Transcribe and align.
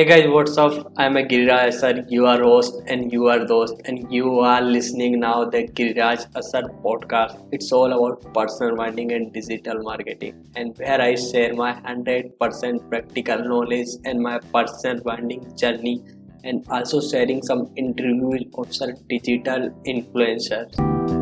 Hey 0.00 0.06
guys, 0.06 0.28
what's 0.30 0.56
up? 0.56 0.94
I'm 0.96 1.18
a 1.18 1.22
Giriraj 1.22 1.68
Asar. 1.68 1.92
You 2.08 2.24
are 2.24 2.42
host 2.42 2.76
and 2.86 3.12
you 3.12 3.26
are 3.28 3.44
host, 3.46 3.82
and 3.84 4.10
you 4.10 4.38
are 4.40 4.62
listening 4.62 5.20
now 5.20 5.44
the 5.44 5.68
Giriraj 5.68 6.24
Asar 6.34 6.62
podcast. 6.84 7.36
It's 7.52 7.70
all 7.70 7.92
about 7.92 8.32
personal 8.32 8.76
branding 8.76 9.12
and 9.12 9.30
digital 9.30 9.82
marketing, 9.82 10.42
and 10.56 10.74
where 10.78 11.02
I 11.02 11.16
share 11.16 11.52
my 11.52 11.74
100% 11.74 12.88
practical 12.88 13.44
knowledge 13.44 13.88
and 14.06 14.22
my 14.22 14.38
personal 14.38 15.02
branding 15.02 15.54
journey, 15.54 16.02
and 16.44 16.64
also 16.70 17.02
sharing 17.02 17.42
some 17.42 17.70
interviews 17.76 18.46
of 18.54 18.74
some 18.74 18.94
digital 19.06 19.68
influencers. 19.86 21.19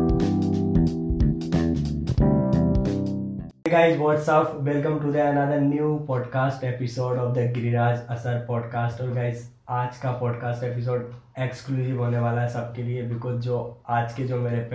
Hey 3.65 3.71
guys, 3.71 3.99
what's 3.99 4.27
up? 4.27 4.61
Welcome 4.61 5.01
to 5.01 5.11
the 5.11 5.21
another 5.21 5.59
new 5.61 6.05
podcast 6.07 6.63
episode 6.63 7.17
of 7.17 7.33
the 7.35 7.43
Giriraj 7.53 7.99
असर 8.09 8.45
podcast 8.47 9.01
और 9.01 9.09
guys 9.13 9.43
आज 9.69 9.97
का 9.97 10.11
podcast 10.11 10.63
episode 10.63 11.11
exclusive 11.39 12.03
होने 12.03 12.19
वाला 12.19 12.41
है 12.41 12.47
सबके 12.49 12.83
लिए 12.83 13.01
because 13.01 13.41
जो 13.41 13.59
आज 13.89 14.13
के 14.13 14.23
जो 14.23 14.39
मेरे 14.39 14.67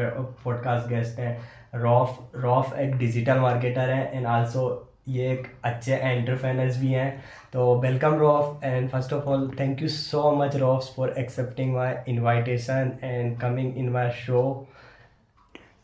पॉडकास्ट 0.45 0.89
गेस्ट 0.89 1.19
हैं 1.19 1.41
रॉफ 1.75 2.19
रॉफ 2.37 2.79
एक 2.79 2.97
डिजिटल 2.97 3.39
मार्केटर 3.39 3.91
है 3.91 4.17
एंड 4.17 4.27
आल्सो 4.27 4.67
ये 5.09 5.33
एक 5.33 5.47
अच्छे 5.65 5.95
एंटरप्रेनर्स 5.95 6.81
भी 6.81 6.93
हैं। 6.93 7.25
तो 7.53 7.81
welcome 7.81 8.15
Rauf 8.15 8.65
and 8.65 8.89
first 8.91 9.13
of 9.13 9.25
all 9.25 9.51
thank 9.61 9.83
you 9.83 9.89
so 9.89 10.31
much 10.37 10.57
Rauf 10.57 10.95
for 10.97 11.15
accepting 11.19 11.75
my 11.75 11.95
invitation 12.09 12.93
and 13.03 13.41
coming 13.41 13.77
in 13.79 13.89
my 13.89 14.11
show 14.11 14.67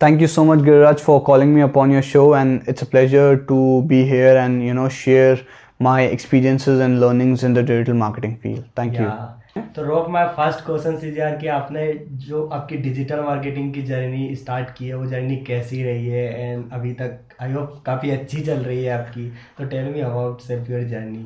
Thank 0.02 0.20
you 0.20 0.28
so 0.28 0.44
much, 0.44 0.60
Giriraj, 0.60 1.00
for 1.00 1.24
calling 1.24 1.54
me 1.56 1.62
upon 1.62 1.90
your 1.90 2.02
show, 2.02 2.34
and 2.34 2.68
it's 2.68 2.82
a 2.82 2.86
pleasure 2.86 3.38
to 3.38 3.84
be 3.84 4.04
here 4.06 4.36
and 4.38 4.64
you 4.64 4.74
know 4.74 4.90
share 4.90 5.40
my 5.80 6.02
experiences 6.02 6.82
and 6.82 7.00
learnings 7.00 7.44
in 7.44 7.54
the 7.54 7.64
digital 7.64 7.94
marketing 7.96 8.38
field. 8.38 8.66
Thank 8.76 8.94
yeah. 8.94 9.02
you. 9.02 9.36
तो 9.76 9.84
रोक 9.84 10.08
my 10.10 10.26
first 10.38 10.66
question 10.66 10.98
से 11.00 11.10
यार 11.18 11.36
कि 11.42 11.48
आपने 11.48 11.86
जो 12.24 12.44
आपकी 12.54 12.78
digital 12.78 13.20
marketing 13.24 13.74
की 13.74 13.82
journey 13.82 14.36
start 14.36 14.70
की 14.78 14.88
है 14.88 14.96
वो 14.96 15.06
जर्नी 15.06 15.36
कैसी 15.48 15.82
रही 15.84 16.08
है 16.08 16.26
एंड 16.42 16.72
अभी 16.74 16.92
तक 17.02 17.36
आई 17.42 17.52
होप 17.54 17.82
काफ़ी 17.86 18.12
अच्छी 18.12 18.42
चल 18.42 18.60
रही 18.64 18.84
है 18.84 18.98
आपकी 18.98 19.28
तो 19.58 19.66
tell 19.66 19.86
me 19.94 20.00
about 20.10 20.42
self 20.48 20.70
your 20.72 20.84
journey 20.90 21.26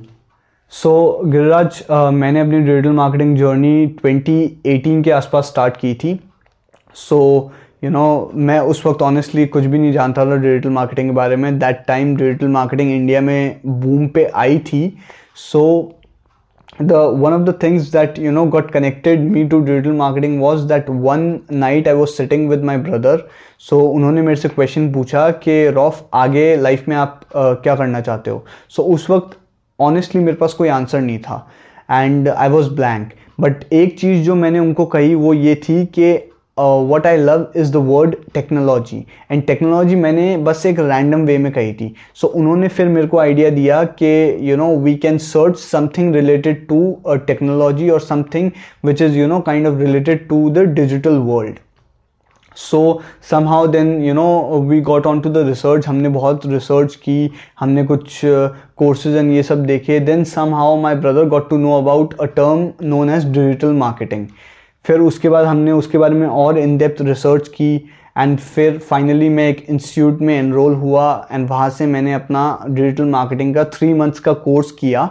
so 0.72 0.92
Giriraj 1.26 1.84
मैंने 2.14 2.40
अपनी 2.40 2.60
डिजिटल 2.60 2.92
मार्केटिंग 3.02 3.38
जर्नी 3.38 3.88
2018 4.06 5.04
के 5.04 5.12
आसपास 5.12 5.48
स्टार्ट 5.48 5.78
की 5.78 5.94
थी 6.04 6.20
सो 6.96 7.20
so, 7.20 7.63
यू 7.85 7.91
नो 7.91 8.31
मैं 8.35 8.59
उस 8.61 8.85
वक्त 8.87 9.03
ऑनेस्टली 9.03 9.47
कुछ 9.47 9.65
भी 9.65 9.79
नहीं 9.79 9.93
जानता 9.93 10.25
था 10.27 10.37
डिजिटल 10.37 10.71
मार्केटिंग 10.71 11.09
के 11.09 11.15
बारे 11.15 11.37
में। 11.37 11.59
That 11.59 11.85
time 11.89 12.17
digital 12.17 12.49
marketing 12.49 12.93
India 12.93 13.21
में 13.21 13.61
बूम 13.67 14.07
पे 14.09 14.25
आई 14.35 14.59
थी। 14.59 14.97
So 15.37 15.63
the 16.83 16.93
one 16.93 17.33
of 17.33 17.43
the 17.43 17.59
things 17.63 17.91
that 17.93 18.19
you 18.19 18.31
know 18.33 18.45
got 18.47 18.71
connected 18.71 19.21
me 19.31 19.45
to 19.45 19.61
digital 19.61 19.93
marketing 19.93 20.41
was 20.43 20.65
that 20.69 20.91
one 20.91 21.39
night 21.53 21.89
I 21.89 21.95
was 21.95 22.11
sitting 22.11 22.49
with 22.51 22.65
my 22.65 22.77
brother 22.77 23.29
so 23.61 23.81
उन्होंने 23.81 24.23
मेरे 24.23 24.37
से 24.37 24.49
question 24.49 24.93
पूछा 24.93 25.31
कि 25.45 25.69
rough 25.71 26.05
आगे 26.15 26.57
लाइफ 26.57 26.89
में 26.89 26.97
आप 26.97 27.21
uh, 27.21 27.63
क्या 27.63 27.77
करना 27.77 28.01
चाहते 28.01 28.31
हो? 28.31 28.45
सो 28.69 28.83
so, 28.83 28.89
उस 28.89 29.11
वक्त 29.11 29.37
ऑनेस्टली 29.81 30.23
मेरे 30.23 30.37
पास 30.37 30.53
कोई 30.53 30.69
आंसर 30.69 31.01
नहीं 31.01 31.19
था। 31.19 31.49
And 31.91 32.29
I 32.29 32.49
was 32.49 32.71
blank 32.71 33.13
but 33.41 33.73
एक 33.73 33.99
चीज़ 34.01 34.25
जो 34.27 34.35
मैंने 34.35 34.59
उनको 34.59 34.87
कही 34.87 35.15
वो 35.15 35.35
ये 35.35 35.55
थी 35.55 35.85
कि 35.87 36.15
what 36.59 37.07
I 37.07 37.17
love 37.17 37.47
is 37.57 37.73
the 37.73 37.77
word 37.87 38.15
technology 38.35 38.97
and 39.31 39.43
technology 39.47 39.95
मैंने 39.97 40.37
बस 40.37 40.65
एक 40.67 40.79
रैंडम 40.81 41.25
वे 41.27 41.39
में 41.39 41.51
कही 41.53 41.73
थी। 41.73 41.93
सो 42.15 42.27
so, 42.27 42.35
उन्होंने 42.35 42.69
फिर 42.69 42.89
मेरे 42.89 43.07
को 43.07 43.19
आइडिया 43.19 43.51
दिया 43.51 43.83
कि 44.03 44.39
you 44.51 44.57
know 44.57 44.69
we 44.77 44.95
can 44.97 45.19
search 45.19 45.57
something 45.59 46.15
related 46.15 46.67
to 46.69 46.97
technology 47.27 47.91
और 47.91 48.01
something 48.01 48.51
which 48.85 49.03
is 49.03 49.19
you 49.19 49.27
know 49.27 49.41
kind 49.41 49.67
of 49.67 49.79
related 49.79 50.29
to 50.29 50.49
the 50.51 50.65
digital 50.75 51.19
world 51.27 51.59
so 52.57 53.03
somehow 53.49 53.67
then 53.67 53.93
you 54.05 54.15
know 54.15 54.61
we 54.69 54.81
got 54.81 55.07
on 55.07 55.21
to 55.21 55.31
the 55.31 55.47
research 55.47 55.89
हमने 55.89 56.09
बहुत 56.09 56.47
research 56.47 56.95
की 56.97 57.31
हमने 57.61 57.85
कुछ 57.85 58.21
courses 58.25 59.13
uh, 59.13 59.21
and 59.21 59.33
ये 59.33 59.43
सब 59.43 59.67
देखे 59.67 60.01
then 60.01 60.25
somehow 60.55 60.81
my 60.81 60.95
brother 60.95 61.29
got 61.29 61.51
to 61.51 61.57
know 61.59 61.79
about 61.79 62.15
a 62.21 62.25
term 62.37 62.69
known 62.83 63.11
as 63.11 63.25
digital 63.27 63.73
marketing 63.77 64.27
फिर 64.85 65.01
उसके 65.01 65.29
बाद 65.29 65.47
हमने 65.47 65.73
उसके 65.73 65.99
बारे 65.99 66.15
में 66.15 66.27
और 66.27 66.59
इन 66.59 66.77
डेप्थ 66.79 67.03
रिसर्च 67.03 67.49
की 67.49 67.75
एंड 68.19 68.39
फिर 68.39 68.79
फाइनली 68.81 69.29
मैं 69.29 69.49
एक 69.49 69.65
इंस्टीट्यूट 69.69 70.21
में 70.21 70.39
इनरोल 70.39 70.75
हुआ 70.75 71.07
एंड 71.33 71.49
वहाँ 71.49 71.71
से 71.71 71.87
मैंने 71.87 72.13
अपना 72.15 72.45
डिजिटल 72.69 73.05
मार्केटिंग 73.11 73.55
का 73.55 73.65
थ्री 73.71 73.93
मंथ्स 73.95 74.21
का 74.21 74.33
कोर्स 74.43 74.71
किया 74.71 75.09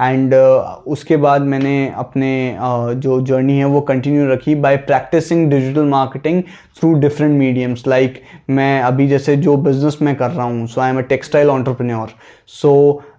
एंड 0.00 0.34
uh, 0.34 0.60
उसके 0.86 1.16
बाद 1.16 1.42
मैंने 1.42 1.74
अपने 1.96 2.58
uh, 2.60 2.94
जो 2.94 3.20
जर्नी 3.20 3.58
है 3.58 3.64
वो 3.64 3.80
कंटिन्यू 3.80 4.28
रखी 4.32 4.54
by 4.54 4.76
practising 4.86 5.50
digital 5.50 5.84
marketing 5.88 6.42
through 6.78 6.92
different 7.00 7.38
mediums 7.38 7.86
like 7.86 8.22
मैं 8.50 8.80
अभी 8.82 9.06
जैसे 9.08 9.36
जो 9.36 9.56
बिज़नेस 9.58 9.98
मैं 10.02 10.14
कर 10.16 10.30
रहा 10.30 10.46
हूँ 10.46 10.66
so 10.66 10.80
I 10.80 10.90
am 10.90 10.98
a 10.98 11.02
textile 11.08 11.50
entrepreneur 11.50 12.14
so 12.50 12.72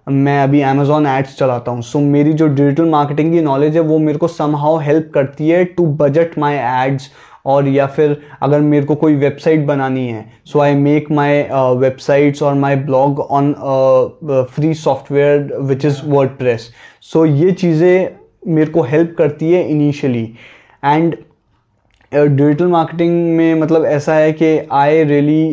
मैं 0.06 0.38
अभी 0.42 0.60
अमेजोन 0.62 1.06
एड्स 1.06 1.36
चलाता 1.38 1.70
हूँ। 1.70 1.82
सो 1.82 1.98
so, 1.98 2.04
मेरी 2.04 2.32
जो 2.32 2.46
डिजिटल 2.46 2.84
मार्केटिंग 2.88 3.32
की 3.32 3.40
नॉलेज 3.40 3.74
है 3.76 3.80
वो 3.82 3.98
मेरे 3.98 4.18
को 4.18 4.28
समहाउ 4.28 4.78
हेल्प 4.78 5.10
करती 5.14 5.48
है 5.48 5.64
टू 5.64 5.86
बजट 6.00 6.38
माई 6.38 6.54
एड्स 6.56 7.10
और 7.46 7.68
या 7.68 7.86
फिर 7.86 8.16
अगर 8.42 8.60
मेरे 8.60 8.86
को 8.86 8.94
कोई 8.94 9.14
वेबसाइट 9.14 9.64
बनानी 9.66 10.06
है 10.08 10.24
so 10.46 10.60
I 10.60 10.74
make 10.74 11.10
my 11.10 11.42
websites 11.78 12.42
और 12.42 12.54
my 12.54 12.76
blog 12.76 13.20
on 13.20 13.52
free 14.54 14.72
software 14.74 15.56
which 15.60 15.84
is 15.84 16.00
WordPress 16.30 16.70
so 17.02 17.24
ये 17.26 17.50
चीज़ें 17.52 18.08
मेरे 18.54 18.70
को 18.70 18.82
हेल्प 18.82 19.14
करती 19.18 19.52
है 19.52 19.62
इनिशियली 19.68 20.24
एंड 20.84 21.16
डिजिटल 22.12 22.66
मार्केटिंग 22.66 23.36
में 23.36 23.54
मतलब 23.54 23.84
ऐसा 23.84 24.14
है 24.14 24.32
कि 24.32 24.56
I 24.72 25.02
really 25.04 25.44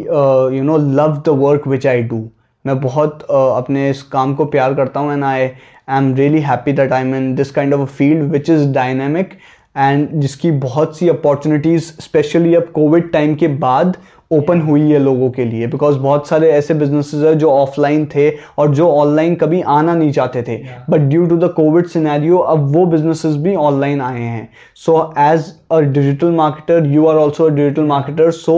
you 0.57 0.63
know 0.63 0.77
love 0.77 1.21
the 1.25 1.37
work 1.39 1.67
which 1.67 1.87
I 1.87 2.03
do 2.03 2.27
मैं 2.65 2.79
बहुत 2.81 3.23
अपने 3.23 3.89
इस 3.89 4.01
काम 4.11 4.33
को 4.35 4.45
प्यार 4.45 4.73
करता 4.73 4.99
हूँ 4.99 5.13
and 5.13 5.23
I 5.23 5.41
I 5.41 5.97
am 5.97 6.13
really 6.15 6.39
happy 6.41 6.73
that 6.73 6.91
I 6.93 7.01
am 7.01 7.15
in 7.15 7.33
this 7.35 7.51
kind 7.51 7.73
of 7.73 7.81
a 7.81 7.85
field 7.97 8.31
which 8.31 8.49
is 8.49 8.67
dynamic 8.73 9.37
and 9.77 10.09
जिसकी 10.21 10.51
बहुत 10.51 10.97
सी 10.97 11.07
अपॉर्चुनिटीज़ 11.09 11.91
स्पेशली 12.01 12.55
अब 12.55 12.71
कोविड 12.73 13.11
टाइम 13.11 13.35
के 13.35 13.47
बाद 13.59 13.97
ओपन 14.31 14.61
हुई 14.61 14.89
है 14.91 14.99
लोगों 14.99 15.29
के 15.31 15.45
लिए 15.45 15.67
बिकॉज़ 15.67 15.97
बहुत 15.97 16.27
सारे 16.27 16.49
ऐसे 16.51 16.73
बिजनेसेस 16.73 17.23
हैं 17.23 17.37
जो 17.37 17.49
ऑफलाइन 17.51 18.05
थे 18.15 18.29
और 18.57 18.73
जो 18.75 18.89
ऑनलाइन 18.91 19.35
कभी 19.35 19.61
आना 19.61 19.93
नहीं 19.95 20.11
चाहते 20.11 20.41
थे। 20.43 20.55
But 20.89 20.99
due 20.99 21.25
to 21.25 21.37
the 21.37 21.49
covid 21.55 21.87
scenario 21.87 22.37
अब 22.37 22.65
वो 22.75 22.85
बिजनेसेस 22.85 23.35
भी 23.35 23.55
ऑनलाइन 23.55 24.01
आए 24.01 24.21
हैं। 24.21 24.47
So 24.75 25.13
as 25.19 25.53
a 25.71 25.79
digital 25.79 26.31
marketer 26.31 26.87
you 26.93 27.05
are 27.07 27.15
also 27.15 27.45
a 27.45 27.49
digital 27.49 27.83
marketer 27.85 28.31
so 28.31 28.55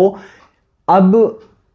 अब 0.88 1.14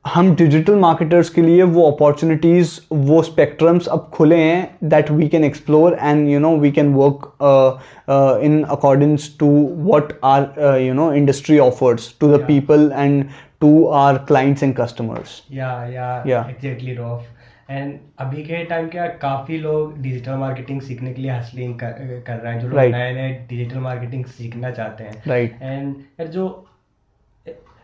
हम 0.04 0.34
डिजिटल 0.36 0.74
मार्केटर्स 0.74 1.28
के 1.30 1.42
लिए 1.42 1.62
वो 1.62 1.90
अपॉर्चुनिटीज़ 1.90 2.70
वो 2.92 3.22
स्पेक्ट्रम्स 3.22 3.86
अब 3.86 4.08
खुले 4.14 4.36
हैं 4.36 4.88
that 4.90 5.10
we 5.10 5.26
can 5.28 5.44
explore 5.44 5.96
and 6.00 6.28
you 6.28 6.38
know 6.40 6.54
we 6.56 6.70
can 6.70 6.92
work 6.94 8.40
in 8.44 8.62
accordings 8.62 9.28
to 9.40 9.48
what 9.76 10.12
are 10.24 10.78
you 10.80 10.94
know 10.94 11.12
industry 11.12 11.58
offers 11.58 12.14
to 12.20 12.28
the 12.28 12.40
people 12.46 12.90
and 12.96 13.24
to 13.60 13.84
our 13.96 14.18
clients 14.28 14.62
and 14.62 14.74
customers 14.76 15.42
exactly 15.52 16.94
Rauf 16.94 17.26
and 17.70 17.94
अभी 18.18 18.42
के 18.42 18.64
time 18.64 18.88
क्या 18.88 19.06
काफ़ी 19.22 19.58
लोग 19.58 20.00
digital 20.02 20.34
marketing 20.36 20.80
सीखने 20.80 21.12
के 21.12 21.22
लिए 21.22 21.30
hustling 21.30 21.74
कर, 21.74 22.22
कर 22.26 22.36
रहे 22.36 22.52
हैं 22.52 22.60
जो 22.60 22.68
लोग 22.68 22.78
नए 22.78 23.12
नए 23.14 23.30
डिजिटल 23.50 23.78
मार्केटिंग 23.78 24.24
सीखना 24.24 24.70
चाहते 24.70 25.04
हैं। 25.04 25.22
राइट 25.26 25.62
एंड 25.62 25.94
यार 26.20 26.28
जो 26.28 26.48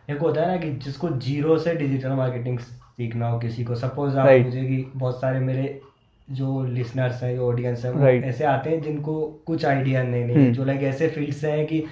एक 0.08 0.18
होता 0.18 0.40
है 0.40 0.46
ना 0.46 0.56
कि 0.56 0.70
जिसको 0.84 1.08
ज़ीरो 1.18 1.58
से 1.58 1.74
डिजिटल 1.74 2.10
मार्केटिंग 2.14 2.58
सीखना 2.58 3.28
हो 3.28 3.38
किसी 3.38 3.64
को 3.64 3.74
सपोज़ 3.74 4.16
आप 4.16 4.28
right. 4.28 4.44
मुझे 4.44 4.62
कि 4.62 4.84
बहुत 4.96 5.20
सारे 5.20 5.38
मेरे 5.40 5.80
जो 6.28 6.64
लिसनर्स 6.64 7.22
हैं 7.22 7.34
जो 7.36 7.48
ऑडियंस 7.48 7.84
हैं 7.84 7.92
right. 7.92 8.24
ऐसे 8.24 8.44
आते 8.44 8.70
हैं 8.70 8.80
जिनको 8.82 9.22
कुछ 9.46 9.64
आइडिया 9.64 10.02
नहीं 10.02 10.24
नहीं 10.24 10.46
hmm. 10.46 10.54
जो 10.56 10.64
लाइक 10.64 10.82
ऐसे 10.82 11.08
फ़ील्ड 11.08 11.34
से 11.34 11.50
हैं 11.50 11.66
कि 11.66 11.84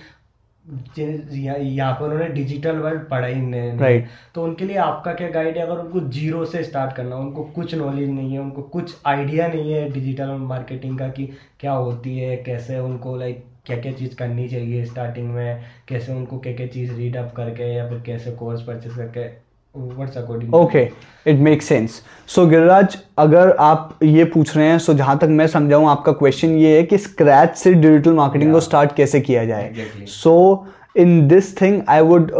यहाँ 0.64 1.92
पर 1.94 2.04
उन्होंने 2.04 2.28
डिजिटल 2.28 2.76
वर्ल्ड 2.76 3.08
पढ़ा 3.08 3.26
ही 3.26 3.40
नहीं 3.40 3.72
right. 3.78 4.06
तो 4.34 4.44
उनके 4.44 4.64
लिए 4.64 4.76
आपका 4.76 5.12
क्या 5.12 5.28
गाइड 5.30 5.58
है 5.58 5.66
अगर 5.66 5.78
उनको 5.78 6.00
ज़ीरो 6.10 6.44
से 6.44 6.62
स्टार्ट 6.64 6.96
करना 6.96 7.16
उनको 7.16 7.44
कुछ 7.54 7.74
नॉलेज 7.74 8.08
नहीं 8.10 8.32
है 8.32 8.40
उनको 8.40 8.62
कुछ 8.70 8.94
आइडिया 9.06 9.48
नहीं 9.48 9.72
है 9.72 9.88
डिजिटल 9.92 10.30
मार्केटिंग 10.44 10.98
का 10.98 11.08
कि 11.08 11.28
क्या 11.60 11.72
होती 11.72 12.18
है 12.18 12.36
कैसे 12.36 12.78
उनको 12.78 13.16
लाइक 13.16 13.44
क्या 13.66 13.76
क्या 13.76 13.92
चीज़ 13.92 14.14
करनी 14.14 14.48
चाहिए 14.48 14.84
स्टार्टिंग 14.84 15.30
में? 15.30 15.64
कैसे 15.88 16.12
उनको 16.12 16.38
क्या 16.38 16.52
क्या 16.52 16.66
चीज़ 16.66 16.92
रीड 16.92 17.16
अप 17.16 17.32
करके 17.36 17.74
या 17.74 17.88
फिर 17.88 18.02
कैसे 18.06 18.30
कोर्स 18.30 18.62
परचेस 18.62 18.94
करके 18.96 19.44
okay 20.52 20.82
it 21.26 21.36
make 21.36 21.62
sense 21.62 22.02
so 22.26 22.46
Giriraj 22.46 22.96
अगर 23.18 23.50
आप 23.50 23.98
ये 24.02 24.24
पूछ 24.24 24.56
रहे 24.56 24.66
हैं 24.66 24.78
सो 24.78 24.92
so 24.92 24.98
जहाँ 24.98 25.18
तक 25.18 25.28
मैं 25.28 25.46
समझाऊँ 25.46 25.88
आपका 25.88 26.12
क्वेश्चन 26.12 26.48
ये 26.48 26.76
है 26.76 26.82
कि 26.82 26.98
स्क्रैच 26.98 27.56
से 27.56 27.74
डिजिटल 27.74 28.12
मार्केटिंग 28.12 28.52
को 28.52 28.60
स्टार्ट 28.60 28.94
कैसे 28.96 29.20
किया 29.20 29.44
जाए? 29.44 29.74
So 30.06 30.66
in 30.96 31.28
this 31.28 31.60
thing 31.60 31.82
I 31.88 32.00
would 32.00 32.30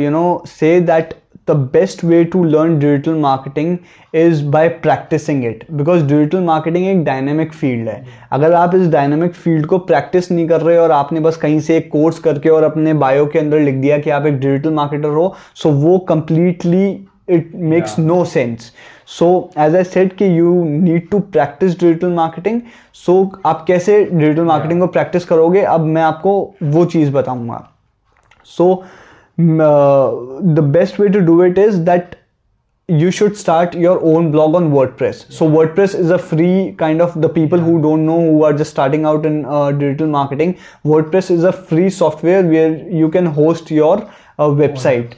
you 0.00 0.10
know 0.10 0.42
say 0.46 0.80
that 0.80 1.14
the 1.50 1.58
best 1.76 2.04
way 2.10 2.24
to 2.34 2.44
learn 2.52 2.78
digital 2.84 3.18
marketing 3.24 3.72
is 4.14 4.42
by 4.54 4.62
practicing 4.86 5.42
it. 5.50 5.64
Because 5.80 6.06
digital 6.12 6.46
marketing 6.46 6.86
एक 6.88 7.04
डायनेमिक 7.04 7.52
फ़ील्ड 7.52 7.88
है। 7.88 8.04
अगर 8.32 8.54
आप 8.54 8.74
इस 8.74 8.88
डायनेमिक 8.90 9.34
फ़ील्ड 9.34 9.66
को 9.66 9.78
प्रैक्टिस 9.90 10.30
नहीं 10.32 10.46
कर 10.48 10.60
रहे 10.60 10.76
और 10.78 10.90
आपने 10.92 11.20
बस 11.20 11.36
कहीं 11.42 11.60
से 11.60 11.76
एक 11.76 11.90
कोर्स 11.92 12.18
करके 12.18 12.48
और 12.48 12.62
अपने 12.62 12.94
बायो 13.04 13.26
के 13.26 13.38
अंदर 13.38 13.60
लिख 13.60 13.74
दिया 13.74 13.98
कि 13.98 14.10
आप 14.10 14.26
एक 14.26 14.38
डिजिटल 14.40 14.72
मार्केटर 14.74 15.08
हो 15.08 15.34
सो 15.54 15.68
so 15.68 15.74
वो 15.82 15.98
completely 16.08 16.86
it 17.28 17.52
makes 17.54 17.98
no 17.98 18.24
sense 18.24 18.72
so 19.18 19.28
as 19.58 19.76
I 19.76 19.84
said 19.84 20.16
कि 20.16 20.38
you 20.38 20.52
need 20.64 21.08
to 21.10 21.18
practice 21.34 21.78
digital 21.80 22.12
marketing 22.12 22.60
so 22.94 23.14
आप 23.46 23.64
कैसे 23.66 24.02
डिजिटल 24.04 24.44
मार्केटिंग 24.44 24.80
को 24.80 24.86
प्रैक्टिस 24.86 25.24
करोगे 25.24 25.62
अब 25.74 25.80
मैं 25.80 26.02
आपको 26.02 26.32
वो 26.62 26.84
चीज़ 26.84 27.12
बताऊँगा। 27.12 27.66
So 28.46 28.82
the 29.40 30.70
best 30.72 31.00
way 31.00 31.08
to 31.08 31.20
do 31.20 31.42
it 31.44 31.58
is 31.58 31.76
that 31.80 32.14
you 32.88 33.10
should 33.10 33.34
start 33.34 33.76
your 33.76 33.96
own 34.04 34.30
blog 34.30 34.54
on 34.54 34.70
WordPress 34.90 35.26
so 35.30 35.48
WordPress 35.74 35.94
is 35.94 36.12
a 36.12 36.16
free 36.30 36.48
kind 36.78 37.02
of 37.02 37.18
the 37.18 37.30
people 37.34 37.60
who 37.60 37.76
don't 37.78 38.00
know 38.00 38.18
who 38.20 38.42
are 38.44 38.56
just 38.56 38.70
starting 38.70 39.06
out 39.06 39.26
in 39.26 39.42
digital 39.78 40.06
marketing 40.06 40.54
WordPress 41.10 41.30
is 41.30 41.46
a 41.46 41.50
free 41.68 41.90
software 41.90 42.44
where 42.44 42.88
you 42.92 43.08
can 43.08 43.26
host 43.26 43.72
your 43.72 44.06
website 44.40 45.14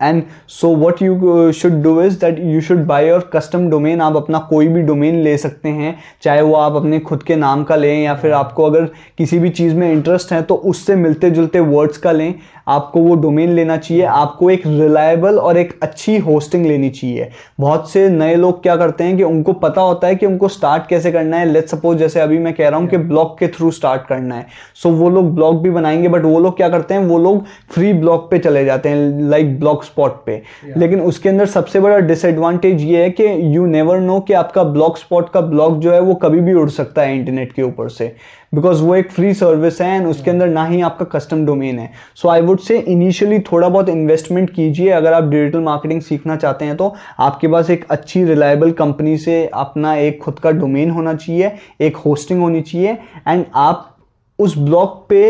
and 0.00 0.22
so 0.48 0.74
what 0.76 1.02
you 1.02 1.52
should 1.52 1.82
do 1.82 2.00
is 2.02 2.18
that 2.20 2.38
you 2.38 2.60
should 2.60 2.84
buy 2.86 3.06
your 3.08 3.30
custom 3.32 3.68
domain 3.70 4.00
आप 4.00 4.16
अपना 4.16 4.38
कोई 4.50 4.68
भी 4.68 4.82
domain 4.82 5.20
ले 5.22 5.36
सकते 5.38 5.68
हैं 5.68 5.98
चाहे 6.22 6.40
वो 6.40 6.54
आप 6.54 6.76
अपने 6.76 6.98
खुद 7.00 7.22
के 7.22 7.36
नाम 7.36 7.62
का 7.64 7.76
लें 7.76 8.02
या 8.02 8.14
फिर 8.14 8.32
आपको 8.32 8.64
अगर 8.64 8.84
किसी 9.18 9.38
भी 9.38 9.50
चीज़ 9.50 9.74
में 9.74 9.90
इंटरेस्ट 9.92 10.32
है 10.32 10.42
तो 10.42 10.54
उससे 10.54 10.96
मिलते 10.96 11.30
जुलते 11.30 11.60
वर्ड्स 11.60 11.98
का 11.98 12.12
लें। 12.12 12.34
आपको 12.66 13.00
वो 13.00 13.14
डोमेन 13.14 13.50
लेना 13.50 13.76
चाहिए 13.76 14.04
आपको 14.04 14.50
एक 14.50 14.66
रिलायबल 14.66 15.38
और 15.38 15.56
एक 15.56 15.78
अच्छी 15.82 16.16
होस्टिंग 16.18 16.66
लेनी 16.66 16.88
चाहिए। 16.90 17.28
बहुत 17.60 17.90
से 17.90 18.08
नए 18.08 18.34
लोग 18.36 18.62
क्या 18.62 18.76
करते 18.76 19.04
हैं 19.04 19.16
कि 19.16 19.22
उनको 19.22 19.52
पता 19.52 19.80
होता 19.80 20.06
है 20.06 20.14
कि 20.14 20.26
उनको 20.26 20.48
स्टार्ट 20.48 20.86
कैसे 20.86 21.12
करना 21.12 21.36
है। 21.36 21.46
लेट 21.46 21.68
सपोज़ 21.68 21.98
जैसे 21.98 22.20
अभी 22.20 22.38
मैं 22.38 22.54
कह 22.54 22.68
रहा 22.68 22.80
हूँ 22.80 22.88
कि 22.88 22.96
ब्लॉग 22.96 23.38
के 23.38 23.48
थ्रू 23.48 23.70
स्टार्ट 23.70 24.06
करना 24.06 24.34
है। 24.34 24.46
सो 24.74 24.88
so, 24.88 24.94
वो 24.96 25.10
लोग 25.10 25.34
ब्लॉग 25.34 25.62
भी 25.62 25.70
बनाएँगे 25.70 26.08
बट 26.08 26.24
वो 26.24 26.40
लोग 26.40 26.56
क्या 26.56 26.68
करते 26.68 26.94
हैं 26.94 27.00
वो 27.00 27.18
लोग 27.18 27.44
फ्री 27.70 27.92
ब्लॉग 27.92 28.30
पे 28.30 28.38
चले 28.38 28.64
जाते 28.64 28.88
हैं 28.88 29.28
लाइक 29.30 29.58
ब्लॉग 29.60 29.84
स्पॉट 29.84 30.24
पे 30.26 30.42
लेकिन 30.76 31.00
उसके 31.00 31.28
अंदर 31.28 31.46
सबसे 31.46 31.80
बड़ा 31.80 31.98
डिसएडवांटेज 31.98 32.82
ये 32.82 33.02
है 33.02 33.10
कि 33.10 33.56
यू 33.56 33.66
नेवर 33.66 34.00
नो 34.00 34.18
कि 34.20 34.32
आपका 34.32 34.62
ब्लॉग 34.64 34.96
स्पॉट 34.98 35.30
का 35.30 35.40
ब्लॉग 35.40 35.80
जो 35.80 35.92
है 35.92 36.00
वो 36.00 36.14
कभी 36.14 36.40
भी 36.40 36.54
उड़ 36.54 36.68
सकता 36.70 37.02
है 37.02 37.16
इंटरनेट 37.16 37.52
के 37.52 37.62
ऊपर 37.62 37.88
से। 37.88 38.14
बिकॉज़ 38.56 38.82
वो 38.82 38.94
एक 38.94 39.10
फ्री 39.12 39.32
सर्विस 39.34 39.80
है 39.80 39.88
एंड 39.96 40.06
उसके 40.06 40.30
अंदर 40.30 40.48
ना 40.48 40.64
ही 40.64 40.80
आपका 40.80 41.04
कस्टम 41.18 41.44
डोमेन 41.46 41.78
है। 41.78 41.90
सो 42.14 42.28
आई 42.28 42.40
वुड 42.40 42.60
से 42.60 42.78
इनिशियली 42.78 43.38
थोड़ा 43.42 43.68
बहुत 43.68 43.88
इन्वेस्टमेंट 43.88 44.50
कीजिए। 44.50 44.90
अगर 44.90 45.12
आप 45.12 45.24
डिजिटल 45.24 45.60
मार्केटिंग 45.60 46.00
सीखना 46.02 46.36
चाहते 46.36 46.64
हैं 46.64 46.76
तो 46.76 46.94
आपके 47.18 47.48
पास 47.48 47.70
एक 47.70 47.84
अच्छी 47.90 48.24
रिलायबल 48.24 48.72
कंपनी 48.74 49.16
से 49.18 49.44
अपना 49.54 49.94
एक 49.96 50.20
खुद 50.22 50.38
का 50.38 50.50
डोमेन 50.52 50.90
होना 50.90 51.14
चाहिए 51.14 51.52
एक 51.80 51.96
होस्टिंग 51.96 52.40
होनी 52.42 52.60
चाहिए 52.62 52.98
एंड 53.28 53.44
आप 53.54 53.96
उस 54.38 54.56
ब्लॉग 54.58 55.08
पे 55.08 55.22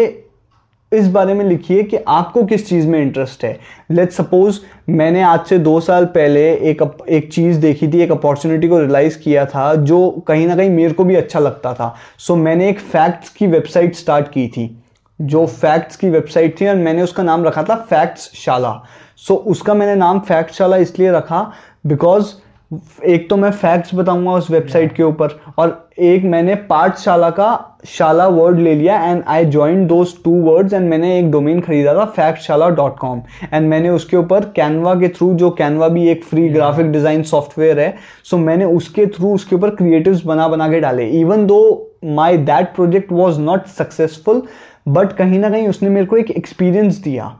इस 0.92 1.08
बारे 1.08 1.34
में 1.34 1.44
लिखिए 1.44 1.82
कि 1.82 1.96
आपको 2.08 2.42
किस 2.44 2.68
चीज़ 2.68 2.86
में 2.86 3.00
इंटरेस्ट 3.02 3.44
है। 3.44 3.58
लेट 3.90 4.10
सपोज़ 4.10 4.58
मैंने 4.88 5.22
आज 5.22 5.46
से 5.46 5.58
दो 5.58 5.80
साल 5.80 6.04
पहले 6.04 6.40
एक 6.70 6.82
एक 7.08 7.32
चीज़ 7.32 7.58
देखी 7.60 7.88
थी 7.88 8.00
एक 8.00 8.10
अपॉर्चुनिटी 8.10 8.68
को 8.68 8.78
रियलाइज़ 8.78 9.18
किया 9.18 9.44
था 9.46 9.74
जो 9.74 10.10
कहीं 10.28 10.46
ना 10.46 10.56
कहीं 10.56 10.70
मेरे 10.70 10.92
को 10.94 11.04
भी 11.04 11.14
अच्छा 11.14 11.38
लगता 11.38 11.74
था। 11.74 11.94
सो 12.18 12.34
so, 12.34 12.40
मैंने 12.40 12.68
एक 12.68 12.80
फैक्ट्स 12.80 13.28
की 13.28 13.46
वेबसाइट 13.46 13.94
स्टार्ट 13.94 14.28
की 14.28 14.46
थी। 14.48 14.82
जो 15.20 15.46
फैक्ट्स 15.46 15.96
की 15.96 16.10
वेबसाइट 16.10 16.60
थी 16.60 16.66
और 16.66 16.76
मैंने 16.76 17.02
उसका 17.02 17.22
नाम 17.22 17.44
रखा 17.44 17.62
था 17.62 17.74
फैक्ट्स 17.90 18.30
शाला। 18.34 18.82
सो 19.16 19.34
so, 19.34 19.40
उसका 19.40 19.74
मैंने 19.74 19.94
नाम 19.94 20.20
फैक्ट 20.20 20.54
शाला 20.54 20.76
इसलिए 20.76 21.10
रखा 21.12 21.52
बिकॉज़ 21.86 22.32
एक 22.70 23.28
तो 23.30 23.36
मैं 23.36 23.50
फैक्ट्स 23.50 23.94
बताऊँगा 23.94 24.32
उस 24.32 24.50
वेबसाइट 24.50 24.94
के 24.94 25.02
ऊपर 25.02 25.38
और 25.58 25.88
एक 25.98 26.24
मैंने 26.24 26.54
पाठशाला 26.70 27.28
का 27.30 27.48
शाला 27.88 28.26
वर्ड 28.28 28.58
ले 28.58 28.74
लिया 28.74 28.96
and 29.04 29.22
I 29.26 29.44
join 29.44 29.86
those 29.86 30.14
two 30.24 30.30
words 30.42 30.72
and 30.72 30.88
मैंने 30.90 31.18
एक 31.18 31.30
डोमेन 31.30 31.60
खरीदा 31.60 31.94
था 31.94 32.04
फैक्टशाला 32.16 32.68
डॉट 32.68 32.96
कॉम 32.98 33.20
एंड 33.52 33.68
मैंने 33.68 33.88
उसके 33.88 34.16
ऊपर 34.16 34.44
कैनवा 34.56 34.94
के 34.94 35.08
थ्रू 35.08 35.32
जो 35.34 35.50
कैनवा 35.50 35.88
भी 35.88 36.08
एक 36.08 36.24
फ्री 36.24 36.48
ग्राफिक 36.48 36.90
डिज़ाइन 36.92 37.22
सॉफ्टवेयर 37.22 37.80
है 37.80 37.94
सो 38.24 38.36
so 38.36 38.42
मैंने 38.42 38.64
उसके 38.64 39.06
थ्रू 39.06 39.34
उसके 39.34 39.56
ऊपर 39.56 39.70
क्रिएटिव्स 39.74 40.24
बना 40.26 40.48
बना 40.48 40.68
के 40.68 40.80
डाले। 40.80 41.06
Even 41.20 41.46
though 41.46 41.60
my 42.04 42.36
that 42.38 42.74
project 42.74 43.12
was 43.12 43.40
not 43.40 43.66
successful 43.66 44.42
but 44.88 45.12
कहीं 45.12 45.38
ना 45.38 45.50
कहीं 45.50 45.68
उसने 45.68 45.88
मेरे 45.88 46.06
को 46.06 46.16
एक 46.16 46.30
एक्सपीरियंस 46.30 46.96
दिया। 46.96 47.36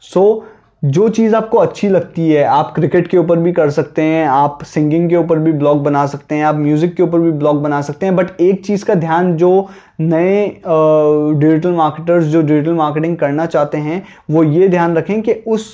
सो 0.00 0.20
so, 0.20 0.57
जो 0.82 1.08
चीज़ 1.08 1.34
आपको 1.34 1.58
अच्छी 1.58 1.88
लगती 1.88 2.28
है, 2.30 2.42
आप 2.44 2.72
क्रिकेट 2.74 3.06
के 3.08 3.18
ऊपर 3.18 3.38
भी 3.38 3.52
कर 3.52 3.70
सकते 3.70 4.02
हैं, 4.02 4.26
आप 4.28 4.58
सिंगिंग 4.64 5.08
के 5.10 5.16
ऊपर 5.16 5.38
भी 5.38 5.52
ब्लॉग 5.52 5.82
बना 5.82 6.04
सकते 6.06 6.34
हैं, 6.34 6.44
आप 6.44 6.54
म्यूज़िक 6.54 6.94
के 6.94 7.02
ऊपर 7.02 7.18
भी 7.18 7.30
ब्लॉग 7.30 7.62
बना 7.62 7.80
सकते 7.82 8.06
हैं, 8.06 8.14
बट 8.16 8.40
एक 8.40 8.64
चीज़ 8.64 8.84
का 8.84 8.94
ध्यान 8.94 9.34
जो 9.36 9.68
नए 10.00 10.46
डिजिटल 10.66 11.72
मार्केटर्स 11.72 12.24
जो 12.24 12.42
डिजिटल 12.42 12.74
मार्केटिंग 12.74 13.16
करना 13.16 13.46
चाहते 13.46 13.78
हैं, 13.78 14.02
वो 14.30 14.44
ये 14.44 14.68
ध्यान 14.68 14.96
रखें 14.96 15.20
कि 15.22 15.32
उस 15.32 15.66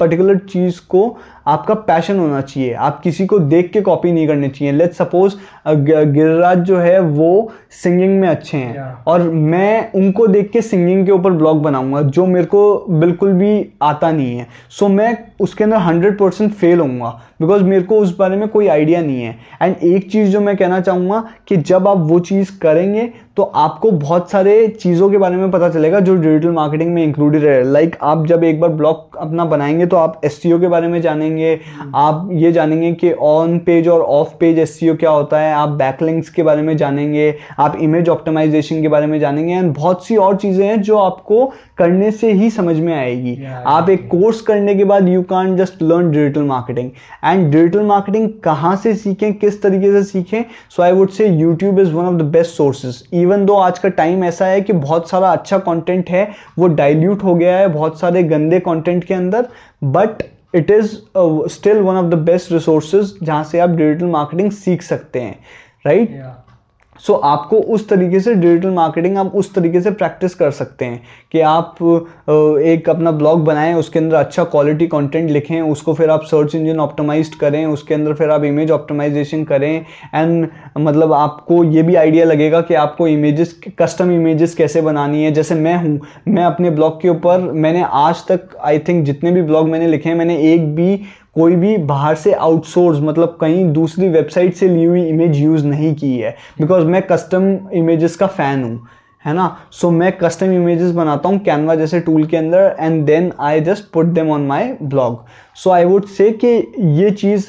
पर्टिकुलर 0.00 0.38
चीज़ 0.38 0.80
को 0.88 1.04
आपका 1.46 1.74
पैशन 1.76 2.18
होना 2.18 2.40
चाहिए। 2.40 2.72
आप 2.74 3.00
किसी 3.00 3.26
को 3.26 3.38
देख 3.38 3.70
के 3.72 3.80
कॉपी 3.80 4.12
नहीं 4.12 4.26
करनी 4.26 4.48
चाहिए। 4.48 4.72
लेट 4.72 4.92
सपोज़ 4.92 5.34
गिरिराज 5.68 6.58
जो 6.58 6.76
है 6.76 6.98
वो 7.00 7.50
सिंगिंग 7.72 8.20
में 8.20 8.28
अच्छे 8.28 8.56
हैं। 8.56 8.72
Yeah. 8.72 9.06
और 9.08 9.22
मैं 9.22 9.92
उनको 9.94 10.26
देख 10.26 10.50
के 10.50 10.62
सिंगिंग 10.62 11.04
के 11.06 11.12
ऊपर 11.12 11.32
ब्लॉग 11.32 11.62
बनाऊँगा 11.62 12.02
जो 12.02 12.26
मेरे 12.26 12.46
को 12.46 12.62
बिल्कुल 12.90 13.32
भी 13.32 13.68
आता 13.82 14.10
नहीं 14.10 14.36
है। 14.36 14.46
सो 14.70 14.86
so, 14.86 14.92
मैं 14.92 15.16
उसके 15.40 15.64
अंदर 15.64 15.76
हंड्रेड 15.78 16.18
परसेंट 16.18 16.52
फेल 16.52 16.80
होऊँगा 16.80 17.20
बिकॉज़ 17.40 17.62
मेरे 17.62 17.82
को 17.82 17.98
उस 17.98 18.16
बारे 18.18 18.36
में 18.36 18.48
कोई 18.48 18.66
आइडिया 18.68 19.00
नहीं 19.02 19.22
है। 19.22 19.36
एंड 19.62 19.76
एक 19.84 20.10
चीज़ 20.10 20.30
जो 20.30 20.40
मैं 20.40 20.56
कहना 20.56 20.80
चाहूँगा 20.80 21.24
कि 21.48 21.56
जब 21.56 21.88
आप 21.88 21.98
वो 22.00 22.18
चीज़ 22.20 22.50
करेंगे 22.58 23.10
तो 23.36 23.42
आपको 23.42 23.90
बहुत 23.90 24.30
सारे 24.30 24.66
चीज़ों 24.80 25.08
के 25.10 25.18
बारे 25.18 25.36
में 25.36 25.50
पता 25.50 25.68
चलेगा 25.68 26.00
जो 26.00 26.14
डिजिटल 26.14 26.50
मार्केटिंग 26.50 26.92
में 26.94 27.02
इंक्लूडेड 27.04 27.44
है। 27.44 27.62
लाइक 27.64 27.88
like 27.88 28.02
आप 28.02 28.26
जब 28.26 28.44
एक 28.44 28.60
बार 28.60 28.70
ब्लॉग 28.70 29.16
अपना 29.16 29.44
बनाएँगे 29.44 29.86
तो 29.86 29.96
आप 29.96 30.20
एस 30.24 30.40
के 30.44 30.68
बारे 30.68 30.88
में 30.88 31.00
जानेंगे 31.02 31.31
जानेंगे। 31.32 31.58
आप 31.94 32.28
ये 32.32 32.52
जानेंगे 32.52 32.92
कि 32.92 33.12
ऑन 33.12 33.58
पेज 33.58 33.88
और 33.88 34.00
ऑफ़ 34.00 34.34
पेज 34.40 34.58
एस 34.58 34.78
क्या 34.82 35.10
होता 35.10 35.40
है 35.40 35.52
आप 35.54 35.68
बैकलिंक्स 35.68 36.28
के 36.28 36.42
बारे 36.42 36.62
में 36.62 36.76
जानेंगे 36.76 37.34
आप 37.58 37.76
इमेज 37.82 38.08
ऑप्टिमाइजेशन 38.08 38.82
के 38.82 38.88
बारे 38.88 39.06
में 39.06 39.18
जानेंगे 39.20 39.54
एंड 39.54 39.74
बहुत 39.74 40.06
सी 40.06 40.16
और 40.16 40.36
चीज़ें 40.36 40.66
हैं 40.66 40.80
जो 40.82 40.98
आपको 40.98 41.44
करने 41.78 42.10
से 42.10 42.32
ही 42.32 42.50
समझ 42.50 42.76
में 42.76 42.92
आएगी। 42.94 43.34
Yeah, 43.34 43.62
आप 43.66 43.88
एक 43.90 44.06
कोर्स 44.08 44.40
करने 44.40 44.74
के 44.74 44.84
बाद 44.84 45.08
you 45.08 45.22
can 45.22 45.56
just 45.56 45.82
learn 45.82 46.10
digital 46.10 46.42
marketing 46.42 46.90
and 47.24 47.50
digital 47.52 47.82
marketing 47.82 48.28
कहाँ 48.44 48.74
से 48.76 48.94
सीखें 48.94 49.32
किस 49.34 49.62
तरीके 49.62 49.92
से 49.92 50.02
सीखें? 50.02 50.44
So 50.70 50.82
I 50.82 50.92
would 50.92 51.10
say 51.10 51.28
YouTube 51.28 51.80
is 51.80 51.92
one 51.92 52.04
of 52.04 52.14
the 52.14 52.30
best 52.32 52.56
sources 52.56 53.02
even 53.14 53.46
though 53.46 53.54
आज 53.56 53.78
का 53.78 53.88
टाइम 53.88 54.24
ऐसा 54.24 54.46
है 54.46 54.60
कि 54.60 54.72
बहुत 54.72 55.10
सारा 55.10 55.30
अच्छा 55.30 55.58
कंटेंट 55.60 56.10
है 56.10 56.28
वो 56.58 56.66
डाइल्यूट 56.68 57.24
हो 57.24 57.34
गया 57.34 57.56
है 57.58 57.68
बहुत 57.68 58.00
सारे 58.00 58.22
गंदे 58.22 58.60
कंटेंट 58.60 59.04
के 59.04 59.14
अंदर 59.14 59.46
but 59.84 60.22
it 60.54 60.70
is 60.70 60.96
still 61.52 61.78
one 61.78 61.96
of 61.96 62.06
the 62.06 62.18
best 62.22 62.52
resources 62.52 63.14
जहाँ 63.22 63.42
से 63.44 63.58
आप 63.58 63.70
डिजिटल 63.70 64.06
मार्केटिंग 64.06 64.50
सीख 64.52 64.82
सकते 64.82 65.20
हैं 65.20 65.38
राइट 65.86 66.08
right? 66.08 66.20
yeah. 66.20 66.41
सो 67.04 67.12
आपको 67.14 67.56
उस 67.74 67.88
तरीके 67.88 68.20
से 68.20 68.34
डिजिटल 68.34 68.70
मार्केटिंग 68.70 69.16
आप 69.18 69.32
उस 69.34 69.54
तरीके 69.54 69.80
से 69.80 69.90
प्रैक्टिस 69.92 70.34
कर 70.34 70.50
सकते 70.50 70.84
हैं 70.84 71.02
कि 71.32 71.40
आप 71.40 71.76
एक 72.64 72.88
अपना 72.90 73.10
ब्लॉग 73.12 73.44
बनाएँ, 73.44 73.74
उसके 73.74 73.98
अंदर 73.98 74.16
अच्छा 74.16 74.44
क्वालिटी 74.44 74.86
कंटेंट 74.86 75.30
लिखें, 75.30 75.60
उसको 75.62 75.94
फिर 75.94 76.10
आप 76.10 76.22
सर्च 76.24 76.54
इंजन 76.54 76.80
ऑप्टिमाइज 76.80 77.34
करें, 77.34 77.64
उसके 77.66 77.94
अंदर 77.94 78.14
फिर 78.14 78.30
आप 78.30 78.44
इमेज 78.44 78.70
ऑप्टिमाइजेशन 78.70 79.44
करें 79.44 79.84
एंड 80.14 80.48
मतलब 80.78 81.12
आपको 81.12 81.62
ये 81.64 81.82
भी 81.82 81.94
आइडिया 81.94 82.24
लगेगा 82.24 82.60
कि 82.60 82.74
आपको 82.74 83.08
इमेजेस 83.08 83.58
कस्टम 83.78 84.10
इमेजेस 84.12 84.54
कैसे 84.54 84.82
बनानी 84.82 85.24
है। 85.24 85.32
जैसे 85.32 85.54
मैं 85.54 85.76
हूँ, 85.76 85.98
मैं 86.28 86.44
अपने 86.44 86.70
ब्लॉग 86.70 87.00
के 87.02 87.08
ऊपर, 87.08 87.40
मैंने 87.40 87.84
आज 87.84 88.26
तक 88.28 88.56
आई 88.60 88.78
थिंक 88.78 89.04
जितने 89.06 89.30
भी 89.32 89.42
ब्लॉग 89.42 89.68
मैंने 89.68 89.86
लिखे 89.86 90.08
हैं, 90.08 90.16
मैंने 90.16 90.38
एक 90.52 90.74
भी 90.74 91.00
कोई 91.36 91.56
भी 91.56 91.76
बाहर 91.78 92.14
से 92.14 92.32
आउटसोर्स 92.32 93.00
मतलब 93.00 93.36
कहीं 93.40 93.64
दूसरी 93.72 94.08
वेबसाइट 94.08 94.54
से 94.54 94.68
ली 94.68 94.84
हुई 94.84 95.04
इमेज 95.08 95.36
यूज़ 95.36 95.66
नहीं 95.66 95.94
की 95.94 96.16
है। 96.16 96.36
बिकॉज़ 96.60 96.84
मैं 96.86 97.02
कस्टम 97.02 97.56
इमेजेस 97.74 98.16
का 98.16 98.26
फ़ैन 98.26 98.62
हूँ 98.64 98.88
है 99.24 99.32
ना? 99.34 99.46
सो 99.70 99.88
so, 99.88 99.94
मैं 99.94 100.10
कस्टम 100.12 100.52
इमेजेस 100.52 100.90
बनाता 100.92 101.28
हूँ 101.28 101.38
कैनवा 101.38 101.74
जैसे 101.74 102.00
टूल 102.00 102.24
के 102.26 102.36
अंदर 102.36 102.76
and 102.80 103.04
then 103.06 103.30
I 103.40 103.60
just 103.60 103.84
put 103.92 104.06
them 104.06 104.30
on 104.30 104.46
my 104.46 104.72
blog 104.82 105.24
so 105.56 105.70
I 105.70 105.84
would 105.84 106.06
say 106.06 106.30
कि 106.44 106.48
ये 107.00 107.10
चीज़ 107.10 107.48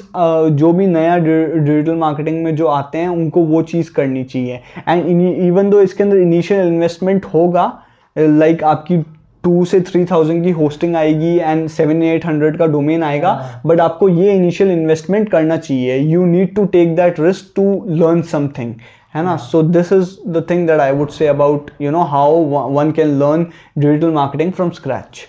जो 0.52 0.72
भी 0.72 0.86
नया 0.86 1.16
डिजिटल 1.18 1.94
मार्केटिंग 1.94 2.42
में 2.44 2.54
जो 2.56 2.66
आते 2.66 2.98
हैं 2.98 3.08
उनको 3.08 3.44
वो 3.44 3.62
चीज़ 3.62 3.92
करनी 3.92 4.24
चाहिए। 4.24 4.60
एंड 4.88 5.20
इवन 5.46 5.70
दो 5.70 5.80
इसके 5.80 6.02
अंदर 6.04 6.16
इनिशियल 6.16 6.66
इन्वेस्टमेंट 6.66 7.24
होगा 7.24 7.72
लाइक 8.16 8.56
like 8.56 8.68
आपकी 8.68 8.98
टू 9.44 9.64
से 9.64 9.80
थ्री 9.80 10.04
थाउज़ेंड 10.04 10.42
की 10.44 10.50
होस्टिंग 10.52 10.96
आएगी 10.96 11.36
एंड 11.38 11.68
सेवन 11.68 12.02
एट 12.02 12.26
हंड्रेड 12.26 12.56
का 12.58 12.66
डोमेन 12.66 13.02
आएगा 13.02 13.32
बट 13.66 13.80
हाँ। 13.80 13.88
आपको 13.88 14.08
ये 14.08 14.32
इनिशियल 14.32 14.70
इन्वेस्टमेंट 14.70 15.30
करना 15.30 15.56
चाहिए। 15.56 15.98
You 15.98 16.24
need 16.26 16.54
to 16.54 16.64
take 16.72 16.94
that 16.96 17.20
risk 17.20 17.52
to 17.56 17.64
learn 17.88 18.22
something 18.32 18.74
है 19.14 19.24
ना? 19.24 19.36
So 19.36 19.62
this 19.62 19.92
is 19.92 20.16
the 20.28 20.44
thing 20.50 20.66
that 20.66 20.80
I 20.80 20.92
would 20.92 21.10
say 21.10 21.26
about 21.26 21.70
you 21.80 21.90
know 21.90 22.02
how 22.14 22.42
one 22.70 22.92
can 22.92 23.18
learn 23.18 23.46
digital 23.78 24.10
marketing 24.12 24.52
from 24.52 24.70
scratch 24.80 25.24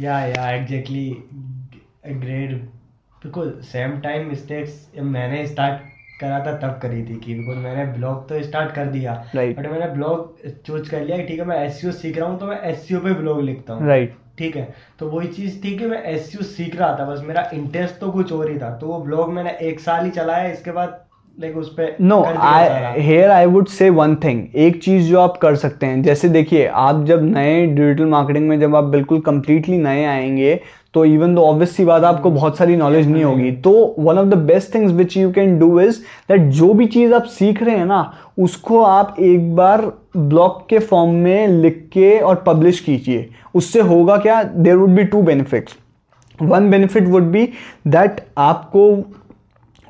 या 0.00 0.18
या 0.20 0.50
exactly 0.52 1.08
great 2.08 2.50
बिल्कुल 3.22 3.52
same 3.64 3.98
time 4.00 4.28
mistakes 4.28 4.86
मैंने 5.02 5.46
start 5.46 5.94
करा 6.20 6.38
था 6.40 6.52
तब 6.58 6.78
करी 6.82 7.02
थी 7.04 7.14
कि 7.20 7.34
बिकॉज़ 7.34 7.56
मैंने 7.58 7.84
ब्लॉग 7.92 8.28
तो 8.28 8.42
स्टार्ट 8.42 8.74
कर 8.74 8.86
दिया। 8.88 9.14
Right. 9.28 9.58
बट 9.58 9.70
मैंने 9.70 9.86
ब्लॉग 9.94 10.50
चूज़ 10.66 10.90
कर 10.90 11.00
लिया 11.00 11.16
ठीक 11.26 11.38
है 11.38 11.46
मैं 11.46 11.64
एस 11.64 11.80
सीख 11.96 12.18
रहा 12.18 12.28
हूँ 12.28 12.38
तो 12.40 12.46
मैं 12.46 12.60
एस 12.70 12.86
पे 12.92 13.14
ब्लॉग 13.14 13.40
लिखता 13.42 13.74
हूँ। 13.74 13.88
राइट 13.88 14.14
ठीक 14.38 14.56
है? 14.56 14.68
तो 14.98 15.08
वही 15.10 15.28
चीज़ 15.28 15.64
थी 15.64 15.76
कि 15.78 15.86
मैं 15.86 16.02
एस 16.04 16.30
सीख 16.46 16.76
रहा 16.76 16.94
था 16.98 17.04
बस 17.04 17.22
मेरा 17.26 17.48
इंटरेस्ट 17.54 17.98
तो 18.00 18.10
कुछ 18.10 18.32
और 18.32 18.50
ही 18.50 18.58
था। 18.58 18.70
तो 18.78 18.86
वो 18.86 18.98
ब्लॉग 19.00 19.32
मैंने 19.32 19.56
एक 19.62 19.80
साल 19.80 20.04
ही 20.04 20.10
चलाया 20.10 20.48
इसके 20.48 20.72
बाद 20.72 21.02
लाइक 21.38 21.56
उस 21.56 21.72
पे 21.76 21.86
no. 22.00 22.22
I 22.24 23.00
here 23.02 23.30
I 23.30 23.46
would 23.46 23.66
say 23.68 23.88
one 23.90 24.14
thing 24.16 24.44
एक 24.56 24.82
चीज़ 24.82 25.08
जो 25.08 25.20
आप 25.20 25.36
कर 25.36 25.56
सकते 25.56 25.86
हैं 25.86 26.02
जैसे 26.02 26.28
देखिए 26.28 26.66
आप 26.82 27.04
जब 27.04 27.24
नए 27.24 27.66
डिजिटल 27.66 28.06
मार्केटिंग 28.06 28.48
में 28.48 28.58
जब 28.60 28.76
आप 28.76 28.84
बिल्कुल 28.94 29.20
कंप्लीटली 29.20 29.78
नए 29.78 30.04
आएँगे 30.04 30.54
तो 30.96 31.04
इवन 31.04 31.34
दो 31.34 31.42
ऑब्वियस 31.42 31.76
सी 31.76 31.84
बात 31.84 32.04
आपको 32.04 32.30
बहुत 32.30 32.58
सारी 32.58 32.76
नॉलेज 32.76 33.08
नहीं 33.08 33.24
होगी 33.24 33.50
तो 33.64 33.72
one 33.98 34.18
of 34.18 34.26
the 34.26 34.38
best 34.46 34.74
things 34.74 34.92
which 34.92 35.16
you 35.16 35.30
can 35.32 35.58
do 35.58 35.80
is 35.80 35.98
that 36.28 36.50
जो 36.52 36.72
भी 36.74 36.86
चीज़ 36.86 37.14
आप 37.14 37.24
सीख 37.30 37.62
रहे 37.62 37.76
हैं 37.76 37.86
ना 37.86 38.00
उसको 38.38 38.82
आप 38.82 39.16
एक 39.20 39.54
बार 39.56 39.90
ब्लॉग 40.16 40.68
के 40.68 40.78
फॉर्म 40.78 41.14
में 41.14 41.48
लिख 41.48 41.76
के 41.92 42.18
और 42.18 42.42
पब्लिश 42.46 42.80
कीजिए। 42.80 43.28
उससे 43.54 43.80
होगा 43.82 44.16
क्या? 44.16 44.42
There 44.42 44.76
would 44.76 44.90
be 44.90 45.04
two 45.04 45.22
benefits 45.22 45.76
one 46.42 46.70
benefit 46.70 47.08
would 47.08 47.30
be 47.32 47.48
that 47.86 48.20
आपको 48.38 48.90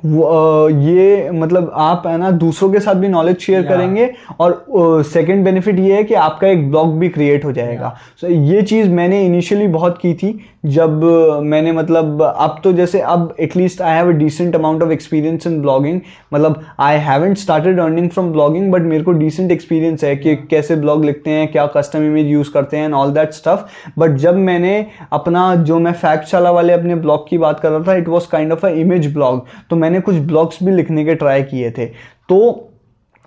ये 0.03 1.31
मतलब 1.31 1.71
आप 1.75 2.03
है 2.07 2.17
ना 2.19 2.31
दूसरों 2.31 2.71
के 2.73 2.81
साथ 2.81 2.95
भी 2.95 3.09
नॉलेज 3.09 3.39
शेयर 3.41 3.63
करेंगे 3.63 4.11
और 4.41 5.03
सेकंड 5.05 5.45
बेनिफिट 5.45 5.79
ये 5.79 5.95
है 5.95 6.03
कि 6.05 6.15
आपका 6.15 6.49
एक 6.49 6.69
ब्लॉग 6.71 6.99
भी 6.99 7.09
क्रिएट 7.09 7.45
हो 7.45 7.53
जाएगा। 7.53 7.97
सो 8.21 8.27
so, 8.27 8.33
ये 8.33 8.63
चीज़ 8.63 8.91
मैंने 8.91 9.25
इनिशियली 9.27 9.67
बहुत 9.69 9.99
की 9.99 10.13
थी। 10.15 10.39
जब 10.67 11.03
मैंने 11.43 11.73
मतलब 11.73 12.23
अब 12.23 12.61
तो 12.65 12.73
जैसे 12.73 13.01
अब 13.01 13.35
at least 13.41 13.81
I 13.83 13.97
have 13.97 14.09
a 14.09 14.13
decent 14.13 14.55
amount 14.55 14.83
of 14.83 14.91
experience 14.91 15.47
in 15.47 15.61
blogging 15.63 16.01
मतलब 16.35 16.65
I 16.81 16.97
haven't 16.97 17.37
started 17.39 17.81
earning 17.81 18.09
from 18.11 18.31
blogging 18.33 18.71
but 18.73 18.83
मेरे 18.83 19.05
को 19.05 19.13
डिसेंट 19.13 19.53
एक्सपीरियंस 19.53 20.05
है 20.05 20.15
कि 20.17 20.35
कैसे 20.37 20.77
ब्लॉग 20.77 21.05
लिखते 21.05 21.31
हैं, 21.31 21.49
क्या 21.53 21.67
कस्टम 21.67 22.03
इमेज 22.03 22.27
यूज़ 22.27 22.51
करते 22.53 22.77
हैं 22.77 22.85
and 22.85 22.95
all 22.95 23.13
that 23.13 23.33
stuff 23.33 23.65
but 23.99 24.17
जब 24.17 24.37
मैंने 24.37 24.87
अपना, 25.13 25.55
जो 25.55 25.79
मैं 25.79 25.93
फैक्ट 25.93 26.25
शाला 26.25 26.51
वाले 26.51 26.73
अपने 26.73 26.95
ब्लॉग 26.95 27.29
की 27.29 27.39
बात 27.39 27.61
कर 27.61 27.71
रहा 27.71 27.83
था 27.89 27.95
it 27.95 28.09
was 28.09 28.29
kind 28.33 28.53
of 28.53 28.67
a 28.67 28.71
image 28.71 29.13
blog 29.15 29.47
तो 29.71 29.77
मैंने 29.77 30.01
कुछ 30.01 30.15
ब्लॉग्स 30.15 30.63
भी 30.63 30.73
लिखने 30.73 31.05
के 31.05 31.15
ट्राई 31.15 31.43
किए 31.43 31.71
थे. 31.71 31.87
तो 32.29 32.69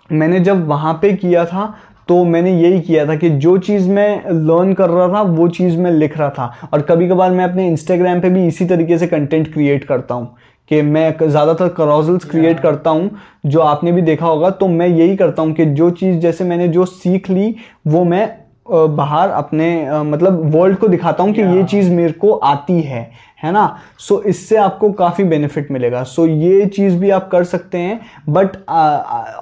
मैंने 0.10 0.40
जब 0.40 0.66
वहाँ 0.68 0.94
पे 1.02 1.12
किया 1.14 1.46
था 1.46 1.64
तो 2.10 2.24
मैंने 2.26 2.52
यही 2.54 2.80
किया 2.82 3.06
था 3.08 3.16
कि 3.16 3.30
जो 3.30 3.58
चीज़ 3.58 3.90
मैं 3.90 4.32
लर्न 4.32 4.74
कर 4.74 4.90
रहा 4.90 5.08
था 5.08 5.22
वो 5.22 5.48
चीज़ 5.48 5.78
मैं 5.78 5.92
लिख 5.92 6.18
रहा 6.18 6.30
था। 6.30 6.70
और 6.74 6.82
कभी 6.82 7.08
कभार 7.10 7.32
मैं 7.32 7.44
अपने 7.44 7.68
इंस्टाग्राम 7.68 8.22
पे 8.22 8.30
भी 8.30 8.46
इसी 8.48 8.66
तरीके 8.66 8.98
से 8.98 9.08
कंटेंट 9.08 9.52
क्रिएट 9.54 9.84
करता 9.84 10.16
हूँ 10.16 10.36
कि 10.72 10.82
मैं 10.82 11.12
ज़्यादातर 11.22 11.68
करॉजल्स 11.68 12.26
क्रिएट 12.26 12.60
करता 12.60 12.90
हूँ 12.90 13.10
जो 13.46 13.60
आपने 13.60 13.92
भी 13.92 14.02
देखा 14.02 14.26
होगा 14.26 14.50
तो 14.50 14.68
मैं 14.68 14.88
यही 14.88 15.16
करता 15.16 15.42
हूँ 15.42 15.54
कि 15.54 15.66
जो 15.66 15.90
चीज़ 15.92 16.18
जैसे 16.18 16.44
मैंने 16.44 16.68
जो 16.68 16.86
सीख 16.86 17.30
ली 17.30 17.56
वो 17.88 18.04
मैं 18.04 18.28
बाहर 18.72 19.30
अपने 19.30 20.02
मतलब 20.04 20.42
वर्ल्ड 20.56 20.78
को 20.78 20.88
दिखाता 20.88 21.24
हूँ 21.24 21.34
कि 21.34 21.42
ये 21.42 21.64
चीज़ 21.64 21.92
मेरे 21.92 22.12
को 22.12 22.32
आती 22.34 22.80
है 22.82 23.10
है 23.44 23.52
ना? 23.52 23.80
सो 24.00 24.16
so, 24.16 24.26
इससे 24.26 24.56
आपको 24.58 24.92
काफ़ी 24.92 25.24
बेनिफिट 25.24 25.72
मिलेगा। 25.72 26.04
सो 26.04 26.26
so, 26.26 26.34
ये 26.34 26.66
चीज़ 26.66 26.96
भी 26.98 27.10
आप 27.10 27.30
कर 27.32 27.44
सकते 27.44 27.78
हैं। 27.78 28.00
But 28.30 28.56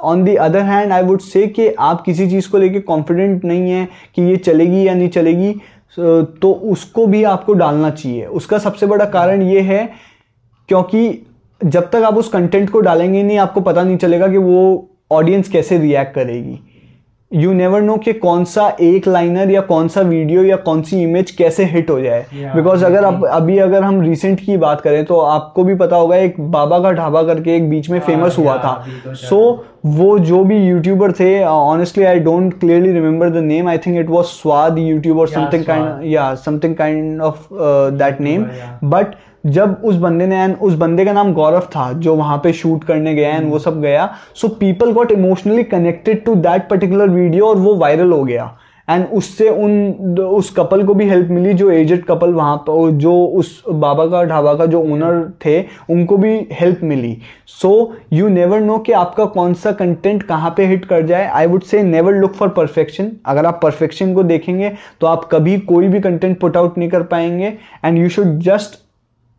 on 0.01 0.23
the 0.23 0.35
other 0.35 0.61
hand 0.61 0.91
I 0.93 1.03
would 1.03 1.19
say 1.21 1.45
कि 1.47 1.67
आप 1.69 2.01
किसी 2.01 2.29
चीज़ 2.29 2.49
को 2.51 2.57
लेके 2.57 2.79
कॉन्फिडेंट 2.81 3.45
नहीं 3.45 3.71
है 3.71 3.87
कि 4.15 4.21
ये 4.21 4.37
चलेगी 4.37 4.87
या 4.87 4.93
नहीं 4.93 5.09
चलेगी 5.09 5.53
so, 5.53 6.25
तो 6.41 6.51
उसको 6.71 7.07
भी 7.07 7.23
आपको 7.23 7.53
डालना 7.53 7.89
चाहिए। 7.89 8.25
उसका 8.25 8.57
सबसे 8.57 8.85
बड़ा 8.85 9.05
कारण 9.07 9.41
ये 9.41 9.61
है 9.61 9.89
क्योंकि 10.69 11.09
जब 11.61 11.89
तक 11.89 12.03
आप 12.05 12.17
उस 12.17 12.29
कंटेंट 12.29 12.69
को 12.69 12.79
डालेंगे 12.79 13.23
नहीं 13.23 13.37
आपको 13.37 13.61
पता 13.61 13.83
नहीं 13.83 13.97
चलेगा 13.97 14.27
कि 14.27 14.37
वो 14.37 14.89
ऑडियंस 15.11 15.49
कैसे 15.49 15.77
रिएक्ट 15.77 16.13
करेगी। 16.15 16.59
यू 17.31 17.53
नेवर 17.53 17.81
नो 17.81 17.95
कि 17.97 18.11
कौन 18.13 18.43
सा 18.45 18.67
एक 18.81 19.07
लाइनर 19.07 19.49
या 19.51 19.61
कौन 19.61 19.87
सा 19.87 20.01
वीडियो 20.01 20.43
या 20.43 20.55
कौन 20.55 20.81
सी 20.81 21.01
इमेज 21.03 21.31
कैसे 21.31 21.63
हिट 21.65 21.89
हो 21.89 21.99
जाए। 22.01 22.25
बिकॉज़ 22.33 22.79
Yeah, 22.79 22.85
अगर 22.85 23.05
आप 23.05 23.25
अभी 23.25 23.57
अगर 23.59 23.83
हम 23.83 24.01
रिसेंट 24.01 24.39
की 24.39 24.57
बात 24.57 24.81
करें 24.81 25.03
तो 25.05 25.19
आपको 25.19 25.63
भी 25.63 25.75
पता 25.75 25.95
होगा 25.95 26.15
एक 26.15 26.39
बाबा 26.51 26.79
का 26.79 26.91
ढाबा 26.91 27.23
करके 27.23 27.55
एक 27.55 27.69
बीच 27.69 27.89
में 27.89 27.99
फ़ेमस 27.99 28.37
हाँ, 28.37 28.45
हुआ 28.45 28.53
yeah, 28.53 28.63
था। 28.65 28.69
अभी 28.69 28.99
तो 29.03 29.13
सो 29.15 29.65
वो 29.85 30.17
जो 30.19 30.43
भी 30.43 30.57
यूट्यूबर 30.57 31.11
थे 31.11 31.43
honestly 31.43 32.03
I 32.03 32.19
don't 32.19 32.59
clearly 32.59 32.91
remember 32.91 33.29
the 33.29 33.43
name 33.43 33.67
I 33.69 33.77
think 33.77 33.99
it 33.99 34.09
was 34.09 34.25
Swad 34.27 34.77
YouTube 34.79 35.19
और 35.19 35.27
समथिंग 35.27 35.65
काइंड 35.65 36.11
या 36.13 36.33
something 36.35 36.75
kind 36.75 37.21
of 37.21 37.47
that 37.53 38.21
name 38.21 38.45
but 38.83 39.15
जब 39.47 39.81
उस 39.83 39.95
बंदे 39.95 40.27
ने 40.27 40.43
एंड 40.43 40.55
उस 40.57 40.73
बंदे 40.75 41.05
का 41.05 41.13
नाम 41.13 41.33
गौरव 41.33 41.67
था, 41.75 41.91
जो 41.93 42.15
वहाँ 42.15 42.37
पे 42.43 42.53
शूट 42.53 42.83
करने 42.83 43.15
गया 43.15 43.35
एंड 43.35 43.49
वो 43.51 43.59
सब 43.59 43.81
गया 43.81 44.09
so 44.35 44.47
people 44.59 44.91
got 44.93 45.11
emotionally 45.11 45.63
connected 45.65 46.23
to 46.25 46.35
that 46.37 46.69
particular 46.69 47.09
video 47.09 47.47
और 47.47 47.57
वो 47.57 47.75
वायरल 47.75 48.11
हो 48.11 48.23
गया. 48.23 48.55
एंड 48.87 49.05
उससे 49.13 49.49
उन, 49.49 50.19
उस 50.19 50.49
कपल 50.57 50.83
को 50.85 50.93
भी 50.93 51.07
हेल्प 51.09 51.29
मिली, 51.29 51.53
जो 51.53 51.69
एजेड 51.71 52.03
कपल 52.05 52.33
वहाँ 52.33 52.57
पर 52.67 52.91
जो 52.93 53.13
उस 53.25 53.63
बाबा 53.69 54.05
का, 54.05 54.23
ढाबा 54.23 54.53
का 54.53 54.65
जो 54.65 54.81
ओनर 54.83 55.21
थे, 55.45 55.59
उनको 55.89 56.17
भी 56.17 56.35
हेल्प 56.51 56.83
मिली. 56.83 57.17
सो 57.47 57.93
यू 58.13 58.27
नेवर 58.29 58.59
नो 58.59 58.77
कि 58.77 58.91
आपका 58.93 59.25
कौन 59.27 59.53
सा 59.55 59.71
कंटेंट 59.73 60.23
कहाँ 60.23 60.53
पे 60.57 60.65
हिट 60.65 60.85
कर 60.85 61.05
जाए. 61.05 61.27
I 61.27 61.47
would 61.47 61.63
say 61.63 61.83
never 61.83 62.13
look 62.13 62.33
for 62.33 62.49
perfection 62.49 63.11
अगर 63.25 63.45
आप 63.45 63.59
परफेक्शन 63.63 64.13
को 64.13 64.23
देखेंगे 64.23 64.71
तो 65.01 65.07
आप 65.07 65.29
कभी 65.31 65.57
कोई 65.61 65.87
भी 65.87 65.99
कंटेंट 65.99 66.39
पुट 66.39 66.57
आउट 66.57 66.77
नहीं 66.77 66.89
कर 66.89 67.03
पाएँगे. 67.05 67.53
And 67.85 67.97
you 67.97 68.09
should 68.09 68.39
just 68.41 68.85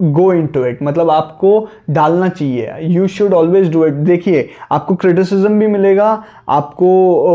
go 0.03 0.33
into 0.47 0.65
it 0.65 0.79
मतलब 0.83 1.11
आपको 1.11 1.69
डालना 1.91 2.29
चाहिए। 2.29 2.75
You 2.81 3.07
should 3.09 3.33
always 3.35 3.71
do 3.73 3.85
it 3.87 3.95
देखिए 4.09 4.49
आपको 4.73 4.95
क्रिटिसिज्म 4.95 5.59
भी 5.59 5.67
मिलेगा 5.67 6.07
आपको 6.49 6.91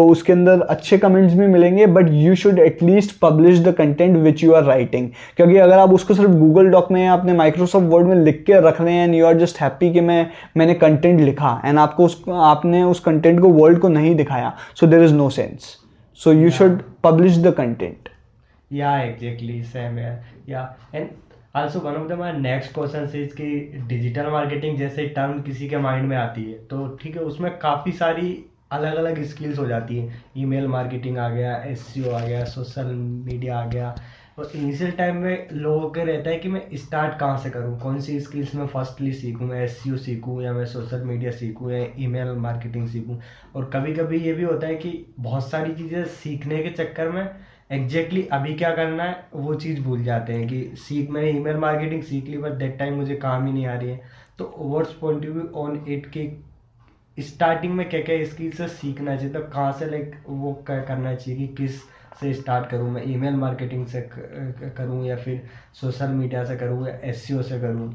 उसके 0.10 0.34
अंदर 0.34 0.62
अच्छे 0.62 0.98
कमेंट्स 0.98 1.34
भी 1.34 1.48
मिलेंगे 1.48 1.86
but 1.88 2.10
you 2.12 2.36
should 2.36 2.60
at least 2.60 3.20
publish 3.22 3.60
the 3.60 3.74
content 3.78 4.18
which 4.18 4.44
you 4.44 4.54
are 4.54 4.64
writing 4.64 5.10
क्योंकि 5.38 5.58
अगर 5.58 5.80
आप 5.80 5.94
उसको 5.94 6.14
सिर्फ़ 6.14 6.32
गूगल 6.32 6.70
डॉक 6.70 6.92
में 6.92 7.04
या 7.04 7.14
अपने 7.14 7.34
माइक्रोसॉफ्ट 7.34 7.88
वर्ड 7.88 8.08
में 8.08 8.16
लिख 8.16 8.44
के 8.48 8.60
रख 8.68 8.82
रहे 8.82 8.94
हैं 8.94 9.08
and 9.08 9.16
you 9.16 9.26
are 9.26 9.38
just 9.38 9.62
happy 9.62 9.92
कि 9.94 10.02
मैं 10.02 10.26
मैंने 10.58 10.74
कंटेंट 10.74 11.20
लिखा 11.22 11.62
एंड 11.66 11.80
आपको 11.80 12.06
उस 12.06 12.24
आपने 12.30 12.84
उस 12.84 13.00
कंटेंट 13.00 13.40
को 13.42 13.50
वर्ल्ड 13.50 13.80
को 13.80 13.90
नहीं 13.90 14.16
दिखाया 14.16 14.54
so 14.80 14.88
there 14.88 15.04
is 15.04 15.14
no 15.14 15.30
sense 15.30 15.76
so 16.20 16.34
you 16.34 16.50
should 16.50 16.82
publish 17.04 17.38
the 17.38 17.54
content 17.54 18.10
Yeah, 18.72 19.02
exactly. 19.02 19.62
Same 19.64 19.98
here. 19.98 20.24
Yeah, 20.48 20.70
and 21.56 21.66
also, 21.66 21.80
one 21.80 21.96
of 21.96 22.08
the 22.08 22.16
next 22.36 22.74
question 22.74 23.06
is 23.18 23.34
कि 23.36 23.82
डिजिटल 23.88 24.28
मार्केटिंग 24.32 24.78
जैसे 24.78 25.06
टर्म 25.10 25.42
किसी 25.42 25.68
के 25.70 25.78
माइंड 25.78 26.08
में 26.10 26.16
आती 26.18 26.44
है 26.44 26.58
तो 26.68 26.88
ठीक 27.02 27.16
है, 27.16 27.22
उसमें 27.22 27.58
काफ़ी 27.60 27.92
सारी 27.92 28.32
अलग 28.72 28.96
अलग 28.98 29.22
स्किल्स 29.24 29.60
हो 29.60 29.66
जाती 29.68 29.98
है। 29.98 30.24
ईमेल 30.38 30.68
मार्केटिंग 30.68 31.18
आ 31.18 31.28
गया 31.30 31.56
एस 31.64 31.94
आ 32.00 32.20
गया 32.20 32.44
सोशल 32.46 32.86
मीडिया 32.96 33.58
आ 33.58 33.66
गया। 33.68 33.96
और 34.40 34.52
इनिशियल 34.56 34.92
टाइम 34.92 35.18
में 35.24 35.48
लोगों 35.54 35.90
के 35.92 36.04
रहता 36.04 36.30
है 36.30 36.38
कि 36.38 36.50
मैं 36.50 36.62
स्टार्ट 36.76 37.20
कहाँ 37.20 37.38
से 37.38 37.50
करूँ? 37.50 37.78
कौन 37.80 38.00
सी 38.02 38.20
स्किल्स 38.20 38.56
मैं 38.56 38.68
फर्स्टली 38.68 39.12
सीखूँ? 39.14 39.48
मैं 39.48 39.62
एस 39.64 39.82
सीखूँ 40.06 40.42
या 40.44 40.54
मैं 40.54 40.66
सोशल 40.66 41.04
मीडिया 41.04 41.32
सीखूँ 41.32 41.72
या 41.72 41.86
ईमेल 42.00 42.32
मार्केटिंग 42.48 42.88
सीखूँ? 42.90 43.20
और 43.56 43.70
कभी 43.74 43.94
कभी 43.96 44.20
ये 44.20 44.34
भी 44.34 44.44
होता 44.44 44.68
है 44.68 44.76
कि 44.76 45.06
बहुत 45.20 45.50
सारी 45.50 45.74
चीज़ें 45.76 46.04
सीखने 46.16 46.64
के 46.64 46.70
चक्कर 46.84 47.10
में 47.10 47.24
एग्जैक्टली 47.74 48.22
exactly 48.22 48.34
अभी 48.34 48.54
क्या 48.54 48.72
करना 48.76 49.04
है? 49.04 49.16
वो 49.34 49.54
चीज़ 49.56 49.80
भूल 49.82 50.04
जाते 50.04 50.34
हैं 50.34 50.48
कि 50.48 50.76
सीख 50.78 51.10
मैंने 51.12 51.30
ईमेल 51.30 51.58
मार्केटिंग 51.58 52.02
सीख 52.04 52.28
ली 52.30 52.38
बट 52.38 52.52
दैट 52.58 52.78
टाइम 52.80 52.96
मुझे 52.96 53.16
काम 53.16 53.46
ही 53.46 53.54
नहीं 53.54 53.66
आ 53.68 53.74
रही 53.74 53.90
है। 53.90 54.02
तो 54.40 54.54
what's 54.60 54.94
point 54.94 55.26
of 55.26 55.34
view 55.34 55.48
on 55.62 55.84
it 55.90 56.06
के 56.18 56.30
स्टार्टिंग 57.18 57.74
में 57.74 57.88
क्या 57.90 58.00
क्या 58.02 58.24
स्किल 58.26 58.52
से 58.52 58.68
सीखना 58.68 59.16
चाहिए? 59.16 59.34
तो 59.34 59.40
कहाँ 59.42 59.72
से 59.80 59.90
लाइक 59.92 60.16
वो 60.28 60.54
क्या 60.68 60.82
करना 60.84 61.14
चाहिए 61.16 61.40
कि 61.40 61.48
किस 61.56 61.82
से 62.20 62.34
स्टार्ट 62.34 62.70
करूँ 62.70 62.90
मैं? 62.92 63.04
ईमेल 63.12 63.36
मार्केटिंग 63.36 63.86
से 63.88 64.02
करूँ 64.12 65.06
या 65.06 65.16
फिर 65.16 65.42
सोशल 65.82 66.10
मीडिया 66.10 66.44
से 66.46 66.56
करूँ 66.58 66.88
या 66.88 66.98
एस 67.04 67.28
से 67.28 67.60
करूँ? 67.62 67.92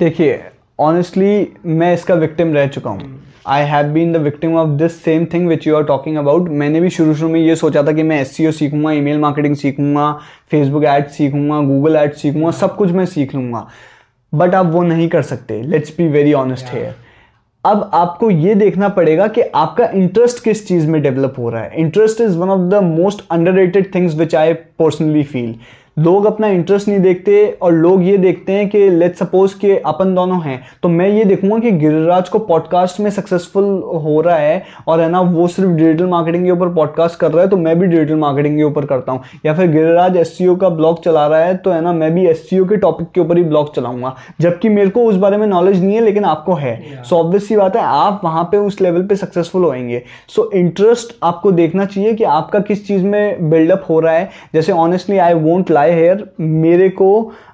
देखिए 0.00 0.40
ऑनेस्टली 0.80 1.52
मैं 1.66 1.92
इसका 1.94 2.14
विक्टिम 2.14 2.54
रह 2.54 2.66
चुका 2.68 2.90
हूँ। 2.90 3.20
I 3.46 3.64
have 3.64 3.86
been 3.86 4.12
the 4.12 4.16
victim 4.16 4.56
of 4.56 4.68
this 4.68 5.02
same 5.04 5.24
thing 5.24 5.48
which 5.48 5.66
you 5.66 5.76
are 5.76 5.84
talking 5.84 6.16
about 6.16 6.48
मैंने 6.48 6.80
भी 6.80 6.90
शुरू 6.90 7.14
शुरू 7.14 7.28
में 7.28 7.40
ये 7.40 7.56
सोचा 7.56 7.82
था 7.82 7.92
कि 7.92 8.02
मैं 8.02 8.20
एस 8.20 8.36
सीखूँगा 8.36 8.92
ईमेल 8.92 9.18
मार्केटिंग 9.18 9.56
सीखूँगा 9.56 10.12
फेसबुक 10.50 10.84
एड्स 10.84 11.16
सीखूँगा 11.16 11.60
गूगल 11.60 11.96
एड्स 11.96 12.22
सीखूँगा 12.22 12.50
सब 12.50 12.76
कुछ 12.76 12.92
मैं 12.92 13.06
सीख 13.06 13.34
लूँगा। 13.34 13.66
बट 14.34 14.54
आप 14.54 14.66
वो 14.66 14.82
नहीं 14.82 15.08
कर 15.08 15.22
सकते। 15.22 15.62
Let's 15.62 15.94
be 15.98 16.08
very 16.08 16.32
honest 16.32 16.66
here 16.72 16.94
अब 17.64 17.90
आपको 17.94 18.30
ये 18.30 18.54
देखना 18.54 18.88
पड़ेगा 18.88 19.26
कि 19.26 19.40
आपका 19.40 19.86
इंटरेस्ट 19.94 20.42
किस 20.44 20.66
चीज़ 20.68 20.86
में 20.86 21.00
डेवलप 21.02 21.34
हो 21.38 21.50
रहा 21.50 21.62
है। 21.62 21.72
Interest 21.76 22.20
is 22.20 22.36
one 22.36 22.48
of 22.48 22.60
the 22.60 22.82
most 22.84 23.24
under 23.30 23.82
things 23.94 24.14
which 24.14 24.34
I 24.34 24.52
personally 24.52 25.22
feel 25.22 25.54
लोग 25.98 26.24
अपना 26.24 26.48
इंटरेस्ट 26.48 26.88
नहीं 26.88 26.98
देखते 26.98 27.46
और 27.62 27.72
लोग 27.72 28.02
ये 28.04 28.16
देखते 28.18 28.52
हैं 28.52 28.68
कि 28.68 28.78
लेट 28.90 29.16
सपोज़ 29.16 29.54
कि 29.58 29.76
अपन 29.76 30.14
दोनों 30.14 30.40
हैं। 30.42 30.60
तो 30.82 30.88
मैं 30.88 31.08
ये 31.08 31.24
देखूँगा 31.24 31.58
कि 31.58 31.70
गिरिराज 31.70 32.28
को 32.28 32.38
पॉडकास्ट 32.38 33.00
में 33.00 33.10
सक्सेसफुल 33.10 33.64
हो 34.04 34.20
रहा 34.20 34.36
है 34.36 34.62
और 34.88 35.00
है 35.00 35.08
ना 35.10 35.20
वो 35.20 35.46
सिर्फ़ 35.48 35.70
डिजिटल 35.70 36.06
मार्केटिंग 36.06 36.44
के 36.44 36.50
ऊपर 36.50 36.68
पॉडकास्ट 36.74 37.18
कर 37.20 37.32
रहा 37.32 37.42
है 37.42 37.48
तो 37.48 37.56
मैं 37.56 37.78
भी 37.78 37.86
डिजिटल 37.86 38.16
मार्केटिंग 38.16 38.56
के 38.56 38.62
ऊपर 38.62 38.86
करता 38.86 39.12
हूँ। 39.12 39.20
या 39.46 39.54
फिर 39.54 39.70
गिरिराज 39.70 40.16
एस 40.16 40.36
का 40.60 40.68
ब्लॉग 40.68 41.02
चला 41.04 41.26
रहा 41.26 41.40
है 41.40 41.56
तो 41.56 41.70
है 41.70 41.80
ना 41.80 41.92
मैं 41.92 42.12
भी 42.14 42.26
एस 42.26 42.48
के 42.52 42.76
टॉपिक 42.76 43.08
के 43.14 43.20
ऊपर 43.20 43.36
ही 43.36 43.44
ब्लॉग 43.44 43.74
चलाऊँगा। 43.74 44.14
जबकि 44.40 44.68
मेरे 44.68 44.90
को 44.90 45.04
उस 45.04 45.16
बारे 45.16 45.36
में 45.36 45.46
नॉलेज 45.46 45.82
नहीं 45.84 45.94
है 45.94 46.00
लेकिन 46.00 46.24
आपको 46.24 46.54
है। 46.54 47.02
सो 47.04 47.16
ऑब्वियस 47.16 47.48
सी 47.48 47.56
बात 47.56 47.76
है 47.76 47.82
आप 47.82 48.20
वहाँ 48.24 48.44
पर 48.44 48.58
उस 48.58 48.80
लेवल 48.80 49.06
पे 49.06 49.16
सक्सेसफुल 49.16 49.64
होएँगे। 49.64 50.02
सो 50.28 50.42
so, 50.42 50.54
इंटरेस्ट 50.54 51.16
आपको 51.22 51.52
देखना 51.52 51.84
चाहिए 51.84 52.14
कि 52.14 52.24
आपका 52.24 52.60
किस 52.60 52.86
चीज़ 52.88 53.04
में 53.04 53.50
बिल्डअप 53.50 53.84
हो 53.90 54.00
रहा 54.00 54.14
है। 54.14 54.30
जैसे 54.54 54.72
honestly 54.72 55.18
I 55.18 55.34
won't 55.34 55.70
lie 55.88 55.96
here 55.96 56.24
मेरे 56.40 56.88
को 56.88 57.10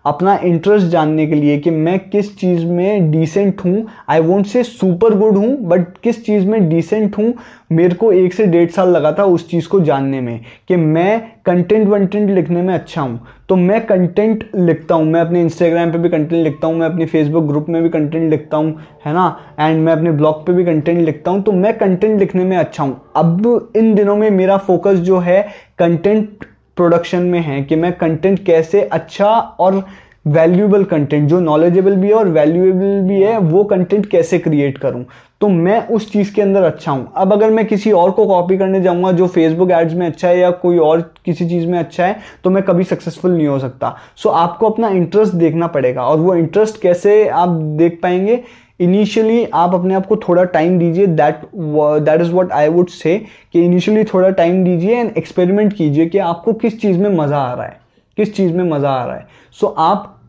अपना 0.07 0.37
इंटरेस्ट 0.45 0.87
जानने 0.87 1.27
के 1.27 1.35
लिए 1.35 1.59
कि 1.59 1.71
मैं 1.71 1.99
किस 2.01 2.37
चीज़ 2.39 2.65
में 2.67 3.11
डिसेंट 3.11 3.61
हूँ। 3.65 3.87
I 4.09 4.21
won't 4.21 4.47
say 4.47 4.63
super 4.63 5.15
good 5.19 5.37
हूँ 5.37 5.57
बट 5.69 5.99
किस 6.03 6.25
चीज़ 6.27 6.47
में 6.47 6.69
डिसेंट 6.69 7.17
हूँ? 7.19 7.33
मेरे 7.73 7.95
को 7.95 8.11
एक 8.13 8.35
से 8.35 8.47
डेढ़ 8.47 8.71
साल 8.71 8.89
लगा 8.89 9.13
था 9.13 9.25
उस 9.25 9.49
चीज़ 9.51 9.69
को 9.69 9.81
जानने 9.81 10.21
में 10.21 10.41
कि 10.69 10.77
मैं 10.77 11.21
कंटेंट 11.47 11.87
वंटेंट 11.89 12.31
लिखने 12.31 12.63
में 12.63 12.75
अच्छा 12.75 13.01
हूँ। 13.01 13.21
तो 13.49 13.57
मैं 13.57 13.81
कंटेंट 13.87 14.45
लिखता 14.57 14.95
हूँ, 14.95 15.05
मैं 15.05 15.21
अपने 15.21 15.41
इंस्टाग्राम 15.41 15.93
पे 15.93 15.99
भी 15.99 16.09
कंटेंट 16.09 16.43
लिखता 16.45 16.67
हूँ, 16.67 16.77
मैं 16.77 16.87
अपने 16.87 17.07
फेसबुक 17.07 17.45
ग्रुप 17.45 17.67
में 17.69 17.83
भी 17.83 17.89
कंटेंट 17.89 18.31
लिखता 18.31 18.57
हूँ, 18.57 18.75
है 19.07 19.13
ना? 19.15 19.27
एंड 19.61 19.83
मैं 19.85 19.93
अपने 19.93 20.11
ब्लॉग 20.13 20.47
पे 20.47 20.53
भी 20.53 20.65
कंटेंट 20.65 20.99
लिखता 21.01 21.31
हूँ 21.31 21.43
तो 21.43 21.53
मैं 21.53 21.77
कंटेंट 21.79 22.19
लिखने 22.21 22.45
में 22.45 22.57
अच्छा 22.57 22.85
हूँ। 22.85 23.01
अब 23.17 23.73
इन 23.77 23.95
दिनों 23.95 24.17
में 24.17 24.31
मेरा 24.31 24.57
फोकस 24.59 24.99
जो 25.01 25.19
है 25.19 25.43
कंटेंट 25.79 26.45
प्रोडक्शन 26.77 27.23
में 27.23 27.41
है 27.41 27.63
कि 27.63 27.77
मैं 27.77 27.93
कंटेंट 27.93 28.45
कैसे 28.47 28.83
अच्छा 28.83 29.29
और 29.61 29.85
वैल्यूएबल 30.27 30.85
कंटेंट 30.85 31.29
जो 31.29 31.39
नॉलेजेबल 31.41 31.97
भी 31.97 32.09
है 32.09 32.15
और 32.15 32.29
वैल्यूएबल 32.29 33.01
भी 33.09 33.21
है 33.23 33.37
वो 33.39 33.65
कंटेंट 33.65 34.07
कैसे 34.07 34.39
क्रिएट 34.39 34.79
करूँ? 34.79 35.05
तो 35.41 35.49
मैं 35.49 35.87
उस 35.89 36.11
चीज़ 36.13 36.33
के 36.35 36.43
अंदर 36.43 36.63
अच्छा 36.63 36.93
हूँ। 36.93 37.13
अब 37.17 37.33
अगर 37.33 37.51
मैं 37.51 37.65
किसी 37.67 37.93
और 37.93 38.11
को 38.11 38.27
कॉपी 38.27 38.57
करने 38.59 38.81
जाऊँगा 38.81 39.13
जो 39.13 39.27
फेसबुक 39.27 39.71
एड्स 39.71 39.95
में 39.95 40.07
अच्छा 40.07 40.29
है 40.29 40.39
या 40.39 40.51
कोई 40.51 40.79
और 40.79 41.01
किसी 41.25 41.49
चीज़ 41.49 41.67
में 41.67 41.79
अच्छा 41.79 42.07
है 42.07 42.17
तो 42.45 42.51
मैं 42.51 42.63
कभी 42.63 42.85
सक्सेसफुल 42.85 43.31
नहीं 43.31 43.47
हो 43.47 43.59
सकता। 43.59 43.95
सो 44.17 44.29
so, 44.29 44.35
आपको 44.35 44.71
अपना 44.71 44.89
इंटरेस्ट 44.89 45.35
देखना 45.35 45.67
पड़ेगा 45.67 46.03
और 46.03 46.19
वो 46.19 46.35
इंटरेस्ट 46.35 46.81
कैसे 46.83 47.27
आप 47.29 47.49
देख 47.79 47.99
पाएँगे 48.03 48.43
इनिशियली 48.81 49.45
आप 49.55 49.75
अपने 49.75 49.95
आप 49.95 50.07
को 50.07 50.17
थोड़ा 50.17 50.45
टाइम 50.45 50.79
दीजिए. 50.79 51.07
That 51.07 51.41
that 51.55 52.21
is 52.21 52.33
what 52.33 52.53
I 52.53 52.69
would 52.69 52.89
say 52.89 53.19
कि 53.53 53.65
इनिशियली 53.65 54.05
थोड़ा 54.05 54.31
टाइम 54.31 54.65
दीजिए 54.65 54.97
एंड 54.97 55.17
एक्सपेरिमेंट 55.19 55.73
कीजिए 55.73 56.07
कि 56.07 56.19
आपको 56.19 56.53
किस 56.53 56.81
चीज़ 56.81 56.99
में 56.99 57.11
मज़ा 57.11 57.39
आ 57.39 57.55
रहा 57.55 57.67
है. 57.67 57.81
किस 58.17 58.35
चीज़ 58.37 58.53
में 58.53 58.65
मज़ा 58.65 58.91
आ 58.91 59.05
रहा 59.05 59.17
है. 59.17 59.27
सो 59.53 59.67
so, 59.67 59.75
आप 59.79 60.21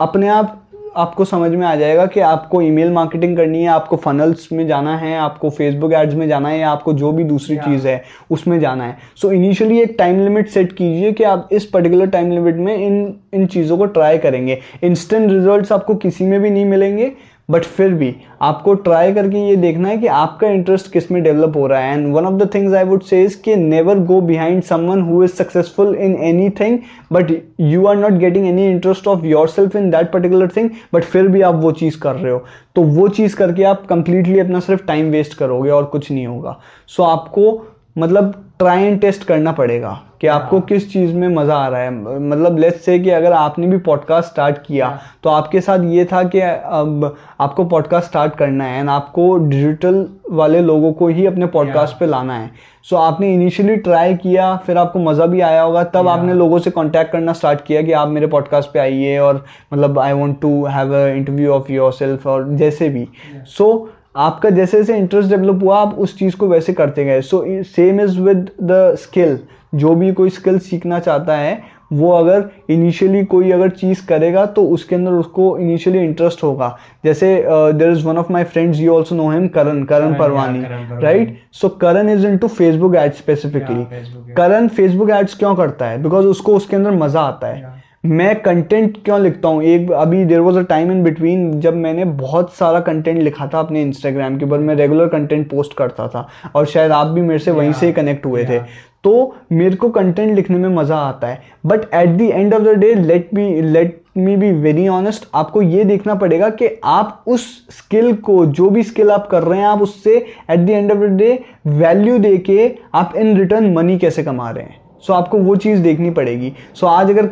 अपने 0.00 0.28
आप 0.28 0.64
आपको 0.96 1.24
समझ 1.24 1.50
में 1.50 1.66
आ 1.66 1.74
जाएगा 1.76 2.04
कि 2.06 2.20
आपको 2.20 2.60
ईमेल 2.62 2.90
मार्केटिंग 2.92 3.36
करनी 3.36 3.62
है 3.62 3.68
आपको 3.68 3.96
फनल्स 3.96 4.48
में 4.52 4.66
जाना 4.66 4.96
है 4.96 5.16
आपको 5.18 5.50
फेसबुक 5.50 5.92
एड्स 5.92 6.14
में 6.14 6.26
जाना 6.28 6.48
है 6.48 6.58
या 6.58 6.70
आपको 6.70 6.92
जो 6.92 7.12
भी 7.12 7.24
दूसरी 7.24 7.56
चीज़ 7.56 7.86
है 7.88 8.02
उसमें 8.30 8.58
जाना 8.60 8.84
है. 8.84 8.96
सो 9.16 9.28
so, 9.28 9.34
इनिशियली 9.34 9.80
एक 9.80 9.94
टाइम 9.98 10.20
लिमिट 10.20 10.48
सेट 10.48 10.72
कीजिए 10.72 11.12
कि 11.12 11.24
आप 11.24 11.48
इस 11.52 11.64
पर्टिकुलर 11.64 12.06
टाइम 12.06 12.30
लिमिट 12.30 12.56
में 12.56 12.74
इन 12.76 13.14
इन 13.34 13.46
चीज़ों 13.46 13.78
को 13.78 13.86
ट्राई 13.86 14.18
करेंगे. 14.18 14.58
इंस्टेंट 14.82 15.30
रिजल्ट्स 15.30 15.72
आपको 15.72 15.94
किसी 15.94 16.24
में 16.24 16.40
भी 16.40 16.50
नहीं 16.50 16.64
मिलेंगे. 16.64 17.12
बट 17.48 17.64
फिर 17.64 17.92
भी 17.94 18.14
आपको 18.42 18.72
ट्राई 18.74 19.12
करके 19.14 19.38
ये 19.38 19.56
देखना 19.56 19.88
है 19.88 19.96
कि 19.98 20.06
आपका 20.06 20.48
इंटरेस्ट 20.48 20.90
किसमें 20.92 21.22
डेवलप 21.22 21.56
हो 21.56 21.66
रहा 21.66 21.80
है। 21.80 21.92
And 21.92 22.14
one 22.14 22.24
of 22.24 22.34
the 22.34 22.48
things 22.54 22.74
I 22.74 22.84
would 22.84 23.02
say 23.02 23.22
is 23.22 23.36
कि 23.42 23.54
never 23.56 23.98
go 23.98 24.20
behind 24.20 24.62
someone 24.62 25.02
who 25.02 25.22
is 25.24 25.32
successful 25.32 25.94
in 25.94 26.16
anything 26.50 26.78
but 27.12 27.30
you 27.60 27.86
are 27.86 27.96
not 27.96 28.12
getting 28.12 28.46
any 28.46 28.66
interest 28.66 29.06
of 29.06 29.24
yourself 29.48 29.76
in 29.76 29.90
that 29.90 30.12
particular 30.12 30.48
thing 30.56 30.70
but 30.94 31.04
फिर 31.04 31.28
भी 31.28 31.40
आप 31.40 31.54
वो 31.54 31.72
चीज़ 31.72 31.98
कर 32.00 32.14
रहे 32.14 32.32
हो। 32.32 32.44
तो 32.74 32.82
वो 32.82 33.08
चीज़ 33.08 33.36
करके 33.36 33.64
आप 33.64 33.86
कंप्लीटली 33.86 34.38
अपना 34.38 34.60
सिर्फ़ 34.60 34.84
टाइम 34.86 35.10
वेस्ट 35.10 35.34
करोगे 35.34 35.70
और 35.70 35.84
कुछ 35.84 36.10
नहीं 36.10 36.26
होगा। 36.26 36.58
सो 36.86 37.02
so, 37.02 37.08
आपको 37.08 37.66
मतलब 37.98 38.52
ट्राई 38.58 38.82
एंड 38.82 39.00
टेस्ट 39.00 39.24
करना 39.24 39.52
पड़ेगा। 39.52 40.00
कि 40.20 40.26
आपको 40.26 40.60
किस 40.60 40.92
चीज़ 40.92 41.14
में 41.14 41.28
मज़ा 41.28 41.54
आ 41.54 41.68
रहा 41.68 41.80
है? 41.80 41.90
मतलब 42.20 42.58
लेट्स 42.58 42.84
से 42.84 42.98
कि 42.98 43.10
अगर 43.10 43.32
आपने 43.32 43.66
भी 43.66 43.78
पॉडकास्ट 43.78 44.28
स्टार्ट 44.28 44.56
किया 44.58 44.98
तो 45.24 45.30
आपके 45.30 45.60
साथ 45.60 45.84
ये 45.84 46.04
था 46.04 46.22
कि 46.24 46.40
अब 46.40 47.14
आपको 47.40 47.64
पॉडकास्ट 47.64 48.08
स्टार्ट 48.08 48.34
करना 48.34 48.64
है 48.64 48.80
एंड 48.80 48.90
आपको 48.90 49.36
डिजिटल 49.38 50.06
वाले 50.30 50.60
लोगों 50.60 50.92
को 50.92 51.08
ही 51.08 51.26
अपने 51.26 51.46
पॉडकास्ट 51.46 51.98
पे 51.98 52.06
लाना 52.06 52.34
है। 52.34 52.50
सो 52.84 52.96
so, 52.96 53.02
आपने 53.02 53.32
इनिशियली 53.34 53.76
ट्राई 53.76 54.14
किया 54.14 54.54
फिर 54.56 54.78
आपको 54.78 54.98
मज़ा 54.98 55.26
भी 55.26 55.40
आया 55.40 55.62
होगा 55.62 55.84
तब 55.84 56.08
आपने 56.08 56.34
लोगों 56.34 56.58
से 56.58 56.70
कांटेक्ट 56.70 57.12
करना 57.12 57.32
स्टार्ट 57.32 57.60
किया 57.66 57.82
कि 57.82 57.92
आप 57.92 58.08
मेरे 58.08 58.26
पॉडकास्ट 58.26 58.72
पे 58.72 58.78
आइए 58.78 59.18
और 59.18 59.44
मतलब 59.72 59.98
I 59.98 60.12
want 60.12 60.40
to 60.40 60.64
have 60.66 60.94
a 60.94 61.06
interview 61.06 61.50
of 61.50 61.72
yourself 61.92 62.26
और 62.26 62.48
जैसे 62.54 62.88
भी। 62.88 63.06
सो 63.46 63.72
so, 63.72 63.96
आपका 64.16 64.50
जैसे 64.50 64.78
जैसे 64.78 64.96
इंटरेस्ट 64.96 65.30
डेवलप 65.30 65.62
हुआ 65.62 65.78
आप 65.78 65.94
उस 65.98 66.18
चीज़ 66.18 66.36
को 66.36 66.48
वैसे 66.48 66.72
करते 66.72 67.04
गए। 67.04 67.20
So 67.20 67.44
same 67.48 68.00
is 68.00 68.20
with 68.20 68.48
the 68.62 68.94
skill 68.98 69.38
जो 69.72 69.94
भी 69.94 70.12
कोई 70.12 70.30
स्किल 70.30 70.58
सीखना 70.60 70.98
चाहता 70.98 71.36
है 71.36 71.76
वो 71.92 72.10
अगर 72.12 72.44
इनिशियली 72.70 73.24
कोई 73.24 73.50
अगर 73.50 73.68
चीज़ 73.70 74.04
करेगा 74.06 74.44
तो 74.46 74.64
उसके 74.68 74.94
अंदर 74.96 75.12
उसको 75.12 75.56
इनिशियली 75.58 75.98
इंटरेस्ट 75.98 76.42
होगा। 76.42 76.76
जैसे 77.04 77.34
there 77.48 77.90
is 77.90 78.06
one 78.06 78.18
of 78.18 78.32
my 78.32 78.44
friends 78.44 78.80
you 78.80 78.92
also 78.94 79.14
know 79.14 79.30
him 79.30 79.48
Karan 79.48 79.82
Karan 79.84 80.14
Parwani 80.14 80.64
right 81.02 81.36
so 81.52 81.68
Karan 81.80 82.08
is 82.10 82.26
into 82.38 82.48
Facebook 82.48 82.96
ad 82.96 83.12
specifically 83.14 84.34
Karan 84.34 84.68
Facebook 84.68 85.10
ads 85.10 85.34
क्यों 85.34 85.54
करता 85.54 85.88
है? 85.88 86.02
बिकॉज़ 86.02 86.26
उसको 86.26 86.56
उसके 86.56 86.76
अंदर 86.76 86.90
मज़ा 86.96 87.20
आता 87.20 87.46
है। 87.46 87.62
Yeah. 87.62 87.76
मैं 88.06 88.34
कंटेंट 88.42 88.96
क्यों 89.04 89.20
लिखता 89.20 89.48
हूँ? 89.48 89.62
एक 89.62 89.90
अभी 89.92 90.24
there 90.24 90.40
was 90.40 90.58
a 90.58 90.62
time 90.62 90.90
in 90.92 91.02
between 91.04 91.60
जब 91.60 91.74
मैंने 91.76 92.04
बहुत 92.04 92.52
सारा 92.54 92.80
कंटेंट 92.80 93.18
लिखा 93.22 93.46
था 93.46 93.58
अपने 93.58 93.82
इंस्टाग्राम 93.82 94.36
के 94.38 94.44
ऊपर 94.44 94.58
मैं 94.58 94.74
रेगुलर 94.74 95.08
कंटेंट 95.08 95.48
पोस्ट 95.50 95.76
करता 95.76 96.06
था। 96.08 96.26
और 96.54 96.66
शायद 96.66 96.92
आप 96.92 97.06
भी 97.06 97.20
मेरे 97.22 97.38
से 97.38 97.50
वहीं 97.50 97.72
से 97.72 97.92
कनेक्ट 97.92 98.26
हुए 98.26 98.44
थे। 98.44 98.58
तो 99.04 99.34
मेरे 99.52 99.76
को 99.76 99.88
कंटेंट 99.90 100.34
लिखने 100.36 100.56
में 100.58 100.68
मज़ा 100.68 100.96
आता 100.98 101.26
है। 101.26 101.42
But 101.66 101.84
at 101.94 102.08
the 102.08 102.20
end 102.22 102.54
of 102.54 102.62
the 102.62 102.74
day 102.78 102.94
let 102.94 103.30
me 103.34 103.60
let 103.62 104.00
me 104.16 104.36
be 104.36 104.50
very 104.52 104.86
honest 104.88 105.28
आपको 105.34 105.62
ये 105.62 105.84
देखना 105.84 106.14
पड़ेगा 106.14 106.48
कि 106.50 106.68
आप 106.84 107.24
उस 107.26 107.42
स्किल 107.70 108.12
को, 108.14 108.44
जो 108.46 108.70
भी 108.70 108.82
स्किल 108.82 109.10
आप 109.10 109.28
कर 109.30 109.42
रहे 109.42 109.58
हैं, 109.58 109.66
आप 109.66 109.82
उससे 109.82 110.16
at 110.50 110.58
the 110.58 110.70
end 110.70 110.92
of 110.92 110.98
the 110.98 111.10
day 111.12 111.38
value 111.68 112.18
दे 112.18 112.36
के 112.40 112.74
आप 112.94 113.12
इन 113.16 113.36
रिटर्न 113.38 113.72
मनी 113.74 113.98
कैसे 113.98 114.22
कमा 114.22 114.50
रहे 114.50 114.64
हैं। 114.64 114.80
सो 115.02 115.12
so, 115.12 115.18
आपको 115.18 115.38
वो 115.38 115.54
चीज़ 115.56 115.82
देखनी 115.82 116.10
पड़ेगी। 116.10 116.52
सो 116.74 116.86
so, 116.86 116.92
आज 116.92 117.10
अगर 117.10 117.30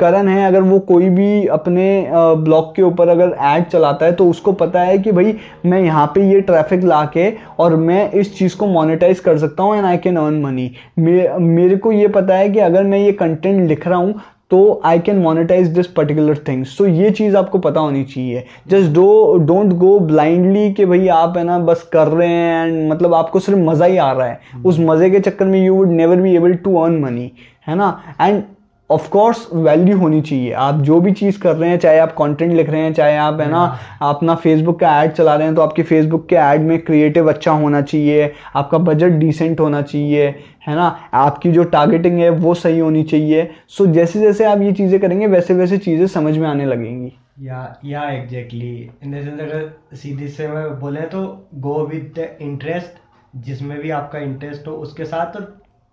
करण 0.00 0.28
है 0.28 0.46
अगर 0.46 0.62
वो 0.62 0.78
कोई 0.88 1.08
भी 1.10 1.46
अपने 1.48 1.86
ब्लॉक 2.12 2.72
के 2.76 2.82
ऊपर 2.82 3.08
अगर 3.08 3.36
ऐड 3.46 3.64
चलाता 3.66 4.06
है 4.06 4.12
तो 4.12 4.28
उसको 4.30 4.52
पता 4.54 4.80
है 4.80 4.98
कि 4.98 5.12
भाई 5.12 5.34
मैं 5.66 5.80
यहाँ 5.80 6.06
पे 6.14 6.28
ये 6.30 6.40
ट्रैफ़िक 6.40 6.84
ला 6.84 7.04
के 7.16 7.30
और 7.58 7.76
मैं 7.76 8.10
इस 8.12 8.36
चीज़ 8.38 8.56
को 8.56 8.66
मोनेटाइज 8.66 9.20
कर 9.20 9.38
सकता 9.38 9.62
हूँ 9.62 9.76
and 9.76 9.86
I 9.86 9.96
can 9.98 10.16
earn 10.16 10.40
money 10.42 10.70
मेरे 10.98 11.76
को 11.76 11.92
ये 11.92 12.08
पता 12.10 12.36
है 12.36 12.48
कि 12.50 12.58
अगर 12.60 12.84
मैं 12.84 12.98
ये 12.98 13.12
कंटेंट 13.14 13.68
लिख 13.68 13.86
रहा 13.88 13.98
हूँ 13.98 14.20
तो 14.50 14.80
I 14.84 14.98
can 14.98 15.18
monetize 15.18 15.68
this 15.68 15.86
particular 15.86 16.38
things 16.48 16.76
तो 16.78 16.86
ये 16.86 17.10
चीज़ 17.10 17.36
आपको 17.36 17.58
पता 17.58 17.80
होनी 17.80 18.02
चाहिए। 18.04 18.44
Just 18.68 18.92
do 18.94 19.36
don't 19.46 19.72
go 19.78 19.98
blindly 20.00 20.72
कि 20.72 20.84
भाई 20.84 21.08
आप 21.08 21.36
है 21.36 21.44
ना 21.44 21.58
बस 21.60 21.82
कर 21.92 22.08
रहे 22.08 22.28
हैं 22.28 22.66
एंड 22.66 22.90
मतलब 22.92 23.14
आपको 23.14 23.40
सिर्फ़ 23.40 23.60
मज़ा 23.60 23.86
ही 23.86 23.96
आ 23.96 24.10
रहा 24.12 24.26
है। 24.26 24.40
hmm. 24.54 24.66
उस 24.66 24.76
मज़े 24.80 25.10
के 25.10 25.20
चक्कर 25.20 25.46
में 25.46 25.64
you 25.64 25.74
would 25.74 25.90
never 25.90 26.20
be 26.20 26.34
able 26.36 26.54
to 26.54 26.76
earn 26.76 26.98
money 27.00 27.30
है 27.66 27.74
ना? 27.74 27.88
एंड 28.20 28.42
ऑफ़ 28.90 29.08
कोर्स 29.10 29.46
वैल्यू 29.52 29.96
होनी 29.98 30.20
चाहिए। 30.20 30.52
आप 30.54 30.80
जो 30.80 31.00
भी 31.00 31.12
चीज़ 31.12 31.38
कर 31.40 31.56
रहे 31.56 31.70
हैं 31.70 31.78
चाहे 31.78 31.98
आप 31.98 32.12
कंटेंट 32.18 32.52
लिख 32.52 32.68
रहे 32.70 32.80
हैं 32.80 32.92
चाहे 32.94 33.16
आप 33.16 33.40
है 33.40 33.48
ना 33.50 33.64
अपना 34.02 34.34
फेसबुक 34.34 34.78
का 34.80 34.90
ऐड 35.02 35.12
चला 35.12 35.34
रहे 35.34 35.46
हैं 35.46 35.54
तो 35.54 35.62
आपके 35.62 35.82
फेसबुक 35.82 36.28
के 36.28 36.36
ऐड 36.36 36.62
में 36.62 36.78
क्रिएटिव 36.84 37.28
अच्छा 37.28 37.52
होना 37.52 37.80
चाहिए 37.82 38.32
आपका 38.56 38.78
बजट 38.80 39.18
डिसेंट 39.18 39.60
होना 39.60 39.82
चाहिए 39.82 40.26
है 40.68 40.74
ना 40.74 40.86
आपकी 41.14 41.52
जो 41.52 41.64
टारगेटिंग 41.66 42.18
है 42.18 42.30
वो 42.30 42.54
सही 42.54 42.78
होनी 42.78 43.02
चाहिए। 43.04 43.50
सो 43.68 43.84
so, 43.84 43.92
जैसे 43.92 44.20
जैसे 44.20 44.44
आप 44.44 44.60
ये 44.60 44.72
चीज़ें 44.72 44.98
करेंगे 45.00 45.26
वैसे 45.26 45.54
वैसे 45.54 45.78
चीज़ें 45.78 46.06
समझ 46.06 46.36
में 46.38 46.48
आने 46.48 46.66
लगेंगी। 46.66 47.12
या 47.42 47.76
या 47.84 48.08
एग्जैक्टली 48.10 48.90
इन 49.04 49.12
द 49.12 49.24
सेंस 49.24 49.40
अगर 49.40 49.96
सीधी 49.96 50.28
से 50.28 50.48
मैं 50.48 50.68
बोले 50.80 51.00
तो 51.00 51.22
गो 51.54 51.86
विद 51.86 52.12
द 52.18 52.28
इंटरेस्ट 52.42 53.04
जिसमें 53.46 53.78
भी 53.80 53.90
आपका 53.92 54.18
इंटरेस्ट 54.18 54.68
हो 54.68 54.72
उसके 54.78 55.04
साथ 55.04 55.26
तो 55.26 55.40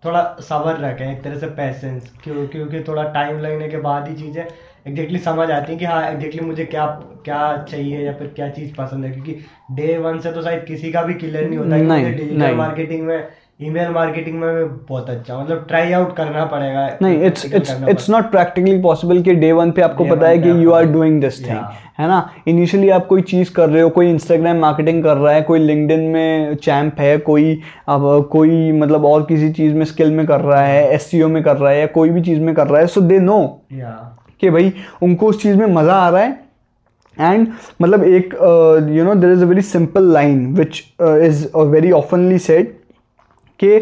थोड़ा 0.06 0.24
सबर 0.42 0.80
रखें 0.80 1.06
एक 1.06 1.24
तरह 1.24 1.38
से 1.38 1.48
पैसेंस 1.56 2.12
क्यों 2.24 2.48
क्योंकि 2.48 2.84
थोड़ा 2.88 3.04
टाइम 3.12 3.40
लगने 3.40 3.70
के 3.70 3.78
बाद 3.80 4.08
ही 4.08 4.16
चीज़ें 4.16 4.46
एग्जैक्टली 4.88 5.20
समझ 5.22 5.50
आती 5.52 5.72
है 5.72 5.78
कि 5.78 5.86
हाँ 5.86 6.02
एग्जैक्टली 6.06 6.42
मुझे 6.42 6.66
क्या 6.66 6.86
क्या 7.26 7.42
चाहिए 7.64 8.06
या 8.06 8.14
फिर 8.14 8.28
क्या 8.36 8.50
चीज़ 8.50 8.74
पसंद 8.76 9.06
है 9.06 9.12
क्योंकि 9.12 9.36
डे 9.72 9.98
वन 9.98 10.20
से 10.20 10.32
तो 10.32 10.42
शायद 10.42 10.66
किसी 10.66 10.92
का 10.92 11.04
भी 11.04 11.14
क्लियर 11.14 11.48
नहीं 11.50 11.60
होता 11.60 11.76
है 11.76 12.12
डिजिटल 12.12 12.56
मार्केटिंग 12.56 13.06
में 13.08 13.28
ईमेल 13.60 13.90
मार्केटिंग 13.90 14.40
में 14.40 14.56
भी 14.56 14.64
बहुत 14.90 15.10
अच्छा 15.10 15.38
मतलब 15.40 15.66
ट्राई 15.68 15.92
आउट 15.94 16.16
करना 16.16 16.46
पड़ेगा। 16.46 16.88
नहीं 17.02 17.22
it's 17.26 17.46
it's 17.46 17.76
it's 17.90 18.10
not 18.10 18.30
practically 18.32 18.82
possible 18.82 19.22
कि 19.22 19.34
डे 19.36 19.52
वन 19.52 19.72
पे 19.72 19.82
आपको 19.82 20.06
पता 20.06 20.28
है 20.28 20.40
कि 20.40 20.50
you 20.64 20.72
are 20.72 20.86
doing 20.86 21.22
this 21.22 21.40
thing 21.46 21.58
है 22.00 22.08
ना? 22.08 22.30
इनिशियली 22.48 22.90
आप 22.90 23.06
कोई 23.08 23.22
चीज़ 23.22 23.52
कर 23.54 23.70
रहे 23.70 23.82
हो 23.84 23.90
कोई 23.90 24.10
इंस्टाग्राम 24.10 24.58
मार्केटिंग 24.58 25.04
कर 25.04 25.18
रहा 25.18 25.34
है 25.34 25.42
कोई 25.42 25.60
लिंक्डइन 25.60 26.00
में 26.10 26.56
चैम्प 26.56 27.00
है 27.00 27.18
कोई 27.20 27.54
अब 27.88 28.28
कोई 28.32 28.72
मतलब 28.72 29.06
और 29.06 29.24
किसी 29.24 29.52
चीज़ 29.54 29.74
में 29.74 29.86
स्किल 29.86 30.12
में 30.12 30.26
कर 30.28 30.42
रहा 30.42 30.62
है 30.62 30.88
एस 30.94 31.10
में 31.14 31.42
कर 31.44 31.58
रहा 31.58 31.72
है 31.72 31.80
या 31.80 31.88
कोई 31.96 32.10
भी 32.10 32.22
चीज़ 32.22 32.40
में 32.40 32.54
कर 32.56 32.68
रहा 32.68 32.82
है 32.82 32.88
सो 32.88 33.02
दे 33.02 33.20
नो 33.20 33.42
कि 33.74 34.50
भाई 34.50 34.74
उनको 35.04 35.28
उस 35.28 35.42
चीज़ 35.44 35.58
में 35.58 35.66
मज़ा 35.68 35.96
आ 35.96 36.10
रहा 36.10 36.22
है। 36.22 36.40
एंड 37.18 37.48
मतलब 37.82 38.04
एक 38.04 38.34
you 38.92 39.04
know 39.04 39.16
there 39.16 39.32
is 39.32 39.44
a 39.44 39.48
very 39.48 39.62
simple 39.62 40.14
line 40.14 40.46
which 40.56 40.84
is 41.02 41.48
very 41.58 41.92
oftenly 41.92 42.40
said 42.40 42.74
कि 43.64 43.80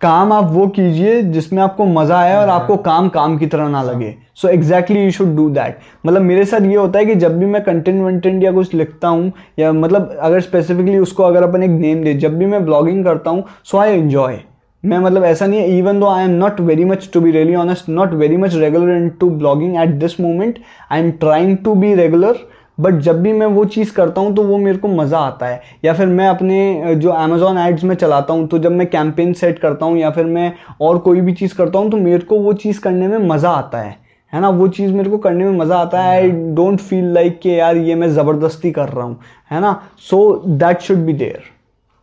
काम 0.00 0.32
आप 0.32 0.48
वो 0.50 0.66
कीजिए 0.66 1.20
जिसमें 1.22 1.62
आपको 1.62 1.84
मज़ा 1.84 2.18
आए 2.20 2.34
और 2.36 2.48
आपको 2.48 2.76
काम 2.76 3.08
काम 3.08 3.36
की 3.38 3.46
तरह 3.46 3.68
ना 3.68 3.82
लगे। 3.82 4.14
So 4.34 4.48
exactly 4.48 5.00
you 5.00 5.10
should 5.10 5.34
do 5.36 5.48
that 5.50 5.78
मतलब 6.06 6.22
मेरे 6.22 6.44
साथ 6.44 6.60
ये 6.60 6.76
होता 6.76 6.98
है 6.98 7.04
कि 7.04 7.14
जब 7.14 7.38
भी 7.38 7.46
मैं 7.46 7.62
कंटेंट 7.64 8.02
वंटेंट 8.02 8.42
या 8.44 8.52
कुछ 8.52 8.74
लिखता 8.74 9.08
हूँ 9.08 9.32
या 9.58 9.72
मतलब 9.72 10.16
अगर 10.20 10.40
स्पेसिफिकली 10.40 10.98
उसको 10.98 11.22
अगर 11.22 11.42
अपन 11.42 11.62
एक 11.62 11.70
नेम 11.70 12.02
दे 12.04 12.14
जब 12.14 12.38
भी 12.38 12.46
मैं 12.46 12.64
ब्लॉगिंग 12.64 13.04
करता 13.04 13.30
हूँ 13.30 13.44
सो 13.64 13.78
आई 13.78 13.98
एन्जॉय 13.98 14.38
मैं 14.84 14.98
मतलब 14.98 15.24
ऐसा 15.24 15.46
नहीं 15.46 15.60
है 15.60 15.78
even 15.78 16.00
though 16.00 16.06
I 16.06 16.24
am 16.24 16.30
not 16.30 16.60
very 16.60 16.84
much 16.84 17.08
to 17.14 17.20
be 17.20 17.30
really 17.30 17.54
honest 17.54 17.88
not 17.88 18.12
very 18.12 18.36
much 18.36 18.54
regular 18.54 18.96
into 19.20 19.30
blogging 19.30 19.76
at 19.76 19.88
this 19.88 20.20
moment 20.20 20.58
I 20.90 21.00
am 21.00 21.10
trying 21.10 21.56
to 21.56 21.74
be 21.74 21.94
regular 21.94 22.38
but 22.82 22.98
जब 23.00 23.22
भी 23.22 23.32
मैं 23.32 23.46
वो 23.48 23.64
चीज़ 23.66 23.92
करता 23.94 24.20
हूँ 24.20 24.34
तो 24.36 24.42
वो 24.42 24.58
मेरे 24.58 24.78
को 24.78 24.88
मज़ा 24.90 25.18
आता 25.18 25.46
है। 25.46 25.60
या 25.84 25.92
फिर 25.94 26.06
मैं 26.08 26.26
अपने 26.28 26.94
जो 26.96 27.10
अमेजोन 27.12 27.58
एड्स 27.58 27.84
में 27.84 27.94
चलाता 27.96 28.34
हूँ 28.34 28.46
तो 28.48 28.58
जब 28.58 28.72
मैं 28.72 28.86
कैंपेन 28.90 29.32
सेट 29.34 29.58
करता 29.58 29.86
हूँ 29.86 29.98
या 29.98 30.10
फिर 30.10 30.24
मैं 30.26 30.52
और 30.80 30.98
कोई 31.00 31.20
भी 31.20 31.32
चीज़ 31.34 31.54
करता 31.56 31.78
हूँ 31.78 31.90
तो 31.90 31.96
मेरे 31.98 32.24
को 32.24 32.38
वो 32.40 32.52
चीज़ 32.54 32.80
करने 32.80 33.08
में 33.08 33.18
मज़ा 33.28 33.50
आता 33.50 33.80
है। 33.80 33.96
है 34.32 34.40
ना? 34.40 34.48
वो 34.50 34.68
चीज़ 34.68 34.92
मेरे 34.92 35.10
को 35.10 35.18
करने 35.18 35.44
में 35.44 35.58
मज़ा 35.58 35.78
आता 35.78 36.02
है। 36.02 36.10
आई 36.10 36.30
डोंट 36.54 36.80
फील 36.80 37.12
लाइक 37.14 37.40
कि 37.40 37.50
यार 37.50 37.76
ये 37.78 37.94
मैं 37.94 38.08
ज़बरदस्ती 38.10 38.70
कर 38.72 38.88
रहा 38.88 39.04
हूँ। 39.04 39.18
है 39.50 39.60
ना? 39.60 39.72
So 40.00 40.42
that 40.46 40.80
should 40.80 40.98
be 40.98 41.12
there 41.14 41.50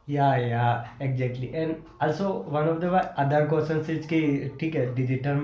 yeah 0.07 0.35
yeah 0.37 0.97
exactly 1.01 1.49
and 1.53 1.73
also 2.01 2.29
one 2.49 2.67
of 2.67 2.77
the 2.79 3.01
other 3.17 3.47
question 3.47 3.91
is 3.93 4.07
कि 4.07 4.51
ठीक 4.59 4.75
है 4.75 4.93
डिजिटल 4.95 5.41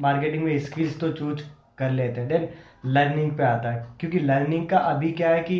मार्केटिंग 0.00 0.44
में 0.44 0.58
स्किल्स 0.60 0.98
तो 1.00 1.10
चूज़ 1.12 1.42
कर 1.78 1.90
लेते 1.90 2.20
हैं। 2.20 2.28
देन 2.28 2.48
लर्निंग 2.84 3.30
पे 3.32 3.42
आता 3.44 3.72
है। 3.72 3.86
क्योंकि 4.00 4.18
लर्निंग 4.20 4.68
का 4.68 4.78
अभी 4.78 5.10
क्या 5.12 5.30
है 5.30 5.40
कि 5.42 5.58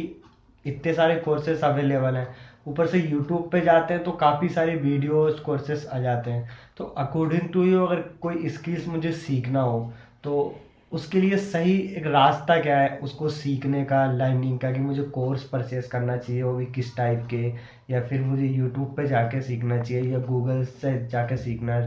इतने 0.64 0.92
सारे 0.94 1.16
कोर्सेस 1.16 1.64
अवेलेबल 1.64 2.16
हैं। 2.16 2.29
ऊपर 2.68 2.87
से 2.87 2.98
यूट्यूब 2.98 3.48
पे 3.52 3.61
जाते 3.61 3.94
हैं 3.94 4.02
तो 4.05 4.12
काफ़ी 4.14 4.48
सारे 4.48 4.74
वीडियोस 4.76 5.40
कोर्सेस 5.40 5.87
आ 5.92 5.98
जाते 5.98 6.31
हैं। 6.31 6.48
तो 6.76 6.85
अकॉर्डिंग 6.85 7.48
टू 7.52 7.64
यू 7.64 7.85
अगर 7.85 8.00
कोई 8.22 8.48
स्किल्स 8.48 8.87
मुझे 8.88 9.12
सीखना 9.14 9.61
हो 9.62 9.92
तो 10.24 10.55
उसके 10.92 11.20
लिए 11.20 11.37
सही 11.37 11.72
एक 11.98 12.07
रास्ता 12.07 12.59
क्या 12.61 12.79
है 12.79 12.98
उसको 13.02 13.29
सीखने 13.29 13.85
का 13.85 14.05
लर्निंग 14.12 14.59
का, 14.59 14.70
कि 14.72 14.81
मुझे 14.81 15.02
कोर्स 15.05 15.44
परचेस 15.44 15.88
करना 15.88 16.16
चाहिए 16.16 16.42
वो 16.42 16.52
भी 16.55 16.66
किस 16.66 16.96
टाइप 16.96 17.26
के, 17.31 17.52
या 17.90 18.00
फिर 18.02 18.20
मुझे 18.20 18.46
यूट्यूब 18.46 18.94
पे 18.96 19.07
जाके 19.07 19.40
सीखना 19.42 19.83
चाहिए, 19.83 20.12
या 20.12 20.18
गूगल 20.20 20.64
से 20.64 20.92
जाके 21.09 21.37
सीखना 21.37 21.81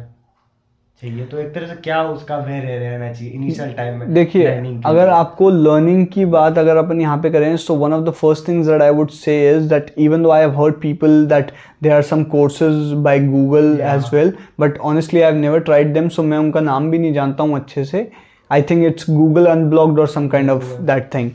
चाहिए। 1.02 1.26
तो 1.26 1.38
एक 1.40 1.54
तरह 1.54 1.68
से 1.68 1.76
क्या 1.84 2.02
उसका 2.04 2.38
वे 2.38 2.60
रह 2.62 2.78
रहना 2.80 3.12
चाहिए 3.12 3.34
इनिशियल 3.34 3.72
टाइम 3.74 4.00
में 4.00 4.14
देखिए 4.14 4.48
अगर 4.86 5.10
आपको 5.10 5.50
लर्निंग 5.50 6.06
की 6.14 6.26
बात 6.28 6.58
अगर 6.58 6.78
अपन 6.78 7.02
यहाँ 7.02 7.18
पे 7.18 7.30
करें 7.32 7.56
so 7.58 7.76
one 7.76 7.94
of 7.94 8.04
the 8.06 8.12
first 8.14 8.48
things 8.48 8.68
that 8.68 8.82
I 8.82 8.90
would 8.92 9.10
say 9.12 9.38
is 9.50 9.70
that 9.70 9.94
even 9.98 10.24
though 10.24 10.32
I 10.32 10.42
have 10.42 10.62
heard 10.62 10.82
people 10.82 11.26
that 11.30 11.52
there 11.84 11.94
are 11.94 12.02
some 12.04 12.24
courses 12.34 12.94
by 13.04 13.20
Google 13.20 13.80
as 13.84 14.14
well 14.14 14.34
but 14.60 14.78
honestly 14.92 15.22
I 15.22 15.32
have 15.32 15.40
never 15.42 15.60
tried 15.62 15.94
them 15.94 16.10
so 16.10 16.24
मैं 16.24 16.38
उनका 16.38 16.60
नाम 16.62 16.92
भी 16.92 17.00
नहीं 17.00 17.14
जानता 17.14 17.44
हूँ 17.44 17.56
अच्छे 17.56 17.86
से। 17.86 18.10
I 18.50 18.62
think 18.70 18.86
it's 18.86 19.10
Google 19.10 19.46
unlocked 19.46 20.00
और 20.00 20.08
some 20.08 20.28
kind 20.28 20.50
of 20.52 20.78
that 20.84 21.14
thing 21.14 21.32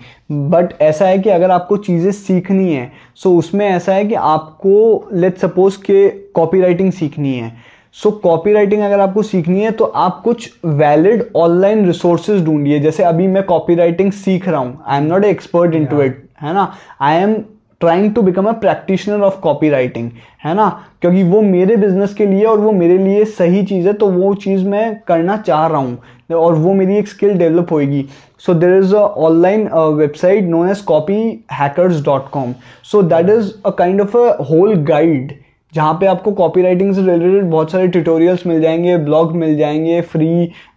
but 0.50 0.72
ऐसा 0.82 1.06
है 1.06 1.18
कि 1.18 1.30
अगर 1.30 1.50
आपको 1.50 1.76
चीज़ें 1.78 2.10
सीखनी 2.12 2.72
है 2.72 2.90
सो 3.14 3.30
so 3.30 3.38
उसमें 3.38 3.68
ऐसा 3.68 3.94
है 3.94 4.04
कि 4.04 4.14
आपको 4.14 5.08
लेट 5.12 5.38
सपोज़ 5.38 5.78
के 5.82 6.08
कॉपी 6.08 6.60
राइटिंग 6.60 6.92
सीखनी 6.92 7.34
है। 7.34 7.52
सो 7.96 8.10
कॉपी 8.22 8.52
राइटिंग 8.52 8.82
अगर 8.82 9.00
आपको 9.00 9.22
सीखनी 9.22 9.60
है 9.60 9.70
तो 9.70 9.84
आप 9.84 10.20
कुछ 10.24 10.50
वैलिड 10.66 11.24
ऑनलाइन 11.36 11.84
रिसोर्सेज 11.86 12.44
ढूंढिए। 12.44 12.78
जैसे 12.80 13.02
अभी 13.04 13.26
मैं 13.26 13.42
कॉपी 13.42 13.74
राइटिंग 13.74 14.10
सीख 14.12 14.48
रहा 14.48 14.60
हूँ। 14.60 14.82
I 14.86 14.98
am 14.98 15.06
not 15.06 15.24
a 15.24 15.30
expert 15.30 15.74
into 15.86 16.02
it 16.02 16.22
है 16.42 16.54
ना? 16.54 16.72
I 17.00 17.16
am 17.16 17.34
trying 17.80 18.14
to 18.14 18.22
become 18.22 18.46
a 18.46 18.52
practitioner 18.60 19.20
of 19.20 19.38
copywriting 19.70 20.10
है 20.44 20.54
ना? 20.54 20.68
क्योंकि 21.00 21.22
वो 21.22 21.40
मेरे 21.42 21.76
बिज़नेस 21.76 22.14
के 22.14 22.26
लिए 22.26 22.44
और 22.44 22.58
वो 22.60 22.72
मेरे 22.72 22.98
लिए 22.98 23.24
सही 23.24 23.62
चीज़ 23.66 23.86
है 23.86 23.92
तो 23.92 24.08
वो 24.10 24.34
चीज़ 24.36 24.64
मैं 24.64 24.94
करना 25.08 25.36
चाह 25.38 25.66
रहा 25.66 25.78
हूँ 25.78 26.34
और 26.34 26.54
वो 26.54 26.74
मेरी 26.74 26.96
एक 26.98 27.08
स्किल 27.08 27.38
डेवलप 27.38 27.72
होएगी। 27.72 28.04
So 28.46 28.54
there 28.54 28.76
is 28.78 28.94
a 28.94 28.98
online 28.98 29.68
website 29.72 30.44
known 30.46 30.70
as 30.70 30.80
Copyhackers 31.52 32.04
dot 32.04 32.28
com 32.30 32.54
so 32.90 33.02
that 33.04 33.30
is 33.30 33.52
a 33.66 33.70
kind 33.70 34.00
of 34.00 34.16
a 34.16 34.36
whole 34.50 34.74
guide 34.84 35.32
जहाँ 35.74 35.94
पे 35.94 36.06
आपको 36.06 36.32
कॉपी 36.32 36.62
राइटिंग 36.62 36.94
से 36.94 37.00
रिलेटेड 37.00 37.50
बहुत 37.50 37.70
सारे 37.70 37.88
ट्यूटोरियल्स 37.88 38.46
मिल 38.46 38.60
जाएँगे 38.60 38.96
ब्लॉग 38.98 39.32
मिल 39.36 39.56
जाएँगे 39.56 40.00
फ्री 40.00 40.28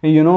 यू 0.04 0.24
नो 0.24 0.32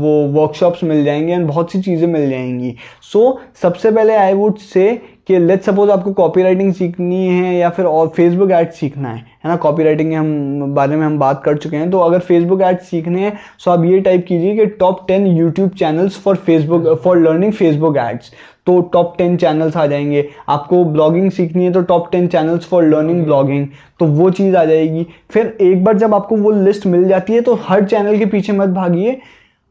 वो 0.00 0.26
वर्कशॉप्स 0.40 0.84
मिल 0.84 1.04
जाएँगे 1.04 1.32
एंड 1.32 1.46
बहुत 1.46 1.72
सी 1.72 1.80
चीज़ें 1.82 2.06
मिल 2.08 2.28
जाएँगी। 2.30 2.74
सो 3.02 3.18
so, 3.18 3.58
सबसे 3.62 3.90
पहले 3.90 4.14
आई 4.14 4.34
वुड 4.34 4.58
से 4.58 4.90
कि 5.30 5.38
लेट 5.38 5.62
सपोज़ 5.62 5.90
आपको 5.90 6.12
कॉपी 6.12 6.42
राइटिंग 6.42 6.72
सीखनी 6.74 7.26
है 7.26 7.54
या 7.54 7.68
फिर 7.70 7.86
और 7.86 8.08
फेसबुक 8.16 8.50
एड 8.52 8.70
सीखना 8.72 9.08
है 9.08 9.16
है 9.16 9.48
ना? 9.48 9.56
कॉपी 9.56 9.84
राइटिंग 9.84 10.10
के 10.10 10.16
हम, 10.16 10.74
बारे 10.74 10.96
में 10.96 11.04
हम 11.06 11.18
बात 11.18 11.42
कर 11.44 11.56
चुके 11.56 11.76
हैं 11.76 11.90
तो 11.90 11.98
अगर 11.98 12.18
फेसबुक 12.20 12.62
एड 12.62 12.78
सीखने 12.80 13.20
हैं 13.20 13.32
सो 13.58 13.70
आप 13.70 13.84
ये 13.84 14.00
टाइप 14.00 14.24
कीजिए 14.28 14.56
कि 14.56 14.66
top 14.76 15.06
ten 15.08 15.26
YouTube 15.26 15.70
channels 15.78 16.18
for 16.22 16.36
Facebook 16.36 16.88
for 17.04 17.18
learning 17.18 17.52
Facebook 17.52 17.96
ads 17.98 18.32
तो 18.66 18.80
टॉप 18.92 19.14
टेन 19.18 19.36
चैनल्स 19.36 19.76
आ 19.76 19.86
जाएँगे। 19.86 20.28
आपको 20.48 20.84
ब्लॉगिंग 20.84 21.30
सीखनी 21.30 21.64
है 21.64 21.72
तो 21.72 21.82
top 21.82 22.10
ten 22.12 22.26
channels 22.28 22.66
for 22.68 22.84
learning 22.84 23.24
blogging 23.24 23.66
तो 24.00 24.06
वो 24.06 24.30
चीज़ 24.30 24.56
आ 24.56 24.64
जाएगी। 24.64 25.06
फिर 25.30 25.56
एक 25.60 25.84
बार 25.84 25.98
जब 25.98 26.14
आपको 26.14 26.36
वो 26.36 26.50
लिस्ट 26.50 26.86
मिल 26.86 27.08
जाती 27.08 27.32
है 27.32 27.40
तो 27.40 27.54
हर 27.62 27.84
चैनल 27.84 28.18
के 28.18 28.26
पीछे 28.26 28.52
मत 28.52 28.68
भागिए। 28.70 29.20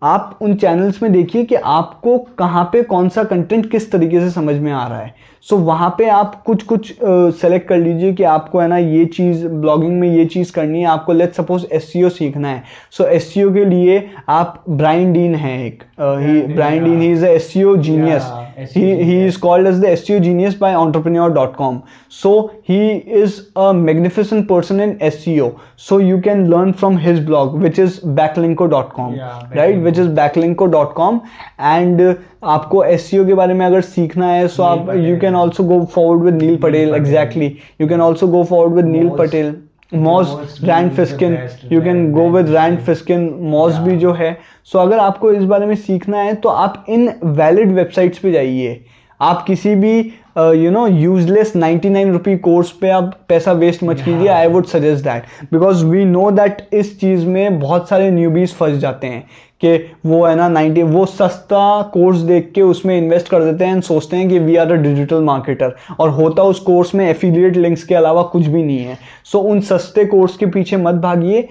आप 0.01 0.37
उन 0.41 0.53
चैनल्स 0.55 1.01
में 1.03 1.11
देखिए 1.11 1.43
कि 1.43 1.55
आपको 1.55 2.17
कहाँ 2.37 2.63
पे 2.73 2.83
कौन 2.83 3.09
सा 3.09 3.23
कंटेंट 3.23 3.69
किस 3.71 3.91
तरीके 3.91 4.19
से 4.19 4.29
समझ 4.29 4.55
में 4.55 4.71
आ 4.71 4.87
रहा 4.87 4.99
है। 4.99 5.13
सो 5.41 5.55
so, 5.55 5.61
वहाँ 5.63 5.89
पे 5.97 6.07
आप 6.09 6.41
कुछ 6.45 6.63
कुछ 6.63 6.93
सेलेक्ट 7.03 7.67
कर 7.67 7.77
लीजिए 7.77 8.13
कि 8.13 8.23
आपको 8.23 8.59
है 8.59 8.67
ना 8.67 8.77
ये 8.77 9.05
चीज़ 9.05 9.45
ब्लॉगिंग 9.47 9.99
में 9.99 10.07
ये 10.09 10.25
चीज़ 10.25 10.51
करनी 10.53 10.79
है। 10.79 10.85
आपको 10.85 11.13
लेट 11.13 11.33
सपोज़ 11.33 11.65
एस 11.73 11.91
सीखना 11.93 12.47
है। 12.47 12.63
सो 12.91 13.03
एस 13.03 13.33
सी 13.33 13.43
के 13.53 13.65
लिए 13.65 14.09
आप 14.29 14.63
ब्राइन 14.69 15.13
डीन 15.13 15.35
है 15.35 15.65
एक। 15.65 15.83
Brian 15.99 16.83
Dean 16.83 17.01
he. 17.01 17.11
Is 17.11 17.25
S 17.25 17.53
C 17.53 17.63
O 17.63 17.75
genius 17.77 18.31
he 18.75 19.25
is 19.25 19.39
called 19.39 19.67
as 19.67 19.79
the 19.81 19.85
S 19.85 20.05
C 20.07 20.15
O 20.15 20.19
genius 20.19 20.57
by 20.61 20.73
entrepreneur 20.75 21.31
dot 21.31 21.55
com 21.55 21.81
so 22.11 22.31
he 22.69 22.89
is 23.21 23.39
a 23.57 23.71
magnificent 23.71 24.33
person 24.33 24.81
in 24.81 24.97
S 25.01 25.23
C 25.25 25.39
so 25.77 25.99
you 25.99 26.19
can 26.21 26.45
learn 26.47 26.71
from 26.71 26.97
his 26.97 27.25
blog 27.25 27.57
which 27.57 27.79
is 27.79 27.99
Backlinko 28.05 28.65
dot 28.65 28.91
com 28.91 29.15
right 29.53 29.77
which 29.89 29.99
is 29.99 30.09
backlink 30.15 30.63
dot 30.63 30.93
com 30.93 31.19
and 31.61 32.01
आपको 32.43 32.83
S 32.83 33.09
के 33.13 33.33
बारे 33.33 33.53
में 33.53 33.65
अगर 33.65 33.81
सीखना 33.93 34.27
है 34.27 34.47
so 34.47 34.63
आप 34.63 34.93
you 34.95 35.17
can 35.19 35.35
also 35.35 35.63
go 35.63 35.83
forward 35.85 36.23
with 36.23 36.41
Neil 36.41 36.57
Patel. 36.57 36.93
Exactly 36.95 37.55
you 37.81 37.87
can 37.87 38.01
also 38.01 38.27
go 38.27 38.43
forward 38.43 38.75
with 38.75 38.85
Neil 38.85 39.09
Patel 39.17 39.55
Moz 39.93 40.59
Rand 40.63 40.91
Fishkin 40.91 41.37
you 41.71 41.81
can 41.81 42.11
go 42.11 42.29
with 42.29 42.49
Rand 42.49 42.77
Fishkin 42.79 43.29
Moz 43.41 43.77
भी 43.77 43.95
जो 43.97 44.13
है. 44.13 44.37
सो 44.65 44.77
so 44.77 44.85
अगर 44.85 44.99
आपको 44.99 45.31
इस 45.31 45.43
बारे 45.43 45.65
में 45.65 45.75
सीखना 45.77 46.17
है 46.17 46.33
तो 46.35 46.49
आप 46.49 46.85
इन 46.89 47.09
वैलिड 47.23 47.71
वेबसाइट्स 47.71 48.19
पर 48.19 48.31
जाइए. 48.31 48.79
आप 49.19 49.43
किसी 49.43 49.75
भी 49.75 50.11
you 50.37 50.71
know 50.71 50.87
useless 50.87 51.53
99 51.57 51.85
nine 51.85 52.11
rupee 52.11 52.37
course 52.37 52.71
पे 52.71 52.89
आप 52.89 53.19
पैसा 53.29 53.51
वेस्ट 53.51 53.83
मत 53.83 53.99
कीजिए 53.99 54.27
I 54.27 54.47
would 54.47 54.65
suggest 54.65 55.03
that 55.03 55.23
because 55.53 55.85
we 55.85 56.05
know 56.05 56.31
that 56.31 56.69
इस 56.73 56.99
चीज़ 56.99 57.25
में 57.25 57.59
बहुत 57.59 57.89
सारे 57.89 58.11
न्यूबीज 58.11 58.53
फंस 58.53 58.77
जाते 58.77 59.07
हैं 59.07 59.27
कि 59.65 59.93
वो 60.05 60.25
है 60.25 60.35
ना 60.35 60.49
90 60.49 60.83
वो 60.83 61.05
सस्ता 61.05 61.81
कोर्स 61.81 62.17
देख 62.17 62.51
के 62.55 62.61
उसमें 62.61 62.97
इन्वेस्ट 62.97 63.27
कर 63.27 63.43
देते 63.43 63.65
हैं 63.65 63.75
and 63.75 63.83
सोचते 63.83 64.17
हैं 64.17 64.29
कि 64.29 64.39
we 64.39 64.55
are 64.55 64.71
a 64.71 64.75
digital 64.75 65.21
marketer 65.21 65.75
और 65.99 66.09
होता 66.09 66.43
उस 66.43 66.59
कोर्स 66.59 66.95
में 66.95 67.09
एफिलिएट 67.09 67.57
लिंक्स 67.57 67.83
के 67.83 67.95
अलावा 67.95 68.21
कुछ 68.21 68.45
भी 68.45 68.63
नहीं 68.63 68.79
है। 68.79 68.97
सो 69.25 69.39
so, 69.39 69.45
उन 69.45 69.59
सस्ते 69.59 70.05
कोर्स 70.05 70.37
के 70.37 70.45
पीछे 70.45 70.77
मत 70.77 70.95
भागिए। 70.95 71.49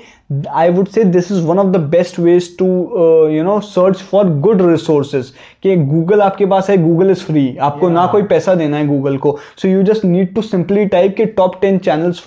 I 0.48 0.70
would 0.70 0.88
say 0.88 1.04
this 1.04 1.32
is 1.32 1.46
one 1.46 1.58
of 1.58 1.66
the 1.66 1.76
best 1.76 2.18
ways 2.18 2.58
to 2.58 2.66
you 3.28 3.42
know 3.42 3.60
search 3.60 3.96
for 3.96 4.24
good 4.28 4.62
resources 4.62 5.26
कि 5.62 5.76
गूगल 5.76 6.20
आपके 6.20 6.46
पास 6.46 6.70
है 6.70 6.76
गूगल 6.76 7.10
इज़ 7.10 7.18
फ्री 7.18 7.56
आपको 7.60 7.86
yeah. 7.86 7.98
ना 7.98 8.06
कोई 8.06 8.22
पैसा 8.22 8.54
देना 8.54 8.67
है 8.74 8.86
गूगल 8.86 9.16
को 9.18 9.36
so 9.62 9.68
you 9.68 9.82
just 9.82 10.04
need 10.04 10.34
to 10.34 10.42
simply 10.42 10.84
type 10.94 11.14
के 11.16 11.26
top 11.40 11.60
ten 11.60 11.78
channels 11.88 12.20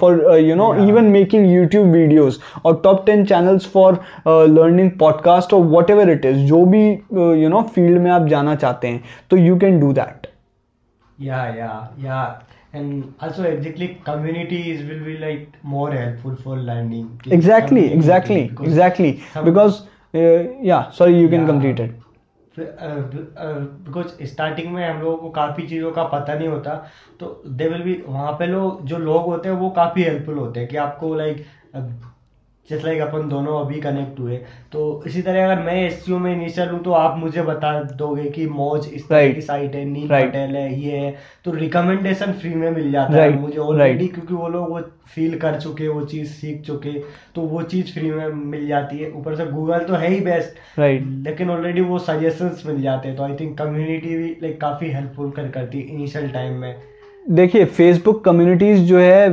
for 0.00 0.38
you 0.40 0.54
know 0.56 0.72
even 0.88 1.04
making 1.18 1.46
YouTube 1.52 1.86
videos 1.92 2.38
और 2.64 2.80
top 2.84 3.04
ten 3.06 3.24
channels 3.26 3.66
for 3.72 3.98
learning 4.28 4.90
podcast 5.00 5.54
और 5.54 5.66
वट 5.76 5.90
एवर 5.90 6.10
इट 6.10 6.24
इज़ 6.24 6.44
जो 6.46 6.64
भी 6.66 6.86
यू 7.42 7.48
नो 7.48 7.62
फ़ील्ड 7.74 8.00
में 8.02 8.10
आप 8.10 8.26
जाना 8.28 8.54
चाहते 8.54 8.88
हैं 8.88 9.02
तो 9.30 9.36
यू 9.36 9.56
कैन 9.58 9.80
डू 9.80 9.92
दैट 9.92 10.26
या 11.18 11.44
या 11.56 11.72
या 12.04 12.22
and 12.74 13.14
also 13.20 13.42
exactly 13.44 13.88
communities 14.04 14.80
will 14.86 15.02
be 15.08 15.16
like 15.18 15.42
more 15.72 15.90
helpful 15.92 16.36
for 16.36 16.56
learning 16.56 17.04
exactly 17.26 17.82
Community, 17.82 17.98
exactly 17.98 18.40
because 18.48 18.68
exactly 18.68 19.10
because 19.44 19.82
uh, 20.14 20.38
yeah 20.70 20.90
sorry 20.90 21.20
you 21.20 21.28
can 21.28 21.42
Yeah. 21.42 21.46
complete 21.46 21.82
it 21.84 22.03
because 22.58 24.22
starting 24.24 24.72
में 24.74 24.86
हम 24.88 25.00
लोगों 25.00 25.16
को 25.18 25.30
काफ़ी 25.30 25.66
चीज़ों 25.68 25.90
का 25.92 26.04
पता 26.08 26.34
नहीं 26.34 26.48
होता 26.48 26.74
तो 27.20 27.42
दे 27.46 27.68
विल 27.68 27.82
बी 27.82 27.94
वहाँ 28.06 28.32
पे 28.38 28.46
लोग, 28.46 28.84
जो 28.86 28.98
लोग 28.98 29.24
होते 29.26 29.48
हैं, 29.48 29.56
वो 29.56 29.70
काफ़ी 29.72 30.02
हेल्पफुल 30.02 30.38
होते 30.38 30.60
हैं 30.60 30.68
कि 30.68 30.76
आपको 30.78 31.14
लाइक 31.14 31.44
जैसे 32.70 32.84
लाइक 32.84 33.00
अपन 33.00 33.28
दोनों 33.28 33.58
अभी 33.60 33.80
कनेक्ट 33.80 34.20
हुए। 34.20 34.36
तो 34.72 35.02
इसी 35.06 35.22
तरह 35.22 35.52
अगर 35.52 35.62
मैं 35.62 35.74
एस 35.86 36.04
में 36.08 36.32
इनिशियल 36.32 36.68
हूँ 36.68 36.82
तो 36.82 36.92
आप 36.92 37.18
मुझे 37.18 37.42
बता 37.42 37.82
दोगे 37.82 38.24
कि 38.24 38.46
मौज 38.46 38.88
इस 38.94 39.08
तरह 39.08 39.20
Right. 39.20 39.34
की 39.34 39.40
साइट 39.40 39.74
है 39.74 39.84
नील 39.84 40.08
Right. 40.08 40.28
पटेल 40.28 40.56
है 40.56 40.80
ये 40.80 40.96
है। 40.96 41.14
तो 41.44 41.50
रिकमेंडेशन 41.50 42.32
फ्री 42.32 42.54
में 42.54 42.70
मिल 42.70 42.90
जाता 42.92 43.22
है 43.22 43.38
मुझे 43.40 43.58
ऑलरेडी 43.58 44.04
Right. 44.04 44.14
क्योंकि 44.14 44.34
वो 44.34 44.48
लोग 44.48 44.70
वो 44.70 44.80
फील 45.14 45.38
कर 45.38 45.60
चुके 45.60 45.88
वो 45.88 46.04
चीज़ 46.04 46.28
सीख 46.28 46.62
चुके। 46.62 46.92
तो 47.34 47.40
वो 47.40 47.62
चीज़ 47.62 47.92
फ्री 47.92 48.10
में 48.10 48.26
मिल 48.28 48.66
जाती 48.68 48.98
है। 48.98 49.10
ऊपर 49.10 49.36
से 49.36 49.46
गूगल 49.46 49.78
तो 49.78 49.94
है 49.94 50.08
ही 50.08 50.20
बेस्ट 50.20 50.80
right. 50.80 51.06
लेकिन 51.26 51.50
ऑलरेडी 51.50 51.80
वो 51.80 51.98
सजेशंस 51.98 52.62
मिल 52.66 52.82
जाते 52.82 53.08
हैं। 53.08 53.16
तो 53.16 53.22
आई 53.22 53.36
थिंक 53.40 53.56
कम्युनिटी 53.58 54.16
भी 54.16 54.28
लाइक 54.42 54.60
काफ़ी 54.60 54.90
हेल्पफुल 54.90 55.30
कर 55.30 55.48
करती 55.48 55.80
है 55.80 55.94
इनिशियल 55.94 56.28
टाइम 56.30 56.54
में। 56.54 56.74
देखिए 57.30 57.64
फेसबुक 57.64 58.24
कम्युनिटीज 58.24 58.80
जो 58.86 58.98
है 58.98 59.26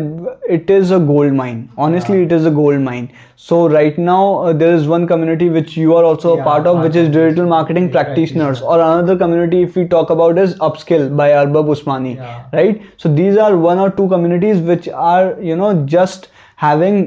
it 0.50 0.70
is 0.72 0.94
a 0.94 0.98
gold 0.98 1.34
mine 1.34 1.68
honestly 1.80 2.22
it 2.24 2.32
is 2.32 2.48
a 2.48 2.52
gold 2.52 2.82
mine 2.82 3.08
so 3.38 3.66
right 3.68 3.98
now 4.00 4.54
there 4.54 4.76
is 4.76 4.88
one 4.88 5.06
community 5.06 5.50
which 5.50 5.78
you 5.78 5.94
are 5.94 6.04
also 6.04 6.36
part 6.46 6.68
of 6.68 6.78
which 6.78 6.96
is 6.96 7.10
digital 7.10 7.46
marketing 7.46 7.90
practitioners 7.90 8.62
और 8.62 8.80
another 8.80 9.18
community 9.18 9.62
if 9.62 9.80
you 9.80 9.86
talk 9.88 10.12
about 10.12 10.38
is 10.38 10.56
upskill 10.62 11.08
by 11.10 11.32
Arbab 11.32 11.70
Usmani 11.70 12.14
right 12.54 12.82
so 13.04 13.10
these 13.10 13.40
are 13.40 13.54
one 13.66 13.80
और 13.80 13.90
two 13.90 14.08
communities 14.08 14.66
which 14.68 14.90
are 14.90 15.36
you 15.42 15.56
know 15.56 15.74
just 15.88 16.30
having 16.62 17.06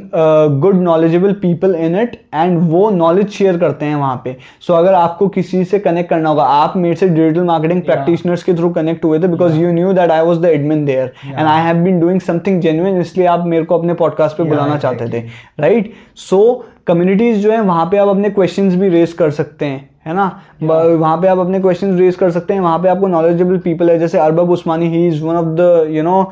good 0.60 0.80
knowledgeable 0.82 1.32
people 1.32 1.74
in 1.74 1.98
it 1.98 2.16
and 2.34 2.58
वो 2.70 2.90
knowledge 2.90 3.28
share 3.28 3.58
करते 3.58 3.84
हैं 3.84 3.96
वहाँ 3.96 4.20
पे। 4.24 4.36
सो 4.60 4.72
so, 4.72 4.78
अगर 4.78 4.94
आपको 4.94 5.28
किसी 5.28 5.64
से 5.64 5.78
कनेक्ट 5.78 6.10
करना 6.10 6.28
होगा 6.28 6.44
आप 6.44 6.76
मेरे 6.76 6.96
से 6.96 7.08
डिजिटल 7.08 7.44
मार्केटिंग 7.44 7.82
प्रैक्टिशनर्स 7.82 8.42
के 8.42 8.54
थ्रू 8.54 8.70
कनेक्ट 8.70 9.04
हुए 9.04 9.18
थे 9.18 9.28
because 9.28 9.56
you 9.56 9.72
knew 9.72 9.92
that 9.92 10.10
I 10.10 10.20
was 10.20 10.40
the 10.40 10.44
admin 10.44 10.84
there 10.84 11.12
and 11.26 11.46
I 11.46 11.62
have 11.62 11.76
been 11.76 12.00
doing 12.00 12.20
something 12.20 12.60
genuine 12.60 13.00
इसलिए 13.00 13.26
आप 13.26 13.46
मेरे 13.46 13.64
को 13.64 13.78
अपने 13.78 13.94
पॉडकास्ट 13.94 14.36
पर 14.36 14.44
yeah, 14.44 14.56
बुलाना 14.56 14.80
exactly. 14.80 14.98
चाहते 14.98 15.20
थे 15.20 15.26
राइट 15.60 15.92
सो 16.16 16.66
कम्युनिटीज 16.86 17.38
जो 17.38 17.52
है 17.52 17.60
वहाँ 17.60 17.86
पर 17.86 17.98
आप 17.98 18.08
अपने 18.08 18.30
क्वेश्चन 18.30 18.70
भी 18.70 18.88
रेज 18.88 19.12
कर 19.12 19.30
सकते 19.30 19.66
हैं। 19.66 19.93
है 20.06 20.14
ना? 20.14 20.24
वहाँ 20.62 21.16
पे 21.18 21.28
आप 21.28 21.38
अपने 21.38 21.60
क्वेश्चन 21.60 21.96
रेज 21.98 22.14
कर 22.14 22.30
सकते 22.30 22.54
हैं। 22.54 22.60
वहाँ 22.60 22.78
पे 22.78 22.88
आपको 22.88 23.06
नॉलेजेबल 23.06 23.58
पीपल 23.58 23.90
है 23.90 23.98
जैसे 23.98 24.18
Arbab 24.18 24.50
Usmani 24.50 24.88
he 24.88 25.06
is 25.08 25.22
one 25.24 25.36
of 25.36 25.46
the 25.60 25.86
you 25.90 26.02
know 26.02 26.22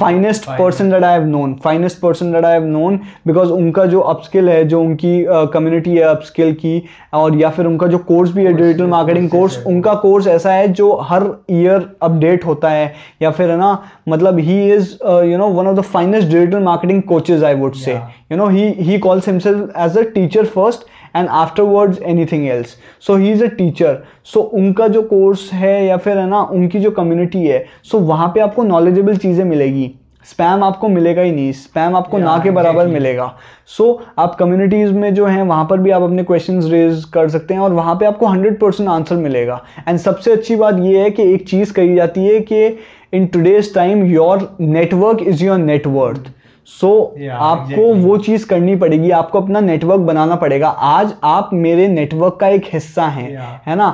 finest 0.00 0.48
person 0.48 0.90
that 0.90 1.04
I 1.04 1.12
have 1.12 1.26
known 1.26 1.54
finest 1.64 2.00
person 2.00 2.32
that 2.32 2.44
I 2.44 2.52
have 2.52 2.64
known 2.64 3.00
because 3.26 3.50
उनका 3.50 3.86
जो 3.86 4.00
अपस्किल 4.00 4.48
है 4.48 4.64
जो 4.64 4.80
उनकी 4.80 5.24
कम्युनिटी 5.28 5.90
uh, 5.90 5.96
है 5.96 6.04
अपस्किल 6.04 6.52
की 6.52 6.82
और 7.14 7.36
या 7.36 7.50
फिर 7.50 7.66
उनका 7.66 7.86
जो 7.86 7.98
कोर्स 7.98 8.32
भी 8.32 8.44
है 8.44 8.52
डिजिटल 8.52 8.86
मार्केटिंग 8.86 9.28
कोर्स 9.30 9.62
उनका 9.66 9.94
कोर्स 9.94 10.26
ऐसा 10.26 10.52
है 10.52 10.68
जो 10.72 10.92
हर 11.02 11.30
ईयर 11.50 11.88
अपडेट 12.02 12.46
होता 12.46 12.70
है। 12.70 12.92
या 13.22 13.30
फिर 13.30 13.50
है 13.50 13.56
ना 13.56 13.78
मतलब 14.08 14.38
he 14.38 14.72
is 14.72 14.94
you 15.04 15.38
know 15.38 15.48
one 15.48 15.66
of 15.66 15.76
the 15.76 15.80
finest 15.80 16.28
digital 16.28 16.62
marketing 16.62 17.02
coaches 17.02 17.44
I 17.44 17.54
would 17.54 17.72
say 17.74 17.92
Yeah. 17.94 18.06
you 18.32 18.36
know 18.38 18.46
he 18.52 18.62
he 18.86 18.94
calls 18.98 19.26
himself 19.30 19.58
as 19.84 19.96
a 20.00 20.04
teacher 20.14 20.42
and 21.14 21.28
afterwards 21.30 21.98
anything 22.04 22.48
else. 22.48 22.76
So 23.00 23.16
he 23.16 23.30
is 23.30 23.42
a 23.42 23.50
teacher. 23.50 23.92
So 24.24 24.40
उनका 24.54 24.88
जो 24.88 25.02
course 25.02 25.50
है 25.52 25.74
या 25.86 25.96
फिर 25.96 26.18
है 26.18 26.28
ना 26.28 26.42
उनकी 26.52 26.80
जो 26.80 26.90
community 26.92 27.44
है 27.46 27.64
सो 27.84 27.98
so 27.98 28.04
वहाँ 28.04 28.28
पे 28.28 28.40
आपको 28.40 28.64
नॉलेजेबल 28.64 29.16
चीज़ें 29.16 29.44
मिलेगी 29.44 29.92
स्पैम 30.24 30.62
आपको 30.64 30.88
मिलेगा 30.88 31.22
ही 31.22 31.32
नहीं 31.32 31.52
स्पैम 31.52 31.96
आपको 31.96 32.18
ना 32.18 32.38
के 32.44 32.50
बराबर 32.50 32.86
मिलेगा 32.86 33.26
सो 33.66 33.84
so, 33.84 34.06
आप 34.18 34.34
कम्युनिटीज़ 34.34 34.92
में 34.92 35.14
जो 35.14 35.26
हैं 35.26 35.42
वहाँ 35.42 35.64
पर 35.70 35.78
भी 35.78 35.90
आप 35.90 36.02
अपने 36.02 36.22
क्वेश्चंस 36.24 36.64
रेज 36.70 37.04
कर 37.14 37.28
सकते 37.28 37.54
हैं 37.54 37.60
और 37.60 37.72
वहाँ 37.72 37.94
पे 37.94 38.06
आपको 38.06 38.26
हंड्रेड 38.26 38.58
परसेंट 38.60 38.88
आंसर 38.88 39.16
मिलेगा 39.16 39.60
एंड 39.88 39.98
सबसे 39.98 40.32
अच्छी 40.32 40.56
बात 40.56 40.78
ये 40.80 41.02
है 41.02 41.10
कि 41.10 41.32
एक 41.34 41.46
चीज़ 41.48 41.72
कही 41.72 41.94
जाती 41.94 42.24
है 42.24 42.40
कि 42.42 42.66
in 43.14 43.26
today's 43.26 43.74
time 43.74 44.04
your 44.06 44.48
network 44.60 45.22
is 45.22 45.44
your 45.44 45.58
net worth 45.58 46.32
so 46.66 46.90
Yeah, 47.18 47.30
आपको 47.32 47.82
exactly. 47.82 48.04
वो 48.04 48.16
चीज़ 48.18 48.46
करनी 48.46 48.76
पड़ेगी 48.76 49.10
आपको 49.10 49.40
अपना 49.40 49.60
नेटवर्क 49.60 50.00
बनाना 50.02 50.36
पड़ेगा 50.36 50.68
आज 50.68 51.14
आप 51.24 51.50
मेरे 51.52 51.88
नेटवर्क 51.88 52.36
का 52.40 52.48
एक 52.48 52.70
हिस्सा 52.72 53.06
हैं 53.08 53.28
Yeah. 53.32 53.68
है 53.68 53.76
ना 53.76 53.88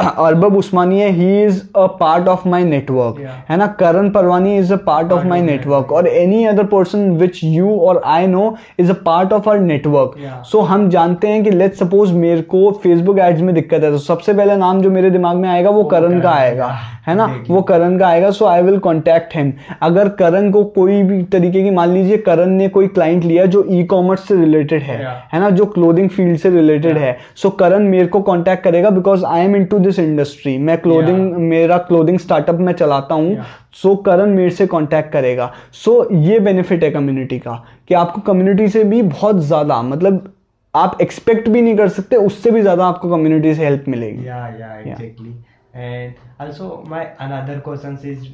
अरबब 0.00 0.56
उस्मानी 0.56 1.00
है 1.00 1.44
is 1.44 1.60
a 1.76 1.86
part 1.86 2.28
of 2.28 2.48
my 2.48 2.64
network 2.64 3.20
है 3.48 3.56
ना? 3.56 3.66
Karan 3.66 4.10
Parwani 4.10 4.56
is 4.58 4.72
a 4.72 4.76
part 4.76 5.12
of 5.12 5.26
my 5.26 5.42
network 5.42 5.92
और 5.92 6.06
any 6.06 6.44
other 6.44 6.64
person 6.64 7.10
which 7.10 7.40
you 7.44 7.76
और 7.78 8.02
I 8.06 8.26
know 8.26 8.54
is 8.78 8.90
a 8.90 8.94
part 8.94 9.32
of 9.32 9.48
our 9.50 9.58
network 9.58 10.14
so 10.44 10.60
हम 10.60 10.88
जानते 10.88 11.28
हैं 11.28 11.42
कि 11.44 11.50
लेट 11.50 11.74
सपोज़ 11.74 12.12
मेरे 12.12 12.40
को 12.40 12.70
फेसबुक 12.82 13.18
एड्स 13.18 13.40
में 13.40 13.54
दिक्कत 13.54 13.84
है 13.84 13.90
तो 13.90 13.98
सबसे 13.98 14.34
पहले 14.34 14.56
नाम 14.56 14.80
जो 14.82 14.90
मेरे 14.90 15.10
दिमाग 15.10 15.36
में 15.36 15.48
आएगा 15.48 15.70
वो 15.70 15.84
करण 15.84 16.20
का 16.20 16.30
आएगा 16.30 16.78
है 17.06 17.14
ना? 17.14 17.26
वो 17.50 17.62
करण 17.62 17.98
का 17.98 18.06
आएगा 18.08 18.30
so 18.30 18.44
I 18.44 18.62
will 18.62 18.78
contact 18.78 19.36
him 19.36 19.52
अगर 19.82 20.08
करण 20.08 20.50
को 20.50 20.64
कोई 20.64 21.02
भी 21.02 21.22
तरीके 21.22 21.62
की 21.62 21.70
मान 21.70 21.90
लीजिए 21.90 22.16
करण 22.16 22.48
ने 22.48 22.68
कोई 22.68 22.86
क्लाइंट 22.86 23.24
लिया 23.24 23.46
जो 23.46 23.64
ई 23.70 23.82
कॉमर्स 23.84 24.28
से 24.28 24.36
रिलेटेड 24.36 24.82
है. 24.82 24.96
है 25.32 25.40
ना? 25.40 25.50
जो 25.50 25.66
क्लोदिंग 25.66 26.08
फ़ील्ड 26.08 26.38
से 26.38 26.50
रिलेटेड 26.50 26.98
है 26.98 27.16
सो 27.36 27.50
करण 27.50 27.82
मेरे 27.82 28.06
को 28.06 28.20
कांटेक्ट 28.22 28.64
करेगा 28.64 28.90
because 28.90 29.24
I 29.24 29.44
am 29.44 29.56
into 29.56 29.78
this 29.90 29.98
industry 29.98 30.56
मैं 30.60 30.78
क्लोथिंग 30.80 31.36
मेरा 31.48 31.78
क्लोथिंग 31.88 32.18
स्टार्टअप 32.18 32.58
में 32.60 32.72
चलाता 32.74 33.14
हूँ 33.14 33.28
Yeah. 33.30 33.46
सो 33.74 33.94
करण 34.06 34.30
मेरे 34.34 34.50
से 34.50 34.66
कांटेक्ट 34.66 35.12
करेगा। 35.12 35.52
सो 35.72 35.90
so, 35.92 36.16
ये 36.26 36.38
बेनिफिट 36.40 36.84
है 36.84 36.90
कम्युनिटी 36.90 37.38
का 37.38 37.54
कि 37.88 37.94
आपको 37.94 38.20
कम्युनिटी 38.22 38.68
से 38.68 38.84
भी 38.84 39.02
बहुत 39.04 39.40
ज़्यादा 39.42 39.80
मतलब 39.82 40.32
आप 40.74 40.98
एक्सपेक्ट 41.02 41.48
भी 41.48 41.62
नहीं 41.62 41.76
कर 41.76 41.88
सकते 41.88 42.16
उससे 42.16 42.50
भी 42.50 42.60
ज़्यादा 42.62 42.86
आपको 42.86 43.10
कम्युनिटी 43.10 43.54
से 43.54 43.64
हेल्प 43.64 43.84
मिलेगी। 43.88 44.24
Yeah 44.24 44.48
yeah 44.58 44.74
exactly. 44.84 45.32
And 45.74 46.14
also 46.40 46.68
my 46.88 47.02
another 47.20 47.60
question 47.60 47.98
is 48.04 48.26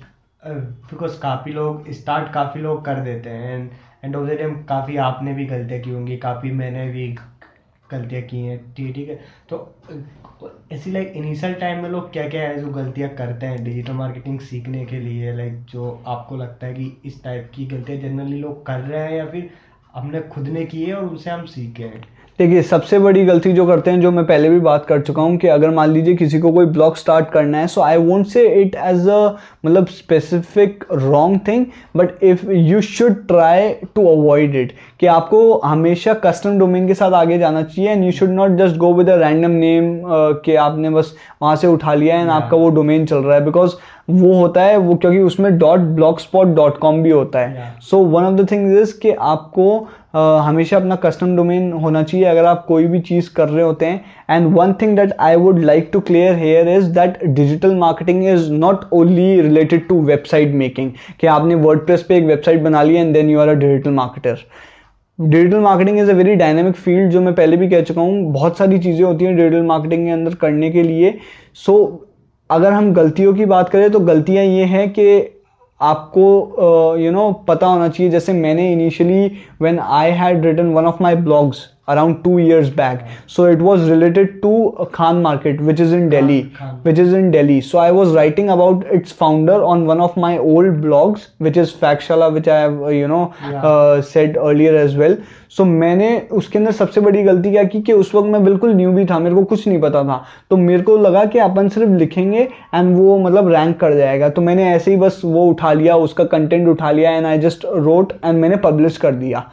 uh, 0.42 1.08
काफ़ी 1.22 1.52
लोग 1.52 1.90
स्टार्ट 1.92 2.32
काफ़ी 2.32 2.60
लोग 2.60 2.84
कर 2.84 3.00
देते 3.00 3.30
हैं 3.30 3.54
and 3.54 3.70
end 4.04 4.16
of 4.16 4.26
the 4.26 4.36
time 4.38 4.54
काफ़ी 4.64 4.96
आपने 5.04 5.32
भी 5.34 5.44
गलतियाँ 5.46 5.80
की 5.82 5.90
होंगी 5.90 6.16
काफ़ी 6.16 6.50
मैंने 6.52 6.86
भी 6.88 7.08
गलतियाँ 7.90 8.22
की 8.22 8.42
हैं, 8.42 8.72
ठीक 8.74 9.08
है 9.08 9.16
तो 9.48 9.58
ऐसी 10.72 10.90
लाइक 10.90 11.08
इनिशियल 11.16 11.54
टाइम 11.54 11.82
में 11.82 11.88
लोग 11.90 12.12
क्या 12.12 12.28
क्या 12.28 12.48
है 12.48 12.58
जो 12.60 12.70
गलतियाँ 12.72 13.08
करते 13.16 13.46
हैं 13.46 13.62
डिजिटल 13.64 13.92
मार्केटिंग 13.94 14.40
सीखने 14.40 14.84
के 14.86 15.00
लिए 15.00 15.32
लाइक 15.36 15.64
जो 15.66 15.90
आपको 16.08 16.36
लगता 16.36 16.66
है 16.66 16.74
कि 16.74 16.86
इस 17.04 17.22
टाइप 17.24 17.50
की 17.54 17.66
गलतियाँ 17.66 17.98
जनरली 18.00 18.38
लोग 18.38 18.64
कर 18.66 18.80
रहे 18.80 19.02
हैं 19.02 19.16
या 19.16 19.26
फिर 19.30 19.50
हमने 19.94 20.20
खुद 20.28 20.48
ने 20.48 20.64
की 20.66 20.84
है 20.84 20.94
और 20.94 21.04
उनसे 21.04 21.30
हम 21.30 21.44
सीखे 21.46 21.84
हैं? 21.84 22.15
देखिए 22.38 22.62
सबसे 22.62 22.98
बड़ी 22.98 23.24
गलती 23.24 23.52
जो 23.52 23.66
करते 23.66 23.90
हैं 23.90 24.00
जो 24.00 24.10
मैं 24.12 24.24
पहले 24.26 24.48
भी 24.50 24.58
बात 24.60 24.84
कर 24.86 25.00
चुका 25.00 25.22
हूँ 25.22 25.36
कि 25.36 25.48
अगर 25.48 25.70
मान 25.70 25.90
लीजिए 25.90 26.14
किसी 26.16 26.38
को 26.38 26.50
कोई 26.52 26.66
ब्लॉग 26.66 26.96
स्टार्ट 26.96 27.30
करना 27.30 27.58
है 27.58 27.66
so 27.66 27.80
I 27.80 27.96
won't 27.98 28.26
say 28.26 28.46
it 28.62 28.74
as 28.76 29.08
a 29.08 29.20
मतलब 29.64 29.86
specific 29.90 30.84
wrong 30.92 31.40
thing 31.48 31.64
but 31.96 32.22
if 32.22 32.50
you 32.50 32.80
should 32.80 33.26
try 33.28 33.72
to 33.94 34.06
avoid 34.08 34.56
it 34.56 34.74
कि 35.00 35.06
आपको 35.06 35.40
हमेशा 35.64 36.14
कस्टम 36.24 36.58
डोमेन 36.58 36.86
के 36.88 36.94
साथ 36.94 37.12
आगे 37.12 37.38
जाना 37.38 37.62
चाहिए 37.62 37.90
and 37.90 38.04
you 38.04 38.12
should 38.12 38.30
not 38.32 38.58
just 38.58 38.76
go 38.76 38.92
with 38.94 39.10
a 39.10 39.16
random 39.16 39.50
name 39.56 40.00
कि 40.44 40.54
आपने 40.60 40.90
बस 40.90 41.16
वहाँ 41.42 41.56
से 41.56 41.66
उठा 41.66 41.94
लिया 41.94 42.16
एंड 42.16 42.24
Yeah. 42.26 42.42
आपका 42.42 42.56
वो 42.56 42.70
डोमेन 42.70 43.06
चल 43.06 43.16
रहा 43.16 43.34
है 43.34 43.44
बिकॉज़ 43.44 43.74
वो 44.10 44.32
होता 44.34 44.62
है 44.62 44.76
वो 44.76 44.94
क्योंकि 44.94 45.20
उसमें 45.20 45.56
dot 45.58 45.80
block 45.94 46.20
spot 46.20 46.48
dot 46.56 46.78
com 46.78 47.02
भी 47.02 47.10
होता 47.10 47.38
है 47.38 47.74
so 47.82 47.98
one 47.98 48.24
of 48.24 48.34
the 48.34 48.50
things 48.50 48.78
is 48.80 48.98
कि 49.00 49.10
आपको 49.20 49.66
हमेशा 50.16 50.76
अपना 50.76 50.96
कस्टम 50.96 51.34
डोमेन 51.36 51.72
होना 51.72 52.02
चाहिए 52.02 52.26
अगर 52.26 52.44
आप 52.44 52.64
कोई 52.68 52.86
भी 52.86 53.00
चीज़ 53.00 53.30
कर 53.36 53.48
रहे 53.48 53.64
होते 53.64 53.86
हैं। 53.86 54.04
And 54.30 54.46
one 54.54 54.72
thing 54.82 54.96
that 54.96 55.12
I 55.20 55.36
would 55.36 55.58
like 55.60 55.90
to 55.92 56.00
clear 56.00 56.34
here 56.38 56.68
is 56.68 56.90
that 56.90 57.24
digital 57.24 57.74
marketing 57.76 58.24
is 58.28 58.50
not 58.52 58.84
only 58.92 59.40
related 59.40 59.86
to 59.88 60.00
website 60.04 60.54
making 60.54 60.90
कि 61.20 61.26
आपने 61.26 61.54
वर्डप्रेस 61.56 62.02
पे 62.02 62.16
एक 62.16 62.24
वेबसाइट 62.24 62.62
बना 62.62 62.82
ली 62.82 62.94
and 62.94 63.12
then 63.14 63.30
you 63.30 63.40
are 63.40 63.48
a 63.48 63.54
digital 63.54 63.90
marketer 63.90 64.38
digital 65.18 65.60
marketing 65.60 65.98
is 65.98 66.10
a 66.10 66.14
very 66.14 66.34
dynamic 66.36 66.74
field 66.76 67.10
जो 67.10 67.20
मैं 67.20 67.34
पहले 67.34 67.56
भी 67.56 67.68
कह 67.68 67.80
चुका 67.82 68.00
हूँ। 68.00 68.32
बहुत 68.32 68.58
सारी 68.58 68.78
चीज़ें 68.78 69.04
होती 69.04 69.24
हैं 69.24 69.36
डिजिटल 69.36 69.62
मार्केटिंग 69.64 70.04
के 70.06 70.10
अंदर 70.10 70.34
करने 70.34 70.70
के 70.70 70.82
लिए। 70.82 71.14
सो 71.54 71.72
so, 71.72 72.06
अगर 72.50 72.72
हम 72.72 72.92
गलतियों 72.94 73.32
की 73.34 73.44
बात 73.46 73.68
करें 73.68 73.90
तो 73.90 74.00
गलतियाँ 74.00 74.44
ये 74.44 74.64
हैं 74.64 74.88
कि 74.90 75.06
आपको 75.80 76.22
you 76.98 77.06
uh, 77.06 77.14
know 77.14 77.22
you 77.22 77.32
know, 77.32 77.46
पता 77.46 77.66
होना 77.66 77.88
चाहिए। 77.88 78.12
जैसे 78.12 78.32
मैंने 78.32 78.72
initially 78.72 79.32
when 79.60 79.78
I 79.78 80.10
had 80.10 80.46
written 80.46 80.66
one 80.66 80.86
of 80.86 81.02
my 81.02 81.16
blogs 81.16 81.75
around 81.88 82.22
two 82.24 82.38
years 82.38 82.70
back 82.70 83.06
so 83.26 83.44
it 83.44 83.58
was 83.58 83.88
related 83.90 84.42
to 84.42 84.52
uh, 84.70 84.84
khan 84.86 85.22
market 85.22 85.60
which 85.60 85.80
is 85.80 85.92
in 85.92 86.00
Khan, 86.00 86.10
delhi 86.10 86.42
Khan. 86.50 86.80
which 86.82 86.98
is 86.98 87.12
in 87.12 87.30
delhi 87.30 87.60
so 87.60 87.78
i 87.78 87.90
was 87.90 88.12
writing 88.12 88.50
about 88.50 88.84
its 88.86 89.12
founder 89.12 89.62
on 89.64 89.86
one 89.86 90.00
of 90.00 90.16
my 90.16 90.36
old 90.38 90.80
blogs 90.86 91.28
which 91.38 91.56
is 91.56 91.72
factshala 91.72 92.32
which 92.32 92.48
i 92.48 92.58
have 92.60 92.82
uh, 92.82 92.88
you 92.88 93.08
know 93.08 93.24
Yeah. 93.46 93.62
uh, 93.62 94.02
said 94.02 94.36
earlier 94.36 94.76
as 94.76 94.96
well 94.96 95.16
so 95.50 95.62
so, 95.62 95.68
मैंने 95.70 96.08
उसके 96.32 96.58
अंदर 96.58 96.72
सबसे 96.72 97.00
बड़ी 97.00 97.22
गलती 97.22 97.50
क्या 97.50 97.62
की 97.64 97.80
कि 97.82 97.92
उस 97.92 98.14
वक्त 98.14 98.28
मैं 98.28 98.42
बिल्कुल 98.44 98.72
न्यू 98.74 98.92
भी 98.92 99.04
था 99.06 99.18
मेरे 99.18 99.34
को 99.34 99.42
कुछ 99.52 99.66
नहीं 99.68 99.80
पता 99.80 100.02
था 100.04 100.16
तो 100.50 100.56
मेरे 100.56 100.82
को 100.82 100.96
लगा 100.98 101.24
कि 101.24 101.38
अपन 101.38 101.68
सिर्फ़ 101.76 101.90
लिखेंगे 101.98 102.40
एंड 102.74 102.96
वो 102.96 103.18
मतलब 103.18 103.48
रैंक 103.52 103.78
कर 103.80 103.94
जाएगा 103.96 104.28
तो 104.28 104.42
मैंने 104.42 104.64
ऐसे 104.70 104.90
ही 104.90 104.96
बस 104.96 105.20
वो 105.24 105.44
उठा 105.50 105.72
लिया 105.72 105.96
उसका 106.06 106.24
कंटेंट 106.34 106.68
उठा 106.68 106.90
लिया 106.90 107.10
and 107.16 107.26
I 107.26 107.38
just 107.38 107.64
wrote 107.76 108.12
and 108.24 108.38
मैंने 108.40 108.56
पब्लिश 108.64 108.96
कर 108.96 109.14
दिया 109.14 109.44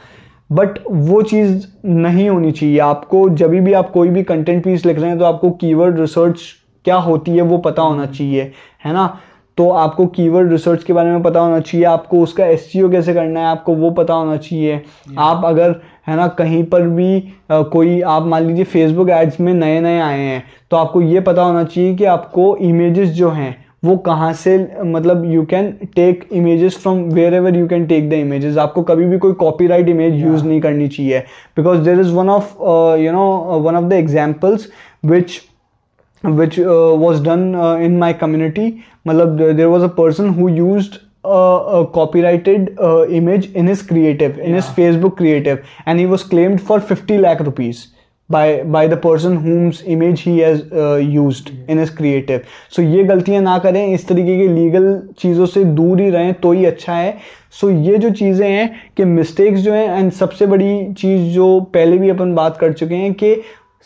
बट 0.54 0.80
वो 0.90 1.22
चीज़ 1.22 1.66
नहीं 1.86 2.30
होनी 2.30 2.52
चाहिए। 2.52 2.80
आपको 2.80 3.28
जब 3.32 3.52
भी 3.60 3.74
आप 3.74 3.92
कोई 3.92 4.10
भी 4.10 4.24
कंटेंट 4.24 4.64
पीस 4.64 4.86
लिख 4.86 5.00
रहे 5.00 5.10
हैं 5.10 5.20
तो 5.20 5.26
आपको 5.26 5.52
कीवर्ड 5.52 6.00
रिसर्च 6.00 6.42
क्या 6.86 6.96
होती 6.98 7.32
है 7.32 7.42
वो 7.42 7.58
पता 7.58 7.82
होना 7.82 8.06
चाहिए 8.06 8.52
है 8.86 8.94
ना? 8.94 9.20
तो 9.58 9.70
आपको 9.70 10.06
कीवर्ड 10.08 10.52
रिसर्च 10.52 10.84
के 10.84 10.94
बारे 10.94 11.10
में 11.10 11.22
पता 11.24 11.40
होना 11.40 11.60
चाहिए 11.60 11.86
आपको 11.86 12.22
उसका 12.24 12.46
एस 12.46 12.72
कैसे 12.76 13.14
करना 13.14 13.40
है 13.40 13.46
आपको 13.46 13.74
वो 13.76 13.90
पता 13.92 14.14
होना 14.14 14.38
चाहिए। 14.38 14.82
आप 15.18 15.46
अगर 15.46 15.76
है 16.08 16.16
ना 16.16 16.28
कहीं 16.28 16.64
पर 16.64 16.82
भी 16.82 17.20
अ, 17.50 17.62
कोई 17.64 18.00
आप 18.02 18.26
मान 18.26 18.44
लीजिए 18.44 18.64
फेसबुक 18.66 19.10
एड्स 19.10 19.40
में 19.40 19.54
नए 19.54 19.80
नए 19.82 20.00
आए 20.00 20.20
हैं 20.20 20.44
तो 20.72 20.78
आपको 20.78 21.02
ये 21.02 21.20
पता 21.20 21.44
होना 21.44 21.64
चाहिए 21.64 21.96
कि 21.96 22.06
आपको 22.06 22.56
इमेजेस 22.58 23.10
जो 23.10 23.30
हैं 23.30 23.56
वो 23.84 23.96
कहाँ 24.06 24.32
से 24.34 24.58
मतलब 24.86 25.26
you 25.32 25.44
can 25.46 25.72
take 25.96 26.28
images 26.34 26.78
from 26.82 27.00
wherever 27.34 27.56
you 27.58 27.68
can 27.68 27.86
take 27.88 28.10
the 28.10 28.14
images 28.14 28.58
आपको 28.58 28.84
कभी 28.84 29.06
भी 29.06 29.18
कोई 29.18 29.34
कॉपीराइट 29.40 29.90
इमेज 29.90 30.14
यूज़ 30.16 30.46
नहीं 30.46 30.60
करनी 30.62 30.88
चाहिए। 30.88 31.20
Because 31.58 31.80
there 31.86 32.00
is 32.00 32.12
one 32.14 32.30
of 32.30 32.54
you 33.02 33.12
know 33.12 33.26
one 33.64 33.76
of 33.76 33.86
the 33.86 33.94
examples 33.94 34.68
which 35.06 35.40
which 36.24 36.60
was 36.60 37.24
done 37.24 37.80
in 37.84 37.98
my 38.00 38.14
community 38.22 38.74
मतलब 39.08 39.38
there 39.38 39.66
was 39.66 39.84
a 39.84 39.88
person 39.98 40.30
who 40.40 40.50
use 40.50 40.90
copyrighted 42.22 42.76
image 43.12 43.54
in 43.58 43.70
his 43.70 43.88
creative 43.88 44.40
in 44.40 44.58
his 44.58 44.72
Facebook 44.76 45.18
creative 45.18 45.60
and 45.88 46.00
he 46.00 46.06
was 46.06 46.30
claimed 46.30 46.60
for 46.60 46.80
fifty 46.82 47.18
lakh 47.18 47.42
rupees 47.42 47.86
by 48.30 48.64
by 48.64 48.88
the 48.88 48.98
person 48.98 49.34
whom's 49.38 49.82
image 49.84 50.22
he 50.22 50.40
has 50.40 50.62
uh, 50.72 50.96
used 50.96 51.50
in 51.68 51.78
his 51.78 51.90
creative. 51.90 52.46
So 52.72 52.82
ये 52.82 53.04
गलतियाँ 53.04 53.42
ना 53.42 53.58
करें 53.60 53.88
इस 53.88 54.08
तरीके 54.08 54.38
की 54.38 54.48
legal 54.48 55.02
चीज़ों 55.20 55.46
से 55.46 55.64
दूर 55.66 56.02
ही 56.02 56.10
रहें 56.10 56.34
तो 56.34 56.52
ही 56.52 56.66
अच्छा 56.66 56.94
है। 56.94 57.18
सो 57.52 57.68
so, 57.68 57.88
ये 57.88 57.98
जो 57.98 58.10
चीज़ें 58.10 58.50
हैं 58.50 58.70
कि 58.98 59.06
मिस्टेक्स 59.06 59.60
जो 59.60 59.74
हैं 59.74 60.00
एंड 60.00 60.12
सबसे 60.12 60.46
बड़ी 60.46 60.94
चीज़ 60.94 61.34
जो 61.34 61.60
पहले 61.60 61.98
भी 61.98 62.10
अपन 62.10 62.36
बात 62.36 62.58
कर 62.58 62.74
चुके 62.74 62.96
हैं 62.96 63.14
कि 63.14 63.36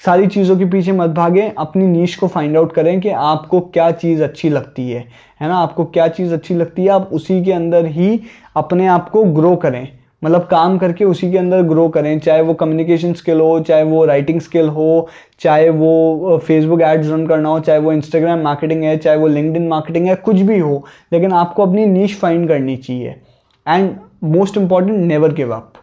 सारी 0.05 0.27
चीज़ों 0.27 0.57
के 0.57 0.65
पीछे 0.65 0.91
मत 0.91 1.09
भागें 1.09 1.51
अपनी 1.57 1.87
नीच 1.87 2.15
को 2.15 2.27
फाइंड 2.27 2.57
आउट 2.57 2.73
करें 2.73 3.01
कि 3.01 3.09
आपको 3.09 3.59
क्या 3.59 3.91
चीज़ 3.91 4.23
अच्छी 4.23 4.49
लगती 4.49 4.89
है। 4.91 5.07
है 5.41 5.47
ना? 5.47 5.57
आपको 5.57 5.85
क्या 5.85 6.07
चीज़ 6.07 6.33
अच्छी 6.33 6.55
लगती 6.55 6.81
है? 6.81 6.89
आप 6.89 7.09
उसी 7.13 7.43
के 7.45 7.51
अंदर 7.51 7.85
ही 7.85 8.19
अपने 8.55 8.87
आप 8.87 9.09
को 9.09 9.23
ग्रो 9.23 9.55
करें। 9.55 9.96
मतलब 10.23 10.41
काम 10.41 10.77
करके 10.77 11.05
उसी 11.05 11.31
के 11.31 11.37
अंदर 11.37 11.61
ग्रो 11.61 11.87
करें 11.89 12.19
चाहे 12.19 12.41
वो 12.41 12.53
कम्युनिकेशन 12.53 13.13
स्किल 13.13 13.39
हो 13.39 13.59
चाहे 13.59 13.83
वो 13.83 14.05
राइटिंग 14.05 14.41
स्किल 14.41 14.67
हो 14.67 15.07
चाहे 15.39 15.69
वो 15.69 16.37
फेसबुक 16.37 16.81
एड्स 16.81 17.09
रन 17.09 17.27
करना 17.27 17.49
हो 17.49 17.59
चाहे 17.59 17.79
वो 17.79 17.91
इंस्टाग्राम 17.93 18.39
मार्केटिंग 18.39 18.83
है 18.83 18.97
चाहे 18.97 19.17
वो 19.17 19.27
लिंकड 19.27 19.67
मार्केटिंग 19.67 20.07
है 20.07 20.15
कुछ 20.15 20.35
भी 20.35 20.59
हो 20.59 20.83
लेकिन 21.13 21.33
आपको 21.33 21.65
अपनी 21.65 21.85
नीच 21.85 22.15
फाइंड 22.15 22.47
करनी 22.47 22.75
चाहिए। 22.77 23.15
And 23.67 23.95
most 24.23 24.57
important 24.57 24.97
never 24.97 25.33
give 25.33 25.53
up 25.55 25.73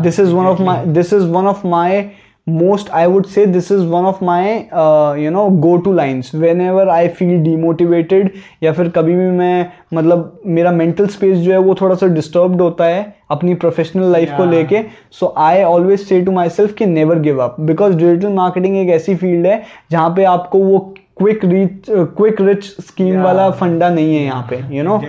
this 0.00 0.20
is 0.20 0.32
one 0.34 0.46
of 0.46 0.62
my 0.62 0.86
this 0.86 1.12
is 1.12 1.24
one 1.24 1.46
of 1.46 1.66
my 1.66 2.02
most 2.46 2.88
i 2.98 3.06
would 3.06 3.26
say 3.26 3.44
this 3.46 3.66
is 3.70 3.82
one 3.90 4.06
of 4.10 4.20
my 4.28 4.44
uh, 4.82 5.14
you 5.22 5.30
know 5.34 5.42
go 5.64 5.72
to 5.86 5.92
lines 5.98 6.30
whenever 6.44 6.84
i 6.94 7.02
feel 7.18 7.34
demotivated 7.44 8.28
या 8.62 8.72
फिर 8.72 8.88
कभी 8.96 9.14
भी 9.16 9.26
मैं 9.38 9.66
मतलब 9.94 10.40
मेरा 10.56 10.72
mental 10.72 11.06
space 11.06 11.36
जो 11.38 11.52
है 11.52 11.58
वो 11.58 11.74
थोड़ा 11.80 11.94
सा 11.94 12.06
डिस्टर्ब्ड 12.14 12.60
होता 12.60 12.84
है 12.84 13.04
अपनी 13.30 13.54
प्रोफेशनल 13.54 14.10
लाइफ 14.12 14.32
को 14.36 14.42
Yeah. 14.42 14.52
लेके 14.54 14.82
so 15.20 15.34
I 15.38 15.62
always 15.62 16.00
say 16.08 16.20
to 16.24 16.32
myself 16.48 16.74
कि 16.74 16.86
never 16.86 17.18
give 17.28 17.42
up 17.42 17.56
because 17.60 17.96
digital 17.96 18.32
marketing 18.34 18.76
एक 18.76 18.88
ऐसी 18.94 19.14
फ़ील्ड 19.16 19.46
है 19.46 19.62
जहाँ 19.90 20.10
पे 20.16 20.24
आपको 20.34 20.58
वो 20.58 20.78
quick 21.18 21.44
rich 21.44 21.86
quick 21.90 22.40
rich 22.40 22.64
scheme. 22.64 23.20
वाला 23.22 23.50
फंडा 23.50 23.88
नहीं 23.88 24.14
है 24.14 24.22
यहाँ 24.24 24.46
पे 24.50 24.62
you 24.76 24.82
know. 24.84 25.00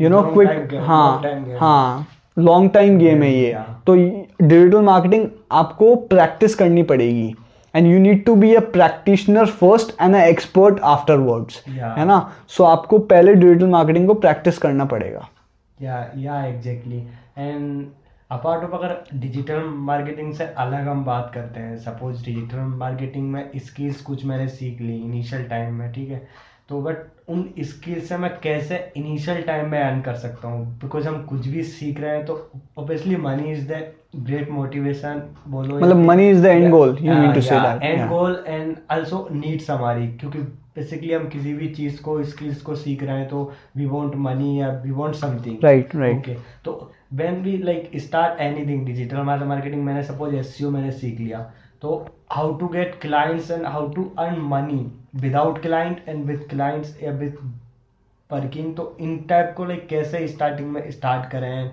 You 0.00 0.08
know 0.08 0.22
quick 0.34 0.74
हाँ. 0.86 1.22
हाँ 1.60 2.06
लॉन्ग 2.38 2.70
टाइम 2.70 2.98
गेम 2.98 3.22
है 3.22 3.32
ये। 3.32 3.52
तो 3.86 3.94
डिजिटल 3.94 4.80
मार्केटिंग 4.82 5.26
आपको 5.52 5.94
प्रैक्टिस 6.06 6.54
करनी 6.54 6.82
पड़ेगी। 6.82 7.34
And 7.74 7.86
you 7.86 7.98
need 7.98 8.24
to 8.24 8.34
be 8.36 8.54
a 8.54 8.60
practitioner 8.72 9.46
first 9.46 9.94
and 10.00 10.16
a 10.16 10.20
expert 10.20 10.80
afterwards 11.18 11.62
है 11.68 12.04
ना? 12.04 12.18
सो 12.48 12.62
so, 12.64 12.70
आपको 12.70 12.98
पहले 12.98 13.34
डिजिटल 13.34 13.66
मार्केटिंग 13.68 14.06
को 14.08 14.14
प्रैक्टिस 14.16 14.58
करना 14.58 14.84
पड़ेगा। 14.86 15.28
Yeah 15.78 16.10
yeah 16.16 16.44
exactly 16.44 16.98
and 17.38 17.86
apart 18.30 18.64
of 18.64 18.72
अगर 18.74 19.18
डिजिटल 19.18 19.62
मार्केटिंग 19.84 20.32
से 20.34 20.44
अलग 20.58 20.88
हम 20.88 21.04
बात 21.04 21.30
करते 21.34 21.60
हैं 21.60 21.76
सपोज़ 21.78 22.24
डिजिटल 22.24 22.58
मार्केटिंग 22.78 23.30
में 23.32 23.50
स्किल्स 23.56 24.00
कुछ 24.00 24.24
मैंने 24.26 24.48
सीख 24.48 24.80
ली 24.80 24.96
इनिशियल 24.96 25.44
टाइम 25.44 25.74
में 25.74 25.92
ठीक 25.92 26.10
है? 26.10 26.26
तो 26.68 26.80
बट 26.80 26.96
उन 27.28 27.48
स्किल 27.60 28.00
से 28.00 28.16
मैं 28.16 28.30
कैसे 28.42 28.92
इनिशियल 28.96 29.42
टाइम 29.42 29.70
में 29.70 29.78
अर्न 29.80 30.00
कर 30.00 30.14
सकता 30.14 30.48
हूँ? 30.48 30.66
बिकॉज़ 30.78 31.08
हम 31.08 31.22
कुछ 31.22 31.46
भी 31.48 31.62
सीख 31.62 32.00
रहे 32.00 32.16
हैं 32.16 32.24
तो 32.24 32.50
obviously 32.78 33.16
money 33.16 33.52
is 33.52 33.72
the 33.72 33.92
great 34.16 34.50
motivation 34.50 35.22
बोलो 35.48 35.76
मतलब 35.76 35.96
money 35.96 36.30
is 36.30 36.42
the 36.42 36.46
end 36.46 36.70
goal 36.70 36.96
you 36.96 37.14
mean 37.14 37.34
to 37.34 37.42
say 37.42 37.60
that, 37.64 37.82
end 37.82 38.08
goal 38.08 38.44
and 38.46 38.76
also 38.90 39.28
needs 39.32 39.70
हमारी 39.70 40.08
क्योंकि 40.08 40.38
बेसिकली 40.38 41.12
हम 41.12 41.28
किसी 41.28 41.54
भी 41.54 41.68
चीज़ 41.68 42.02
को 42.02 42.22
स्किल्स 42.24 42.60
को 42.62 42.74
सीख 42.74 43.02
रहे 43.02 43.16
हैं 43.16 43.28
तो 43.28 43.52
वी 43.76 43.86
वांट 43.86 44.14
मनी 44.14 44.60
या 44.60 44.68
we 44.84 44.90
want 44.90 45.14
something 45.14 45.64
right 45.64 45.96
right. 45.96 46.18
Okay 46.18 46.34
तो 46.64 46.92
when 47.14 47.42
we 47.42 47.56
like 47.58 47.90
start 47.96 48.40
anything 48.40 48.86
digital 48.86 49.16
marketing 49.22 49.84
मैंने 49.84 50.02
सपोज़ 50.02 50.34
एस 50.34 50.58
मैंने 50.62 50.90
सीख 50.90 51.20
लिया 51.20 51.40
तो 51.82 52.06
how 52.32 52.54
to 52.54 52.68
get 52.68 53.00
clients 53.00 53.50
and 53.50 53.66
how 53.66 53.88
to 53.88 54.12
earn 54.18 54.40
money 54.40 54.86
without 55.20 55.60
client 55.62 55.98
and 56.08 56.24
with 56.26 56.44
clients 56.50 56.96
या 57.02 57.12
with 57.12 57.34
working 58.30 58.74
तो 58.76 58.96
इन 59.00 59.16
टाइप 59.28 59.54
को 59.56 59.64
लाइक 59.64 59.86
कैसे 59.88 60.26
स्टार्टिंग 60.28 60.70
में 60.70 60.90
स्टार्ट 60.90 61.30
करें? 61.30 61.70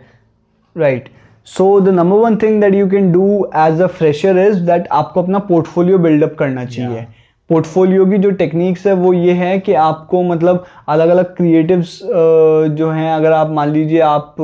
Right 0.75 1.09
so 1.47 1.79
the 1.81 1.89
number 1.89 2.17
one 2.17 2.37
thing 2.37 2.61
that 2.61 2.73
you 2.73 2.89
can 2.89 3.11
do 3.11 3.27
as 3.57 3.81
a 3.81 3.87
fresher 3.97 4.37
is 4.39 4.61
that 4.65 4.87
आपको 4.91 5.21
अपना 5.23 5.39
portfolio 5.49 5.97
buildup 5.97 6.35
करना 6.39 6.65
चाहिए। 6.65 6.97
Yeah. 6.97 7.13
पोर्टफोलियो 7.49 8.05
की 8.05 8.17
जो 8.17 8.29
टेक्निक्स 8.31 8.85
है 8.87 8.93
वो 8.93 9.11
ये 9.13 9.33
है 9.33 9.57
कि 9.59 9.73
आपको 9.79 10.21
मतलब 10.23 10.63
अलग 10.89 11.09
अलग 11.09 11.35
क्रिएटिव्स 11.35 11.99
जो 12.77 12.89
हैं 12.91 13.11
अगर 13.13 13.31
आप 13.31 13.49
मान 13.49 13.69
लीजिए 13.69 13.99
आप 14.01 14.35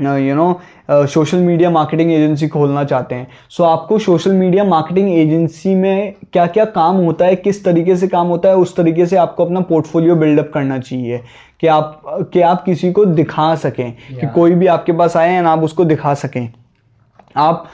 you 0.00 0.34
know 0.34 1.06
social 1.06 1.38
media 1.38 1.70
marketing 1.70 2.12
agency 2.12 2.48
खोलना 2.48 2.82
चाहते 2.84 3.14
हैं। 3.14 3.26
सो 3.50 3.62
so, 3.62 3.68
आपको 3.68 3.98
सोशल 3.98 4.32
मीडिया 4.32 4.64
मार्केटिंग 4.64 5.08
एजेंसी 5.10 5.74
में 5.74 6.14
क्या 6.32 6.46
क्या 6.46 6.64
काम 6.64 6.96
होता 6.96 7.24
है 7.24 7.36
किस 7.36 7.64
तरीके 7.64 7.96
से 7.96 8.08
काम 8.08 8.26
होता 8.26 8.48
है 8.48 8.56
उस 8.56 8.76
तरीके 8.76 9.06
से 9.06 9.16
आपको 9.16 9.44
अपना 9.44 9.60
पोर्टफोलियो 9.60 10.16
बिल्डअप 10.16 10.50
करना 10.54 10.78
चाहिए। 10.78 11.20
कि 11.60 11.66
आप 11.66 12.02
कि 12.32 12.40
आप 12.40 12.62
किसी 12.64 12.90
को 12.92 13.04
दिखा 13.04 13.54
सकें 13.54 13.92
yeah. 13.92 14.20
कि 14.20 14.26
कोई 14.26 14.54
भी 14.54 14.66
आपके 14.66 14.92
पास 14.92 15.16
आए 15.16 15.34
एंड 15.34 15.46
आप 15.46 15.62
उसको 15.64 15.84
दिखा 15.84 16.12
सकें। 16.14 16.48
आप 17.36 17.66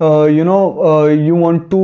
you 0.00 0.44
know 0.44 1.08
you 1.08 1.36
want 1.36 1.70
to 1.70 1.78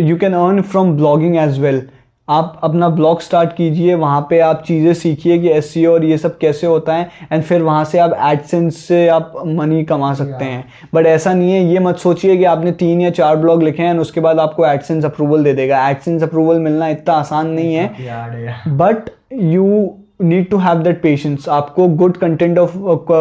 you 0.00 0.16
can 0.16 0.32
earn 0.32 0.60
from 0.62 0.92
blogging 0.96 1.36
as 1.36 1.58
well 1.60 1.82
आप 2.30 2.60
अपना 2.64 2.88
ब्लॉग 2.90 3.20
स्टार्ट 3.20 3.52
कीजिए 3.52 3.94
वहाँ 3.94 4.20
पे 4.30 4.38
आप 4.40 4.62
चीज़ें 4.66 4.92
सीखिए 4.94 5.38
कि 5.38 5.48
एस 5.48 5.72
और 5.88 6.04
ये 6.04 6.18
सब 6.18 6.36
कैसे 6.38 6.66
होता 6.66 6.94
है 6.94 7.10
एंड 7.32 7.42
फिर 7.42 7.62
वहाँ 7.62 7.84
से 7.84 7.98
आप 7.98 8.16
एडसेंस 8.22 8.76
से 8.78 9.06
आप 9.08 9.32
मनी 9.46 9.82
कमा 9.84 10.12
सकते 10.14 10.44
हैं। 10.44 10.64
बट 10.94 11.06
ऐसा 11.06 11.32
नहीं 11.34 11.52
है 11.52 11.64
ये 11.64 11.78
मत 11.78 11.98
सोचिए 11.98 12.36
कि 12.36 12.44
आपने 12.46 12.72
तीन 12.74 13.00
या 13.00 13.10
चार 13.12 13.36
ब्लॉग 13.36 13.62
लिखे 13.62 13.82
हैं 13.82 13.90
एंड 13.90 14.00
उसके 14.00 14.20
बाद 14.20 14.40
आपको 14.40 14.66
एडसेंस 14.66 15.04
अप्रूवल 15.04 15.44
दे 15.44 15.52
देगा। 15.54 15.88
एडसेंस 15.88 16.22
अप्रूवल 16.22 16.58
मिलना 16.58 16.88
इतना 16.88 17.14
आसान 17.14 17.50
नहीं 17.50 17.74
है। 17.74 18.76
But 18.76 19.10
you 19.32 19.96
need 20.22 20.48
to 20.50 20.56
have 20.56 20.78
that 20.78 21.02
patience 21.02 21.48
आपको 21.48 21.88
good 21.88 22.16
content 22.16 22.58
of 22.58 22.76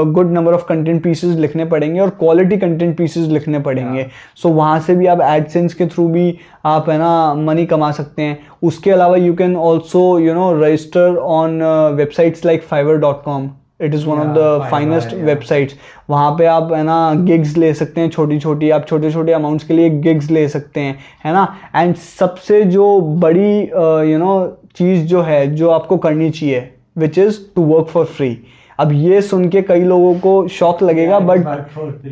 good 0.07 0.31
number 0.31 0.53
of 0.53 0.65
content 0.65 1.03
pieces 1.03 1.39
लिखने 1.39 1.65
पड़ेंगे 1.65 1.99
और 1.99 2.09
क्वालिटी 2.09 2.57
कंटेंट 2.57 2.97
पीसेज 2.97 3.31
लिखने 3.31 3.59
पड़ेंगे। 3.59 4.03
सो 4.03 4.09
yeah. 4.39 4.51
so, 4.51 4.57
वहाँ 4.57 4.79
से 4.79 4.95
भी 4.95 5.05
आप 5.05 5.21
एडसेंस 5.21 5.73
के 5.73 5.85
थ्रू 5.85 6.07
भी 6.07 6.37
आप 6.65 6.89
है 6.89 6.97
ना 6.97 7.33
मनी 7.33 7.65
कमा 7.65 7.91
सकते 7.91 8.21
हैं। 8.21 8.39
उसके 8.63 8.91
अलावा 8.91 9.17
you 9.17 9.33
can 9.33 9.55
also 9.55 10.19
you 10.19 10.33
know 10.33 10.51
register 10.61 11.15
on 11.15 11.61
websites 11.95 12.45
like 12.45 12.63
Fiverr 12.63 12.95
dot 12.95 13.23
com 13.23 13.49
it 13.81 13.93
is 13.93 14.05
one 14.05 14.17
of 14.17 14.27
the 14.27 14.67
finest 14.71 15.13
websites 15.13 15.75
वहाँ 16.09 16.31
पे 16.31 16.45
आप 16.45 16.73
है 16.73 16.83
ना 16.83 17.13
गिग्स 17.15 17.57
ले 17.57 17.73
सकते 17.73 18.01
हैं 18.01 18.09
छोटी 18.09 18.39
छोटी 18.39 18.69
आप 18.69 18.85
छोटे 18.87 19.11
छोटे 19.11 19.31
अमाउंट्स 19.31 19.65
के 19.65 19.73
लिए 19.73 19.89
गिग्स 19.89 20.31
ले 20.31 20.47
सकते 20.47 20.79
हैं 20.79 20.97
है 21.25 21.33
ना? 21.33 21.55
एंड 21.75 21.95
सबसे 21.95 22.63
जो 22.63 22.99
बड़ी 23.01 23.59
you 23.59 23.65
uh, 23.65 24.19
know 24.19 24.39
you 24.39 24.47
know, 24.47 24.75
चीज़ 24.75 25.05
जो 25.05 25.21
है 25.21 25.55
जो 25.55 25.69
आपको 25.69 25.97
करनी 25.97 26.29
चाहिए 26.29 26.73
which 26.99 27.17
is 27.17 27.39
to 27.55 27.61
work 27.65 27.87
for 27.87 28.05
free 28.07 28.37
अब 28.79 28.91
ये 28.93 29.21
सुन 29.21 29.47
के 29.49 29.61
कई 29.61 29.83
लोगों 29.83 30.13
को 30.19 30.47
शौक 30.49 30.83
लगेगा 30.83 31.19
बट 31.21 31.47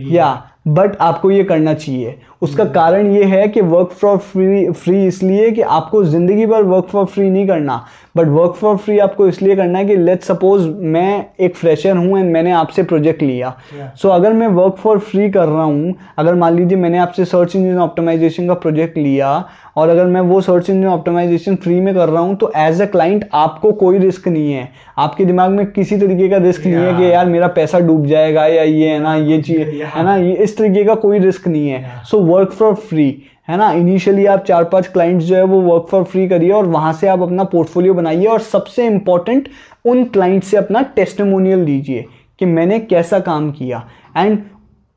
या 0.07 0.31
बट 0.67 0.95
आपको 1.01 1.31
ये 1.31 1.43
करना 1.43 1.73
चाहिए। 1.73 2.17
उसका 2.41 2.63
कारण 2.65 3.11
ये 3.11 3.23
है 3.23 3.47
कि 3.47 3.61
वर्क 3.63 3.91
फॉर 3.91 4.17
फ्री 4.17 4.69
फ्री 4.71 5.05
इसलिए 5.05 5.51
कि 5.51 5.61
आपको 5.61 6.03
ज़िंदगी 6.03 6.45
भर 6.45 6.63
वर्क 6.63 6.87
फॉर 6.87 7.05
फ्री 7.05 7.29
नहीं 7.29 7.47
करना। 7.47 7.85
बट 8.17 8.27
वर्क 8.27 8.53
फॉर 8.55 8.77
फ्री 8.77 8.97
आपको 8.99 9.27
इसलिए 9.27 9.55
करना 9.55 9.79
है 9.79 9.85
कि 9.85 9.95
लेट 9.95 10.23
सपोज़ 10.23 10.67
मैं 10.67 11.25
एक 11.39 11.55
फ्रेशर 11.55 11.97
हूँ 11.97 12.19
एंड 12.19 12.31
मैंने 12.31 12.51
आपसे 12.51 12.83
प्रोजेक्ट 12.83 13.21
लिया। 13.23 13.49
सो 13.49 13.77
Yeah. 13.77 14.01
so, 14.01 14.11
अगर 14.11 14.33
मैं 14.33 14.47
वर्क 14.47 14.75
फॉर 14.75 14.99
फ्री 14.99 15.29
कर 15.29 15.47
रहा 15.47 15.63
हूँ 15.63 15.93
अगर 16.17 16.35
मान 16.35 16.55
लीजिए 16.55 16.77
मैंने 16.77 16.97
आपसे 16.97 17.25
सर्च 17.25 17.55
इंजन 17.55 17.77
ऑप्टिमाइजेशन 17.79 18.47
का 18.47 18.53
प्रोजेक्ट 18.55 18.97
लिया 18.97 19.43
और 19.77 19.89
अगर 19.89 20.05
मैं 20.05 20.21
वो 20.21 20.39
सर्च 20.41 20.69
इंजन 20.69 20.87
ऑप्टिमाइजेशन 20.87 21.55
फ्री 21.55 21.79
में 21.79 21.93
कर 21.95 22.09
रहा 22.09 22.21
हूँ 22.21 22.35
तो 22.35 22.51
एज 22.57 22.81
अ 22.81 22.85
क्लाइंट 22.85 23.27
आपको 23.33 23.71
कोई 23.73 23.97
रिस्क 23.97 24.27
नहीं 24.27 24.53
है। 24.53 24.69
आपके 24.97 25.25
दिमाग 25.25 25.51
में 25.51 25.65
किसी 25.71 25.97
तरीके 25.97 26.29
का 26.29 26.37
रिस्क 26.37 26.65
नहीं 26.65 26.75
है 26.75 26.95
कि 26.97 27.11
यार 27.11 27.25
मेरा 27.27 27.47
पैसा 27.57 27.79
डूब 27.79 28.05
जाएगा 28.05 28.45
या 28.45 28.63
ये 28.63 28.89
है 28.89 28.99
ना 28.99 29.15
ये 29.15 29.41
चीज़ 29.41 29.61
Yeah. 29.69 29.95
है 29.95 30.03
ना 30.03 30.15
ये 30.15 30.33
इस 30.33 30.56
तरीके 30.57 30.83
का 30.83 30.95
कोई 30.95 31.19
रिस्क 31.19 31.47
नहीं 31.47 31.69
है। 31.69 32.01
सो 32.05 32.19
वर्क 32.19 32.51
फॉर 32.51 32.73
फ्री 32.73 33.23
है 33.49 33.57
ना? 33.57 33.71
इनिशियली 33.71 34.25
आप 34.25 34.43
चार 34.43 34.63
पाँच 34.63 34.87
क्लाइंट्स 34.87 35.25
जो 35.25 35.35
है 35.35 35.43
वो 35.43 35.61
वर्क 35.61 35.87
फॉर 35.91 36.03
फ्री 36.03 36.27
करिए 36.27 36.51
और 36.51 36.65
वहाँ 36.65 36.93
से 36.93 37.07
आप 37.07 37.21
अपना 37.21 37.43
पोर्टफोलियो 37.43 37.93
बनाइए 37.93 38.25
और 38.25 38.39
सबसे 38.39 38.85
इंपॉर्टेंट 38.85 39.49
उन 39.85 40.03
क्लाइंट 40.05 40.43
से 40.43 40.57
अपना 40.57 40.81
टेस्टिमोनियल 40.95 41.65
दीजिए 41.65 42.05
कि 42.39 42.45
मैंने 42.45 42.79
कैसा 42.79 43.19
काम 43.19 43.51
किया। 43.51 43.87
एंड 44.17 44.39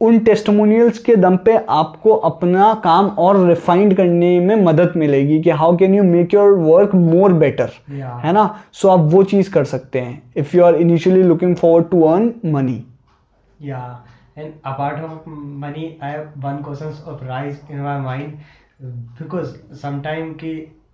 उन 0.01 0.19
टेस्टिमोनियल्स 0.19 0.99
के 0.99 1.17
दम 1.17 1.37
पे 1.37 1.57
आपको 1.71 2.11
अपना 2.11 2.73
काम 2.85 3.07
और 3.19 3.47
रिफाइंड 3.49 3.95
करने 3.95 4.39
में 4.41 4.55
मदद 4.57 4.93
मिलेगी 4.97 5.41
कि 5.41 5.51
how 5.51 5.77
can 5.77 5.95
you 5.95 6.05
make 6.05 6.35
your 6.35 6.53
work 6.59 6.95
more 6.95 7.33
better 7.33 7.71
है 8.25 8.33
ना? 8.33 8.59
सो 8.73 8.89
आप 8.89 9.01
वो 9.13 9.23
चीज़ 9.23 9.51
कर 9.51 9.65
सकते 9.65 9.99
हैं 9.99 10.23
if 10.37 10.57
you 10.57 10.65
are 10.65 10.75
initially 10.75 11.23
looking 11.23 11.57
forward 11.57 11.91
to 11.91 12.03
earn 12.03 12.33
money 12.47 12.83
Yeah, 13.61 13.89
and 14.37 14.61
apart 14.64 14.99
of 15.01 15.26
money, 15.26 15.99
I 16.01 16.09
have 16.09 16.28
one 16.43 16.62
question 16.62 16.93
of 17.05 17.22
rise 17.22 17.59
in 17.68 17.81
my 17.81 17.99
mind 17.99 18.39
because 19.18 19.57
sometime 19.81 20.37
ki 20.39 20.53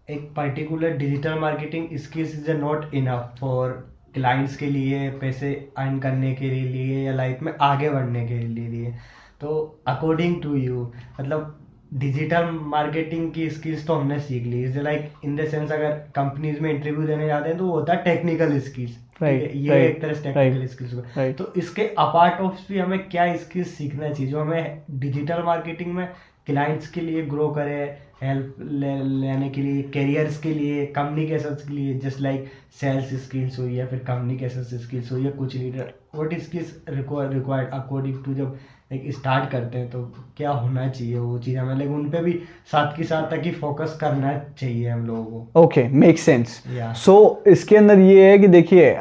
एक 0.09 0.33
particular 0.35 0.91
digital 0.93 1.37
marketing 1.37 1.87
skills 1.99 2.35
is 2.35 2.49
not 2.61 2.93
enough 2.95 3.39
for 3.41 3.83
clients 4.15 4.57
के 4.57 4.67
लिए 4.69 5.09
पैसे 5.21 5.53
earn 5.77 5.99
करने 6.01 6.33
के 6.35 6.51
लिए 6.51 7.05
या 7.07 7.13
life 7.13 7.43
में 7.43 7.53
आगे 7.63 7.91
बढ़ने 7.91 8.25
के 8.27 8.41
लिए 8.41 8.93
तो 9.41 9.51
अकॉर्डिंग 9.89 10.41
टू 10.43 10.55
यू 10.55 10.83
मतलब 11.21 11.55
डिजिटल 11.95 12.51
मार्केटिंग 12.63 13.31
की 13.33 13.49
स्किल्स 13.51 13.87
तो 13.87 13.95
हमने 13.95 14.19
सीख 14.21 14.47
ली। 14.47 14.63
Is 14.65 14.79
like 14.81 15.13
in 15.25 15.37
the 15.37 15.49
sense 15.49 15.73
अगर 15.73 15.91
कंपनीज़ 16.17 16.61
में 16.61 16.71
इंटरव्यू 16.71 17.07
देने 17.07 17.27
जाते 17.27 17.49
हैं 17.49 17.59
तो 17.59 17.67
वो 17.67 17.73
होता 17.73 17.93
है 17.93 18.05
टेक्निकल 18.05 18.59
स्किल्स 18.61 18.97
Right, 19.23 19.43
ये 19.55 19.69
right, 19.71 19.91
एक 19.91 20.01
तरह 20.03 20.15
से 20.15 20.23
टेक्निकल 20.23 20.59
right, 20.59 20.71
स्किल्स 20.71 20.95
right. 20.95 21.39
तो 21.39 21.53
इसके 21.57 21.83
अपार्ट 21.99 22.41
ऑफ़ 22.41 22.59
भी 22.69 22.79
हमें 22.79 22.99
क्या 23.09 23.37
स्किल्स 23.37 23.69
सीखना 23.75 24.09
चाहिए 24.09 24.31
जो 24.33 24.41
हमें 24.41 24.83
डिजिटल 24.91 25.43
मार्केटिंग 25.43 25.95
में 25.95 26.09
क्लाइंट्स 26.47 26.89
के 26.89 27.01
लिए 27.01 27.23
ग्रो 27.27 27.49
करे 27.49 27.79
हेल्प 28.23 28.57
ले, 28.61 28.95
लेने 29.03 29.49
के 29.51 29.63
लिए 29.63 29.83
करियर्स 29.83 30.39
के 30.39 30.53
लिए 30.55 30.85
कम्युनिकेशन 30.87 31.55
के 31.69 31.75
लिए 31.75 31.99
जस्ट 31.99 32.21
लाइक 32.21 32.51
सेल्स 32.81 33.15
स्किल्स 33.25 33.59
हो 33.59 33.67
या 33.69 33.87
फिर 33.87 33.99
कम्युनिकेशन 33.99 34.63
स्किल्स 34.79 35.13
हो 35.13 35.19
या 35.19 35.31
कुछ 35.31 35.57
leader 35.57 35.93
what 36.17 36.39
skills 36.41 36.77
required 36.89 37.71
according 37.71 38.25
to 38.25 38.35
जब 38.35 38.59
लाइक 38.91 39.13
स्टार्ट 39.13 39.51
करते 39.51 39.79
हैं 39.79 39.89
तो 39.91 40.03
क्या 40.37 40.51
होना 40.51 40.89
चाहिए 40.89 41.19
वो 41.19 41.39
चीज़ 41.39 41.57
हमें 41.59 41.75
लेकिन 41.75 41.95
उन 41.95 42.09
पर 42.11 42.23
भी 42.25 42.33
साथ 42.73 42.97
के 42.97 43.05
साथ 43.05 43.31
तक 43.31 43.43
ही 43.45 43.51
फोकस 43.53 43.97
करना 44.01 44.39
चाहिए 44.61 44.89
हम 44.89 45.07
लोगों 45.07 45.25
को 45.25 45.61
ओके 45.63 45.89
मेक 45.89 46.19
सेंस. 46.19 46.63
सो 46.97 47.43
इसके 47.47 47.77
अंदर 47.77 47.99
ये 48.01 48.31
है 48.31 48.39
कि 48.39 48.49
देखिए 48.49 48.95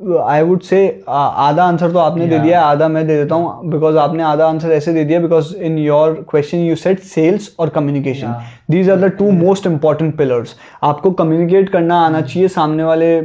आई 0.00 0.42
वुड 0.42 0.60
से 0.60 0.78
आधा 1.08 1.64
आंसर 1.64 1.92
तो 1.92 1.98
आपने 1.98 2.24
yeah. 2.24 2.36
दे. 2.36 2.42
दिया 2.44 2.60
आधा 2.62 2.88
मैं 2.88 3.06
दे 3.06 3.16
देता 3.16 3.34
हूँ 3.34 3.70
बिकॉज़ 3.70 3.96
आपने 3.96 4.22
आधा 4.22 4.46
आंसर 4.46 4.72
ऐसे 4.72 4.92
दे 4.92 5.04
दिया 5.04 5.20
because 5.20 5.54
in 5.56 5.78
your 5.78 6.12
question 6.30 6.58
you 6.58 6.74
set 6.76 7.00
sales 7.00 7.54
और 7.58 7.68
communication 7.68 8.34
these 8.70 8.90
are 8.90 8.96
the 8.96 9.04
two 9.04 9.30
most 9.30 9.66
important 9.66 10.16
pillars 10.16 10.54
आपको 10.82 11.10
कम्युनिकेट 11.10 11.68
करना 11.68 12.00
आना 12.00 12.20
चाहिए 12.20 12.48
सामने 12.48 12.84
वाले 12.84 13.20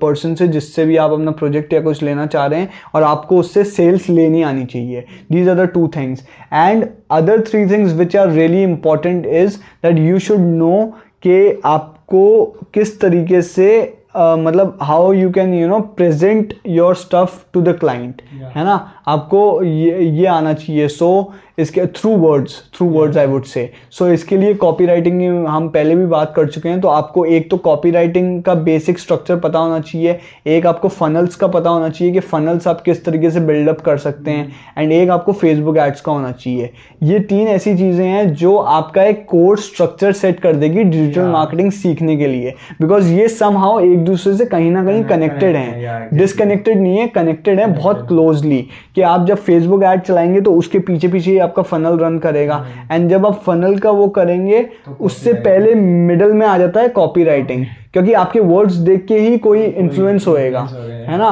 पर्सन 0.00 0.34
से 0.34 0.48
जिससे 0.48 0.84
भी 0.84 0.96
आप 0.96 1.10
अपना 1.10 1.30
प्रोजेक्ट 1.30 1.72
या 1.72 1.80
कुछ 1.80 2.02
लेना 2.02 2.26
चाह 2.26 2.46
रहे 2.46 2.60
हैं 2.60 2.70
और 2.94 3.02
आपको 3.02 3.38
उससे 3.38 3.64
सेल्स 3.64 4.08
लेनी 4.08 4.42
आनी 4.42 4.64
चाहिए. 4.64 5.04
These 5.32 5.48
are 5.48 5.56
the 5.56 5.68
two 5.68 5.86
things 5.96 6.26
and 6.52 6.86
other 7.10 7.40
three 7.40 7.66
things 7.70 7.92
which 7.92 8.16
are 8.16 8.30
really 8.30 8.62
important 8.62 9.26
is 9.26 9.56
that 9.56 9.98
you 9.98 10.18
should 10.18 10.40
know 10.40 10.84
कि 11.22 11.60
आपको 11.64 12.44
किस 12.74 13.00
तरीके 13.00 13.42
से 13.42 13.95
मतलब 14.18 14.78
how 14.82 15.12
you 15.12 15.30
can 15.30 15.54
you 15.54 15.68
know 15.68 15.80
present 15.96 16.54
your 16.68 16.94
stuff 16.96 17.38
to 17.52 17.62
the 17.62 17.76
client 17.80 18.22
है 18.54 18.64
ना? 18.64 18.76
आपको 19.08 19.62
ये 19.62 20.00
ये 20.00 20.26
आना 20.26 20.52
चाहिए। 20.52 20.88
सो 20.88 21.06
so, 21.22 21.34
इसके 21.58 21.84
through 21.86 22.10
words 22.16 22.54
through 22.76 22.86
words 22.88 23.16
I 23.16 23.26
would 23.26 23.44
say 23.44 23.70
so 23.90 24.08
इसके 24.12 24.36
लिए 24.36 24.54
कॉपी 24.54 24.86
राइटिंग 24.86 25.46
हम 25.46 25.68
पहले 25.68 25.94
भी 25.96 26.06
बात 26.06 26.32
कर 26.36 26.46
चुके 26.46 26.68
हैं 26.68 26.80
तो 26.80 26.88
आपको 26.88 27.24
एक 27.24 27.50
तो 27.50 27.56
कॉपी 27.58 27.90
राइटिंग 27.90 28.42
का 28.42 28.54
बेसिक 28.54 28.98
स्ट्रक्चर 28.98 29.38
पता 29.40 29.58
होना 29.58 29.78
चाहिए 29.80 30.18
एक 30.46 30.66
आपको 30.66 30.88
फनल्स 30.88 31.36
का 31.36 31.46
पता 31.46 31.70
होना 31.70 31.88
चाहिए 31.88 32.12
कि 32.14 32.20
फनल्स 32.22 32.66
आप 32.68 32.80
किस 32.80 33.04
तरीके 33.04 33.30
से 33.30 33.40
बिल्डअप 33.42 33.80
कर 33.80 33.98
सकते 33.98 34.30
हैं 34.30 34.52
एंड 34.78 34.92
एक 34.92 35.10
आपको 35.10 35.32
फेसबुक 35.32 35.76
एड्स 35.76 36.00
का 36.00 36.12
होना 36.12 36.32
चाहिए। 36.32 36.70
ये 37.02 37.20
तीन 37.20 37.48
ऐसी 37.48 37.76
चीज़ें 37.76 38.06
हैं 38.06 38.32
जो 38.34 38.56
आपका 38.56 39.04
एक 39.04 39.24
कोर्स 39.28 39.64
स्ट्रक्चर 39.66 40.12
सेट 40.12 40.40
कर 40.40 40.56
देगी 40.56 40.84
डिजिटल 40.84 41.26
मार्केटिंग 41.28 41.70
सीखने 41.72 42.16
के 42.16 42.26
लिए। 42.26 42.54
बिकॉज़ 42.80 43.12
ये 43.12 43.28
सम 43.28 43.56
एक 43.82 44.04
दूसरे 44.06 44.36
से 44.36 44.44
कहीं 44.44 44.70
ना 44.70 44.84
कहीं 44.84 45.02
कनेक्टेड 45.04 45.56
है, 45.56 46.08
डिसकनेक्टेड 46.14 46.80
नहीं 46.80 46.98
है 46.98 47.06
कनेक्टेड 47.08 47.60
है 47.60 47.66
बहुत 47.72 48.06
क्लोजली 48.08 48.58
कि 48.94 49.02
आप 49.02 49.26
जब 49.26 49.36
फेसबुक 49.36 49.82
ऐड 49.82 50.00
चलाएँगे 50.00 50.40
तो 50.40 50.52
उसके 50.54 50.78
पीछे 50.78 51.08
पीछे 51.08 51.30
ही 51.30 51.38
आपका 51.38 51.62
फनल 51.62 51.98
रन 51.98 52.18
करेगा। 52.18 52.64
एंड 52.92 53.08
जब 53.10 53.26
आप 53.26 53.42
फनल 53.46 53.78
का 53.78 53.90
वो 53.90 54.08
करेंगे 54.08 54.62
तो 54.62 54.96
उससे 55.00 55.32
पहले 55.32 55.74
मिडल 55.74 56.32
में 56.32 56.46
आ 56.46 56.56
जाता 56.58 56.80
है 56.80 56.88
कॉपी 56.90 57.24
राइटिंग 57.24 57.64
क्योंकि 57.92 58.12
आपके 58.14 58.40
वर्ड्स 58.40 58.74
देख 58.86 59.04
के 59.06 59.18
ही 59.18 59.38
कोई 59.38 59.62
इन्फ्लुएंस 59.62 60.26
होएगा 60.26 60.60
होएगा। 60.60 61.10
है 61.10 61.18
ना? 61.18 61.30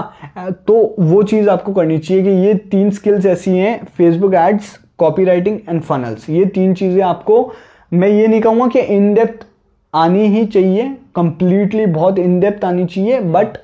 तो 0.50 0.94
वो 1.00 1.22
चीज़ 1.22 1.48
आपको 1.48 1.72
करनी 1.72 1.98
चाहिए 1.98 2.22
कि 2.22 2.30
ये 2.46 2.54
तीन 2.70 2.90
स्किल्स 2.90 3.26
ऐसी 3.26 3.50
हैं 3.50 3.78
Facebook 3.98 4.34
ads 4.34 4.78
copywriting 5.24 5.58
and 5.68 5.80
funnels 5.82 6.28
ये 6.30 6.44
तीन 6.44 6.74
चीज़ें 6.74 7.02
आपको 7.02 7.52
मैं 7.92 8.08
ये 8.08 8.26
नहीं 8.26 8.40
कहूँगा 8.40 8.66
कि 8.66 8.80
इन 8.94 9.12
डेप्थ 9.14 9.46
आनी 9.94 10.26
ही 10.26 10.44
चाहिए 10.46 10.88
कंप्लीटली 11.16 11.86
बहुत 11.86 12.18
इन 12.18 12.38
डेप्थ 12.40 12.64
आनी 12.64 12.84
चाहिए 12.86 13.20
बट 13.20 13.56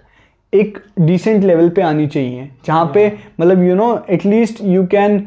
एक 0.53 0.79
डिसेंट 1.01 1.45
लेवल 1.45 1.69
पे 1.69 1.83
आनी 1.83 2.07
चाहिए। 2.07 2.49
जहाँ 2.67 2.91
पे 2.95 3.13
मतलब 3.41 3.63
you 3.63 3.75
know 3.75 3.99
at least 4.11 4.65
you 4.65 4.87
can 4.95 5.19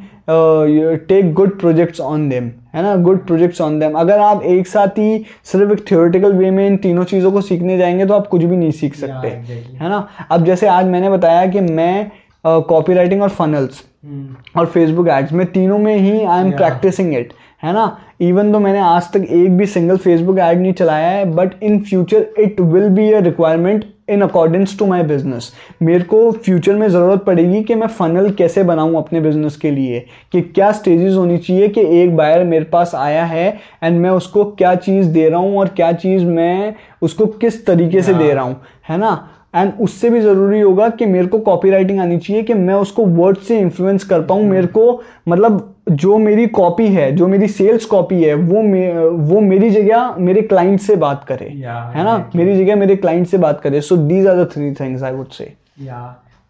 take 1.07 1.33
good 1.33 1.59
projects 1.59 2.01
on 2.01 2.27
them 2.29 2.49
है 2.75 2.81
ना? 2.83 2.95
गुड 2.95 3.25
प्रोजेक्ट्स 3.27 3.61
ऑन 3.61 3.79
देम 3.79 3.93
अगर 3.93 4.19
आप 4.19 4.43
एक 4.43 4.67
साथ 4.67 4.87
ही 4.87 5.25
सिर्फ़ 5.43 5.71
एक 5.73 5.85
थियोरेटिकल 5.91 6.33
वे 6.33 6.51
में 6.51 6.65
इन 6.67 6.77
तीनों 6.77 7.03
चीज़ों 7.03 7.31
को 7.31 7.41
सीखने 7.41 7.77
जाएँगे 7.77 8.05
तो 8.05 8.13
आप 8.13 8.27
कुछ 8.27 8.43
भी 8.43 8.57
नहीं 8.57 8.71
सीख 8.71 8.95
सकते 8.95 9.29
exactly. 9.29 9.81
है 9.81 9.89
ना? 9.89 10.07
अब 10.31 10.45
जैसे 10.45 10.67
आज 10.67 10.85
मैंने 10.85 11.09
बताया 11.09 11.45
कि 11.47 11.61
मैं 11.61 12.11
कॉपी 12.45 12.91
uh, 12.91 12.97
राइटिंग 12.97 13.21
और 13.21 13.29
फनल्स 13.29 13.83
हम्म, 14.05 14.35
और 14.59 14.65
फेसबुक 14.65 15.07
एड्स 15.07 15.31
में 15.31 15.45
तीनों 15.45 15.77
में 15.77 15.95
ही 15.95 16.23
आई 16.23 16.41
एम 16.41 16.51
प्रैक्टिसिंग 16.51 17.13
इट 17.13 17.33
है 17.63 17.73
ना? 17.73 17.97
इवन 18.21 18.51
तो 18.53 18.59
मैंने 18.59 18.79
आज 18.79 19.03
तक 19.03 19.25
एक 19.29 19.57
भी 19.57 19.65
सिंगल 19.65 19.97
फेसबुक 19.97 20.39
ऐड 20.39 20.61
नहीं 20.61 20.73
चलाया 20.73 21.09
है 21.09 21.25
but 21.25 21.51
in 21.63 21.79
future 21.79 22.25
it 22.39 22.61
will 22.61 22.89
be 22.89 23.11
a 23.13 23.19
requirement 23.19 23.85
in 24.09 24.21
accordance 24.21 24.79
to 24.79 24.85
my 24.85 25.03
business 25.03 25.53
मेरे 25.81 26.03
को 26.03 26.31
फ्यूचर 26.31 26.73
में 26.73 26.87
ज़रूरत 26.87 27.23
पड़ेगी 27.23 27.63
कि 27.63 27.75
मैं 27.75 27.87
फनल 27.87 28.29
कैसे 28.29 28.63
बनाऊँ 28.63 28.97
अपने 28.97 29.21
बिज़नेस 29.21 29.55
के 29.55 29.71
लिए 29.71 30.05
कि 30.31 30.41
क्या 30.41 30.71
स्टेजेस 30.71 31.13
होनी 31.13 31.37
चाहिए 31.37 31.67
कि 31.67 31.81
एक 31.81 32.17
बायर 32.17 32.43
मेरे 32.43 32.65
पास 32.65 32.91
आया 32.95 33.25
है 33.25 33.57
एंड 33.83 33.99
मैं 33.99 34.09
उसको 34.09 34.45
क्या 34.45 34.75
चीज़ 34.75 35.07
दे 35.07 35.29
रहा 35.29 35.39
हूँ 35.39 35.57
और 35.57 35.67
क्या 35.67 35.91
चीज़ 35.91 36.25
मैं 36.25 36.75
उसको 37.01 37.25
किस 37.25 37.65
तरीके 37.65 38.01
से 38.01 38.13
दे 38.13 38.33
रहा 38.33 38.43
हूँ 38.43 38.61
है 38.89 38.97
ना? 38.97 39.29
एंड 39.55 39.73
उससे 39.81 40.09
भी 40.09 40.21
ज़रूरी 40.21 40.61
होगा 40.61 40.89
कि 40.89 41.05
मेरे 41.05 41.27
को 41.27 41.39
कॉपी 41.39 41.69
राइटिंग 41.69 41.99
आनी 41.99 42.17
चाहिए 42.17 42.43
कि 42.43 42.53
मैं 42.53 42.73
उसको 42.73 43.05
वर्ड 43.05 43.37
से 43.37 43.59
इन्फ्लुएंस 43.59 44.03
कर 44.03 44.21
पाऊँ 44.21 44.43
मेरे 44.43 44.67
को 44.67 45.01
मतलब 45.27 45.72
जो 45.87 46.17
मेरी 46.17 46.45
कॉपी 46.47 46.87
है 46.87 47.11
जो 47.15 47.27
मेरी 47.27 47.47
सेल्स 47.47 47.85
कॉपी 47.85 48.21
है 48.23 48.33
वो 48.33 48.61
मे, 48.63 48.91
वो 49.07 49.39
मेरी 49.41 49.69
जगह 49.69 50.15
मेरे 50.19 50.41
क्लाइंट 50.41 50.79
से 50.79 50.95
बात 50.95 51.23
करे 51.27 51.45
है 51.45 52.03
ना? 52.03 52.31
मेरी 52.35 52.55
जगह 52.57 52.75
मेरे 52.75 52.95
क्लाइंट 52.95 53.27
से 53.27 53.37
बात 53.37 53.61
करे। 53.61 53.81
So 53.81 53.97
these 53.97 54.27
are 54.27 54.43
three 54.43 54.71
things 54.79 55.03
I 55.03 55.11
would 55.13 55.29
say 55.31 55.53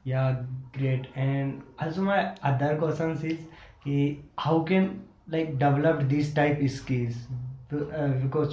yeah 0.08 0.30
great 0.78 1.08
and 1.18 1.54
also 1.82 2.02
my 2.02 2.24
other 2.44 2.78
questions 2.80 3.24
how 4.40 4.64
can 4.64 4.90
like 5.32 5.58
develop 5.60 6.04
this 6.10 6.36
type 6.36 6.60
skills 6.72 7.28
because 7.74 8.50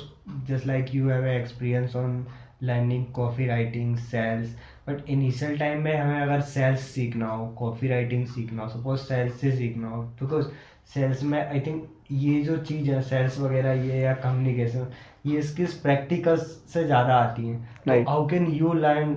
just 0.48 0.66
like 0.66 0.94
you 0.94 1.08
have 1.08 1.26
experience 1.26 1.96
on 1.96 2.24
learning 2.62 3.04
copywriting 3.46 3.96
sales 3.96 4.48
but 4.88 5.08
initial 5.10 5.58
time 5.58 5.82
में 5.82 5.96
हमें 5.96 6.20
अगर 6.20 6.40
sales 6.40 6.80
सीखना 6.94 7.26
हो 7.26 7.46
coffee 7.58 7.88
writing 7.88 8.26
सीखना 8.26 8.62
हो 8.62 8.68
suppose 8.68 9.00
sales 9.00 9.40
से 9.40 9.52
सीखना 9.56 9.88
हो 9.88 10.02
बिकॉज़ 10.22 10.46
sales 10.94 11.22
में 11.22 11.38
I 11.52 11.64
think 11.64 11.80
ये 12.12 12.40
जो 12.42 12.56
चीज़ 12.56 12.90
है 12.90 13.02
sales 13.08 13.38
वगैरह 13.40 13.72
ये 13.72 14.00
या 14.00 14.16
communication 14.22 14.86
ये 15.26 15.42
skills 15.42 15.74
practicals 15.86 16.44
से 16.72 16.84
ज़्यादा 16.84 17.14
आती 17.14 17.48
है। 17.48 18.04
can 18.30 18.46
you 18.60 18.74
learn 18.84 19.14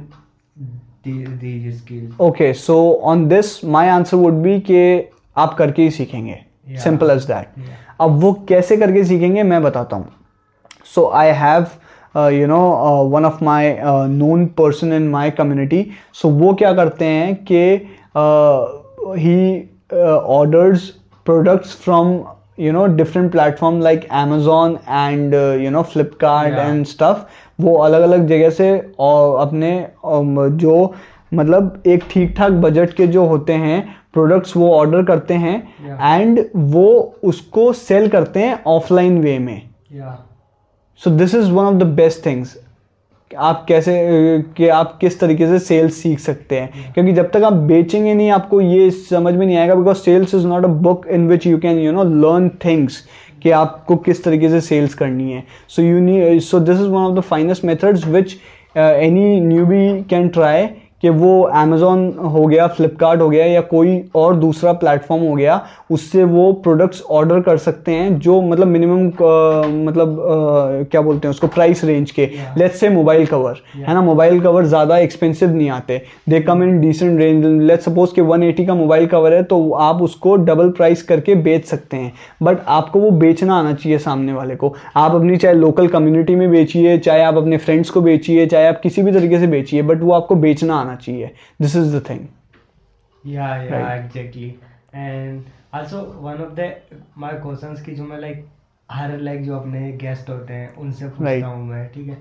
the- 1.07 1.37
these 1.43 1.79
skills? 1.79 2.19
Okay 2.21 2.53
so 2.53 2.77
on 3.03 3.27
this 3.27 3.63
my 3.65 3.87
answer 3.87 4.17
would 4.17 4.33
be 4.43 4.59
कि 4.59 4.81
आप 5.37 5.53
करके 5.57 5.81
ही 5.83 5.91
सीखेंगे। 5.91 6.39
सिंपल 6.83 7.11
एज 7.11 7.25
दैट 7.25 7.47
अब 8.01 8.19
वो 8.19 8.33
कैसे 8.49 8.77
करके 8.77 9.03
सीखेंगे 9.03 9.43
मैं 9.43 9.61
बताता 9.63 9.95
हूँ। 9.95 10.09
So 10.95 11.09
I 11.15 11.31
have 11.35 11.65
you 12.33 12.47
know 12.47 12.59
one 13.09 13.25
of 13.25 13.43
my 13.43 13.75
known 14.09 14.45
person 14.57 14.93
in 14.93 15.07
my 15.09 15.31
community 15.31 15.85
so 16.13 16.29
वो 16.29 16.53
क्या 16.53 16.73
करते 16.73 17.05
हैं 17.05 17.35
कि 17.51 17.63
he 19.21 19.37
orders 20.37 20.91
products 21.25 21.75
from 21.83 22.21
you 22.57 22.71
know 22.73 22.81
different 22.97 23.31
platform 23.31 23.77
like 23.81 24.03
amazon 24.17 24.73
and 24.95 25.33
uh, 25.33 25.39
you 25.61 25.69
know 25.75 25.81
flipkart 25.83 26.51
Yeah. 26.51 26.67
and 26.67 26.87
stuff 26.89 27.23
वो 27.59 27.75
अलग 27.83 28.01
अलग 28.01 28.27
जगह 28.27 28.49
से 28.49 28.67
और 28.99 29.39
अपने 29.41 29.71
जो 30.63 30.75
मतलब 31.33 31.83
एक 31.87 32.03
ठीक 32.11 32.35
ठाक 32.37 32.51
बजट 32.65 32.93
के 32.93 33.07
जो 33.07 33.25
होते 33.25 33.53
हैं 33.63 33.79
प्रोडक्ट्स 34.13 34.55
वो 34.57 34.69
ऑर्डर 34.75 35.03
करते 35.05 35.33
हैं 35.45 35.55
Yeah. 35.87 36.21
एंड 36.21 36.43
वो 36.55 36.85
उसको 37.31 37.71
सेल 37.73 38.07
करते 38.09 38.39
हैं 38.39 38.63
ऑफलाइन 38.75 39.19
वे 39.21 39.37
में 39.39 39.61
Yeah. 39.95 40.15
So 41.01 41.09
this 41.09 41.35
is 41.35 41.51
one 41.51 41.65
of 41.65 41.75
the 41.75 41.87
best 41.95 42.25
things 42.25 42.57
आप 43.33 43.65
कैसे 43.67 43.93
कि 44.57 44.67
आप 44.67 44.97
किस 45.01 45.19
तरीके 45.19 45.47
से 45.47 45.59
सेल्स 45.59 45.95
सीख 45.95 46.19
सकते 46.19 46.59
हैं? 46.59 46.93
क्योंकि 46.93 47.11
जब 47.11 47.29
तक 47.31 47.43
आप 47.43 47.53
बेचेंगे 47.53 48.13
नहीं 48.13 48.29
आपको 48.31 48.61
ये 48.61 48.89
समझ 48.91 49.33
में 49.33 49.45
नहीं 49.45 49.57
आएगा 49.57 49.75
because 49.75 49.97
sales 49.97 50.35
is 50.35 50.47
not 50.47 50.63
a 50.63 50.67
book 50.67 51.07
in 51.07 51.27
which 51.27 51.47
you 51.47 51.57
can 51.57 51.79
you 51.79 51.91
know 51.91 52.03
learn 52.03 52.49
things 52.65 53.03
कि 53.43 53.51
आपको 53.51 53.95
किस 53.95 54.23
तरीके 54.23 54.49
से 54.49 54.61
सेल्स 54.61 54.93
करनी 54.93 55.31
है। 55.31 55.43
So 55.67 55.81
you 55.81 55.99
know 55.99 56.39
so 56.39 56.59
this 56.59 56.79
is 56.79 56.87
one 56.87 57.01
of 57.01 57.17
the 57.17 57.21
finest 57.21 57.65
methods 57.65 58.07
which 58.07 58.35
any 58.77 59.39
newbie 59.65 60.03
can 60.09 60.27
try 60.27 60.67
कि 61.03 61.09
वो 61.11 61.41
Amazon 61.43 62.07
हो 62.25 62.45
गया 62.45 62.67
फ्लिपकार्ट 62.69 63.21
हो 63.21 63.29
गया 63.29 63.45
या 63.45 63.61
कोई 63.69 64.01
और 64.15 64.35
दूसरा 64.35 64.73
प्लेटफॉर्म 64.73 65.23
हो 65.23 65.33
गया 65.35 65.59
उससे 65.91 66.23
वो 66.25 66.51
प्रोडक्ट्स 66.63 67.01
ऑर्डर 67.11 67.39
कर 67.41 67.57
सकते 67.57 67.91
हैं 67.91 68.17
जो 68.19 68.41
मतलब 68.41 68.67
मिनिमम 68.67 69.05
मतलब 69.87 70.19
अ, 70.19 70.83
क्या 70.91 71.01
बोलते 71.01 71.27
हैं 71.27 71.33
उसको 71.33 71.47
प्राइस 71.47 71.83
रेंज 71.83 72.11
के। 72.11 72.29
लेट्स 72.57 72.79
से 72.79 72.89
मोबाइल 72.89 73.25
कवर 73.25 73.61
है 73.75 73.93
ना? 73.93 74.01
मोबाइल 74.01 74.39
कवर 74.41 74.65
ज़्यादा 74.65 74.97
एक्सपेंसिव 74.97 75.49
नहीं 75.49 75.69
आते। 75.69 76.01
They 76.29 76.39
come 76.41 76.63
in 76.63 76.79
decent 76.81 77.19
range 77.19 77.45
let's 77.61 77.85
suppose 77.85 78.13
कि 78.15 78.21
180 78.23 78.65
का 78.67 78.73
मोबाइल 78.75 79.05
कवर 79.07 79.33
है 79.33 79.43
तो 79.43 79.69
आप 79.81 80.01
उसको 80.01 80.35
डबल 80.45 80.69
प्राइस 80.71 81.03
करके 81.03 81.35
बेच 81.43 81.65
सकते 81.65 81.97
हैं। 81.97 82.11
बट 82.43 82.57
आपको 82.69 82.99
वो 82.99 83.11
बेचना 83.13 83.55
आना 83.55 83.73
चाहिए 83.73 83.97
सामने 83.99 84.33
वाले 84.33 84.55
को। 84.55 84.73
आप 84.95 85.15
अपनी 85.15 85.37
चाहे 85.37 85.53
लोकल 85.55 85.87
कम्युनिटी 85.87 86.35
में 86.35 86.49
बेचिए 86.51 86.97
चाहे 86.99 87.23
आप 87.23 87.37
अपने 87.37 87.57
फ्रेंड्स 87.57 87.89
को 87.89 88.01
बेचिए 88.01 88.45
चाहे 88.47 88.67
आप 88.67 88.79
किसी 88.83 89.01
भी 89.03 89.11
तरीके 89.11 89.39
से 89.39 89.47
बेचिए 89.47 89.81
बट 89.83 90.01
वो 90.01 90.11
आपको 90.13 90.35
बेचना 90.37 90.75
आना 90.75 90.92
चाहिए 90.95 91.33
this 91.61 91.75
is 91.75 91.95
the 91.97 92.03
thing 92.09 92.27
Yeah, 93.23 93.51
yeah, 93.63 93.73
Right. 93.73 93.99
exactly. 93.99 94.47
And 94.93 95.45
also 95.73 95.99
one 96.23 96.41
of 96.45 96.55
the 96.55 96.65
my 97.17 97.29
questions 97.43 97.81
की 97.81 97.95
जो 97.95 98.03
मैं 98.03 98.19
like 98.19 98.41
हर 98.89 99.17
like 99.19 99.41
जो 99.41 99.55
अपने 99.57 99.91
गेस्ट 99.97 100.29
होते 100.29 100.53
हैं 100.53 100.75
उनसे 100.75 101.07
पूछता 101.07 101.25
Right. 101.25 101.43
हूँ 101.43 101.63
मैं 101.65 101.87
ठीक 101.93 102.07
है 102.07 102.15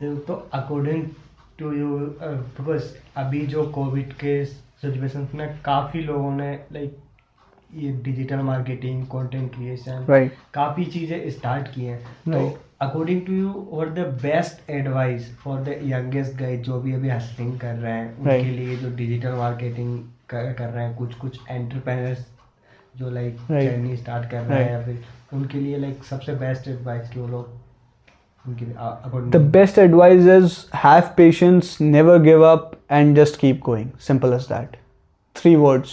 तो 0.00 0.14
तो 0.26 0.34
अकॉर्डिंग 0.54 1.04
टू 1.58 1.72
यू 1.72 1.98
बिकॉज़ 1.98 2.90
अभी 3.16 3.46
जो 3.46 3.64
कोविड 3.70 4.12
के 4.12 4.44
सिचुएशन 4.44 5.28
में 5.34 5.60
काफ़ी 5.64 6.02
लोगों 6.02 6.30
ने 6.32 6.52
लाइक 6.72 6.96
ये 7.74 7.92
डिजिटल 8.04 8.40
मार्केटिंग 8.42 9.06
कंटेंट 9.06 9.54
क्रिएशन 9.54 10.06
काफ़ी 10.54 10.84
चीज़ें 10.86 11.30
स्टार्ट 11.30 11.68
की 11.74 11.84
हैं 11.84 11.98
right. 11.98 12.32
तो 12.32 12.40
Right. 12.40 12.58
अकॉर्डिंग 12.80 13.20
टू 13.26 13.32
यू 13.32 13.52
और 13.72 13.88
the 13.94 14.06
best 14.22 14.70
advice 14.70 15.30
for 15.38 15.58
the 15.60 15.78
youngest 15.84 16.38
guys 16.38 16.60
जो 16.62 16.80
भी 16.80 16.92
अभी 16.94 17.08
हस्लिंग 17.08 17.58
कर 17.60 17.74
रहे 17.74 17.92
हैं 17.92 18.16
उनके 18.18 18.50
लिए 18.50 18.76
जो 18.76 18.90
डिजिटल 18.96 19.32
मार्केटिंग 19.38 19.98
कर, 20.28 20.52
कर 20.52 20.68
रहे 20.68 20.84
हैं 20.84 20.94
कुछ 20.96 21.14
कुछ 21.14 21.38
एंटरप्रेनर्स 21.50 22.26
जो 22.98 23.10
लाइक. 23.10 23.36
जर्नी 23.50 23.96
स्टार्ट 23.96 24.30
कर 24.30 24.40
रहे 24.42 24.62
हैं 24.64 24.70
या 24.72 24.80
फिर 24.84 25.02
उनके 25.32 25.58
लिए 25.58 25.78
लाइक 25.78 26.04
सबसे 26.04 26.34
बेस्ट 26.34 26.68
एडवाइस 26.68 27.10
कि 27.10 27.20
वो 27.20 27.26
लोग 27.28 27.58
The 29.32 29.38
best 29.54 29.78
advice 29.78 30.26
is 30.34 30.54
have 30.82 31.08
patience, 31.16 31.72
never 31.78 32.12
give 32.18 32.44
up, 32.50 32.70
and 32.98 33.18
just 33.18 33.38
keep 33.38 33.58
going. 33.66 33.90
Simple 33.98 34.32
as 34.32 34.46
that. 34.52 34.78
Three 35.36 35.56
words. 35.56 35.90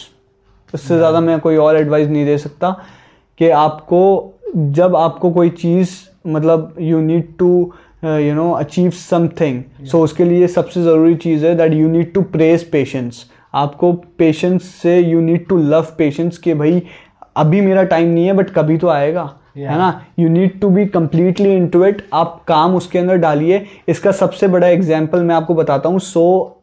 इससे 0.74 0.98
ज़्यादा 0.98 1.20
मैं 1.22 1.40
कोई 1.40 1.58
और 1.64 1.78
एडवाइस 1.78 2.08
नहीं 2.08 2.26
दे 2.26 2.38
सकता 2.38 2.72
कि 3.40 3.50
आपको 3.64 4.00
जब 4.80 4.96
आपको 4.96 5.32
कोई 5.32 5.50
चीज़ 5.50 5.92
मतलब 6.28 6.76
you 6.82 7.00
need 7.00 7.38
to 7.40 7.74
you 8.04 8.34
know 8.34 8.52
achieve 8.52 8.90
something 8.90 9.64
so 9.86 10.04
उसके 10.04 10.26
लिए 10.26 10.48
सबसे 10.48 10.84
ज़रूरी 10.84 11.16
चीज़ 11.16 11.46
है 11.46 11.56
that 11.56 11.74
you 11.74 11.90
need 11.90 12.14
to 12.14 12.22
press 12.22 12.64
patience 12.64 13.26
आपको 13.54 13.94
पेशेंस 13.94 14.64
से 14.64 15.00
you 15.00 15.22
need 15.22 15.48
to 15.48 15.58
love 15.58 15.88
patience 15.98 16.38
कि 16.38 16.54
भाई 16.54 16.84
अभी 17.36 17.62
मेरा 17.62 17.84
टाइम 17.84 18.10
नहीं 18.10 18.26
है 18.26 18.34
बट 18.34 18.50
कभी 18.50 18.78
तो 18.78 18.88
आएगा 18.88 19.34
Yeah. 19.58 19.70
है 19.70 19.78
ना? 19.78 20.02
You 20.20 20.30
need 20.30 20.60
to 20.60 20.70
be 20.70 20.86
completely 20.86 21.56
into 21.68 21.86
it 21.86 22.02
आप 22.14 22.44
काम 22.48 22.76
उसके 22.76 23.00
अंदर 23.00 23.16
डालिए. 23.16 23.66
इसका 23.88 24.12
सबसे 24.12 24.48
बड़ा 24.48 24.68
एग्ज़ाम्पल 24.68 25.24
मैं 25.24 25.36
आपको 25.36 25.54
बताता 25.56 25.90
हूँ. 25.90 26.00
सो 26.00 26.57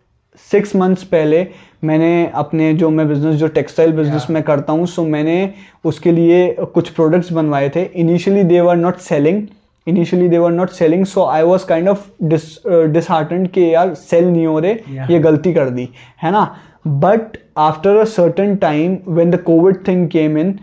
सिक्स 0.51 0.75
मंथ्स 0.77 1.03
पहले 1.05 1.47
मैंने 1.85 2.31
अपने 2.35 2.73
जो 2.75 2.91
मैं 2.91 3.09
बिज़नेस 3.09 3.37
जो 3.37 3.49
टेक्सटाइल 3.49 3.93
बिज़नेस. 3.93 4.27
में 4.31 4.43
करता 4.43 4.73
हूँ 4.73 4.87
सो 4.87 5.05
मैंने 5.05 5.53
उसके 5.85 6.13
लिए 6.13 6.47
कुछ 6.75 6.89
प्रोडक्ट्स 6.89 7.33
बनवाए 7.33 7.69
थे 7.69 7.83
initially 7.83 8.43
they 8.43 8.61
were 8.61 8.77
not 8.77 8.97
selling 8.99 9.47
initially 9.87 10.29
they 10.29 10.39
were 10.39 10.53
not 10.53 10.71
selling 10.71 11.05
so 11.05 11.25
I 11.25 11.43
was 11.43 11.67
kind 11.67 11.89
of 11.89 12.07
disheartened 12.23 13.49
कि 13.49 13.75
यार 13.75 13.95
सेल 13.95 14.25
नहीं 14.25 14.47
हो 14.47 14.59
रहे 14.59 14.75
Yeah. 14.75 15.11
ये 15.11 15.19
गलती 15.19 15.53
कर 15.55 15.71
दी 15.71 15.89
है 16.23 16.31
ना 16.31 16.45
but 16.87 17.37
after 17.57 17.97
a 17.97 18.05
certain 18.05 18.57
time 18.57 18.97
when 19.09 19.31
the 19.31 19.37
COVID 19.43 19.87
thing 19.89 20.09
came 20.09 20.39
in 20.39 20.59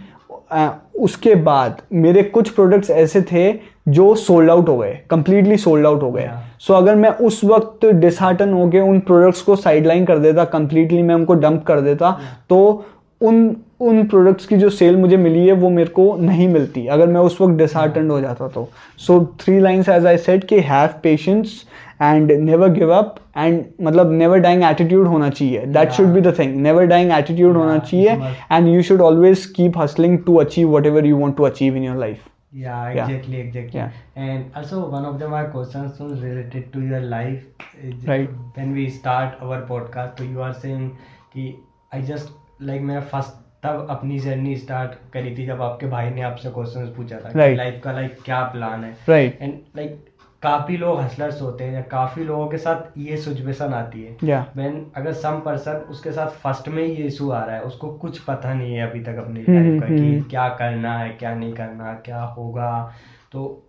उसके 1.00 1.36
बाद 1.36 1.82
मेरे 1.94 2.24
कुछ 2.24 2.50
प्रोडक्ट्स 2.50 2.90
ऐसे 2.90 3.22
थे 3.22 3.52
जो 3.86 4.14
सोल्ड 4.18 4.50
आउट 4.50 4.70
हो 4.70 4.78
गए 4.78 4.98
कंप्लीटली 5.10 5.58
सोल्ड 5.58 5.86
आउट 5.86 6.02
हो 6.04 6.12
गए। 6.12 6.22
Yeah. 6.22 6.38
सो 6.60 6.74
अगर 6.74 6.96
मैं 6.96 7.10
उस 7.10 7.44
वक्त 7.46 7.86
डिसहार्टन 7.86 8.54
हो 8.54 8.70
के 8.70 8.80
उन 8.82 9.00
प्रोडक्ट्स 9.02 9.42
को 9.42 9.56
साइडलाइन 9.58 10.06
कर 10.06 10.18
देता 10.20 10.44
कंप्लीटली 10.48 11.02
मैं 11.02 11.16
उनको 11.16 11.34
डंप 11.36 11.64
कर 11.68 11.82
देता 11.82 12.12
तो 12.50 12.62
उन 13.22 13.56
उन 13.82 14.04
प्रोडक्ट्स 14.08 14.46
की 14.46 14.58
जो 14.58 14.70
सेल 14.70 14.96
मुझे 14.98 15.18
मिली 15.18 15.46
है 15.48 15.54
वो 15.54 15.70
मेरे 15.70 15.90
को 15.90 16.16
नहीं 16.18 16.48
मिलती। 16.48 16.86
अगर 16.88 17.08
मैं 17.08 17.22
उस 17.22 17.40
वक्त 17.42 17.54
डिसहार्टन 17.58 18.10
हो 18.10 18.20
जाता 18.22 18.48
तो। 18.48 18.68
So 19.00 19.20
three 19.42 19.60
lines 19.60 19.90
as 19.90 20.06
I 20.06 20.18
set 20.18 20.44
that 20.44 20.60
have 20.60 20.90
patience 21.04 21.62
and 22.02 22.32
never 22.32 22.70
give 22.74 22.94
up 22.94 23.16
and 23.38 23.64
मतलब 23.82 24.12
नेवर 24.12 24.40
डाइंग 24.40 24.64
एटीट्यूड 24.64 25.08
होना 25.08 25.30
चाहिए। 25.30 25.66
That 25.68 25.92
should 25.92 26.08
be 26.14 26.22
the 26.22 26.38
thing 26.40 26.56
never 26.62 26.86
dying 26.88 27.12
attitude 27.12 27.58
होना 27.58 27.78
चाहिए 27.80 28.18
and 28.52 28.68
you 28.68 28.82
should 28.82 29.02
always 29.02 29.46
keep 29.56 29.78
hustling 29.78 30.18
to 30.26 30.36
achieve 30.40 30.76
whatever 30.86 31.06
you 31.06 31.18
want 31.18 31.38
to 31.38 31.44
achieve 31.44 31.78
in 31.78 31.84
your 31.84 31.98
life 31.98 32.20
Yeah, 32.52 32.90
exactly, 32.90 33.38
Yeah. 33.38 33.44
exactly. 33.46 33.80
Yeah. 33.80 33.92
And 34.16 34.56
also 34.56 34.80
one 34.90 35.06
of 35.06 35.20
the 35.20 35.28
my 35.30 35.44
questions 35.52 36.00
was 36.00 36.20
related 36.22 36.72
to 36.74 36.82
your 36.82 37.00
life. 37.02 37.44
is 37.90 38.08
Right. 38.08 38.30
When 38.56 38.74
we 38.74 38.90
start 38.96 39.38
our 39.42 39.60
podcast, 39.70 40.18
so 40.18 40.26
you 40.32 40.42
are 40.48 40.54
saying 40.64 40.90
कि 41.36 41.46
I 41.94 42.02
just 42.10 42.34
like 42.72 42.82
मैं 42.90 43.00
first 43.14 43.40
तब 43.64 43.88
अपनी 43.90 44.20
journey 44.20 44.56
start 44.58 44.92
करी 45.14 45.36
थी 45.38 45.46
जब 45.46 45.62
आपके 45.62 45.88
भाई 45.88 46.10
ने 46.10 46.22
आपसे 46.30 46.52
क्वेश्चंस 46.52 46.90
पूछा 46.96 47.18
था 47.26 47.32
Right. 47.34 47.58
लाइफ 47.58 47.82
का 47.84 47.92
लाइक 47.92 48.22
क्या 48.26 48.42
प्लान 48.54 48.84
है 48.84 48.92
राइट 49.10 49.42
एंड 49.42 49.60
लाइक 49.76 50.11
काफ़ी 50.44 50.78
लोग 50.78 51.00
हसलर्स 51.00 51.42
होते 51.42 51.64
हैं 51.64 51.74
या 51.74 51.82
काफ़ी 51.92 52.24
लोगों 52.24 52.48
के 52.48 52.58
साथ 52.58 52.98
ये 52.98 53.18
सिचुएशन 53.18 53.74
आती 53.74 54.04
है। 54.04 54.46
When 54.58 54.80
अगर 54.98 55.14
सम 55.16 55.40
पर्सन 55.40 55.86
उसके 55.90 56.12
साथ 56.12 56.30
फ़र्स्ट 56.44 56.68
में 56.68 56.84
ही 56.84 56.92
ये 56.92 57.08
इशू 57.08 57.30
आ 57.32 57.44
रहा 57.46 57.56
है 57.56 57.62
उसको 57.64 57.92
कुछ 57.98 58.20
पता 58.20 58.54
नहीं 58.54 58.76
है 58.76 58.90
अभी 58.90 59.04
तक 59.04 59.18
अपनी 59.18 59.44
लाइफ 59.50 59.82
का 59.82 59.88
कि 59.88 59.98
हम्म। 59.98 60.22
क्या 60.30 60.48
करना 60.62 60.98
है 61.00 61.10
क्या 61.10 61.36
नहीं 61.36 61.54
करना 61.54 61.94
क्या 62.06 62.22
होगा। 62.38 62.72
तो 63.32 63.68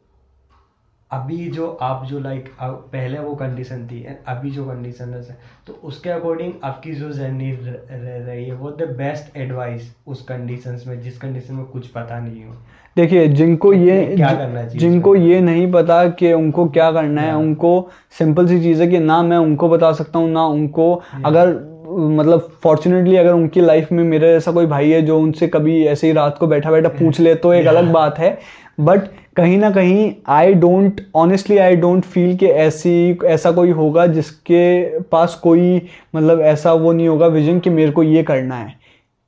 अभी 1.10 1.48
जो 1.50 1.66
आप 1.82 2.04
जो 2.06 2.18
लाइक 2.20 2.48
पहले 2.60 3.18
वो 3.18 3.34
कंडीशन 3.36 3.86
थी 3.88 4.02
अभी 4.28 4.50
जो 4.50 4.64
कंडीशन 4.66 5.12
है 5.14 5.36
तो 5.66 5.72
उसके 5.84 6.10
अकॉर्डिंग 6.10 6.52
आपकी 6.64 6.92
जो 6.94 7.10
जर्नी 7.12 7.50
रह 7.52 8.24
रही 8.26 8.44
है 8.44 8.54
वो 8.54 8.70
द 8.70 8.88
बेस्ट 8.98 9.36
एडवाइस 9.36 9.94
उस 10.06 10.22
कंडीशन 10.26 10.80
में 10.86 11.00
जिस 11.00 11.18
कंडीशन 11.18 11.54
में 11.54 11.64
कुछ 11.66 11.86
पता 11.88 12.20
नहीं 12.20 12.44
हो। 12.44 12.54
देखिए 12.96 13.26
जिनको 13.28 13.72
ये 13.72 14.00
क्या 14.16 14.30
करना 14.30 14.62
चाहिए 14.62 14.80
जिनको 14.80 15.14
ये 15.16 15.40
नहीं 15.40 15.70
पता 15.72 16.04
कि 16.08 16.32
उनको 16.32 16.68
क्या 16.68 16.90
करना 16.92 17.22
है 17.22 17.36
उनको 17.36 17.90
सिंपल 18.18 18.46
सी 18.46 18.60
चीज़ 18.62 18.82
है 18.82 18.88
कि 18.88 18.98
ना 18.98 19.22
मैं 19.22 19.36
उनको 19.36 19.68
बता 19.68 19.92
सकता 19.92 20.18
हूँ 20.18 20.30
ना 20.30 20.44
उनको 20.46 20.94
अगर 21.24 21.54
मतलब 21.88 22.48
फॉर्चुनेटली 22.62 23.16
अगर 23.16 23.32
उनकी 23.32 23.60
लाइफ 23.60 23.92
में 23.92 24.02
मेरे 24.04 24.32
जैसा 24.32 24.52
कोई 24.52 24.66
भाई 24.66 24.90
है 24.90 25.00
जो 25.02 25.18
उनसे 25.20 25.48
कभी 25.48 25.84
ऐसे 25.86 26.06
ही 26.06 26.12
रात 26.12 26.36
को 26.38 26.46
बैठा 26.46 26.70
बैठा 26.70 26.88
पूछ 26.88 27.20
ले 27.20 27.34
तो 27.34 27.52
एक 27.54 27.66
अलग 27.66 27.90
बात 27.92 28.18
है। 28.18 28.38
बट 28.80 29.08
कहीं 29.36 29.58
ना 29.58 29.70
कहीं 29.70 30.12
I 30.28 30.54
don't 30.54 31.00
honestly 31.14 31.58
I 31.58 31.76
don't 31.76 32.04
feel 32.04 32.36
कि 32.36 32.46
ऐसी 32.46 33.18
ऐसा 33.24 33.50
कोई 33.50 33.70
होगा 33.70 34.06
जिसके 34.06 34.98
पास 35.00 35.34
कोई 35.34 35.82
मतलब 36.16 36.40
ऐसा 36.40 36.72
वो 36.72 36.92
नहीं 36.92 37.08
होगा 37.08 37.26
विजन 37.26 37.58
कि 37.58 37.70
मेरे 37.70 37.90
को 37.90 38.02
ये 38.02 38.22
करना 38.22 38.54
है। 38.54 38.74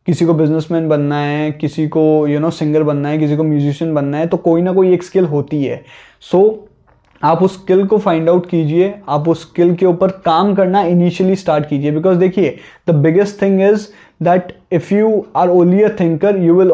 किसी 0.06 0.26
को 0.26 0.34
बिजनेसमैन 0.34 0.88
बनना 0.88 1.18
है 1.18 1.52
किसी 1.52 1.88
को 1.88 2.26
यू 2.26 2.40
नो 2.40 2.50
सिंगर 2.50 2.82
बनना 2.82 3.08
है 3.08 3.18
किसी 3.18 3.36
को 3.36 3.44
म्यूजिशियन 3.44 3.94
बनना 3.94 4.18
है 4.18 4.26
तो 4.26 4.36
कोई 4.36 4.62
ना 4.62 4.72
कोई 4.72 4.94
एक 4.94 5.02
स्किल 5.02 5.24
होती 5.24 5.64
है। 5.64 5.84
सो 6.20 6.68
so, 6.68 6.74
आप 7.22 7.42
उस 7.42 7.62
स्किल 7.62 7.86
को 7.86 7.98
फाइंड 7.98 8.28
आउट 8.28 8.48
कीजिए 8.48 8.94
आप 9.08 9.28
उस 9.28 9.42
स्किल 9.42 9.74
के 9.74 9.86
ऊपर 9.86 10.08
काम 10.08 10.54
करना 10.54 10.82
इनिशियली 10.82 11.36
स्टार्ट 11.36 11.68
कीजिए। 11.68 11.90
बिकॉज़ 11.90 12.18
देखिए 12.18 12.56
the 12.88 12.94
biggest 12.94 13.42
thing 13.42 13.60
is 13.60 13.88
that 14.22 14.56
if 14.72 14.94
you 14.94 15.26
are 15.36 15.48
only 15.48 15.82
a 15.82 15.88
thinker 16.00 16.36
you 16.36 16.54
will 16.54 16.72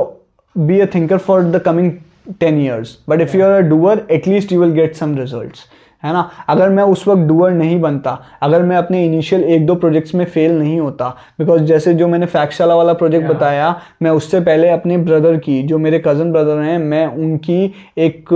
be 0.59 0.81
a 0.81 0.87
thinker 0.87 1.19
for 1.19 1.43
the 1.53 1.61
coming 1.61 2.05
10 2.41 2.57
years. 2.59 2.97
But 3.09 3.21
if 3.21 3.35
you 3.35 3.45
are 3.47 3.59
a 3.59 3.69
doer 3.69 4.07
at least 4.11 4.53
you 4.53 4.61
will 4.61 4.71
get 4.71 4.95
some 4.95 5.15
some 5.15 5.23
results. 5.23 5.59
है 6.03 6.13
ना? 6.13 6.29
अगर 6.49 6.69
मैं 6.69 6.83
उस 6.85 7.07
वक्त 7.09 7.21
doer 7.21 7.51
नहीं 7.53 7.81
बनता 7.81 8.19
अगर 8.43 8.63
मैं 8.63 8.77
अपने 8.77 9.05
इनिशियल 9.07 9.45
एक 9.45 9.67
दो 9.67 9.75
प्रोजेक्ट्स 9.75 10.15
में 10.15 10.25
फेल 10.25 10.53
नहीं 10.53 10.79
होता 10.81 11.09
बिकॉज़ 11.39 11.63
जैसे 11.63 11.95
जो 11.95 12.09
मैंने 12.09 12.27
फैक्शाला 12.27 12.75
वाला 12.75 12.93
प्रोजेक्ट 12.93 13.29
बताया 13.29 13.75
मैं 14.03 14.11
उससे 14.11 14.41
पहले 14.41 14.69
अपने 14.71 14.97
ब्रदर 14.99 15.37
की 15.39 15.63
जो 15.63 15.79
मेरे 15.79 16.03
कज़न 16.07 16.33
ब्रदर 16.33 16.61
हैं 16.61 16.79
मैं 16.79 17.07
उनकी 17.07 17.73
एक 17.99 18.29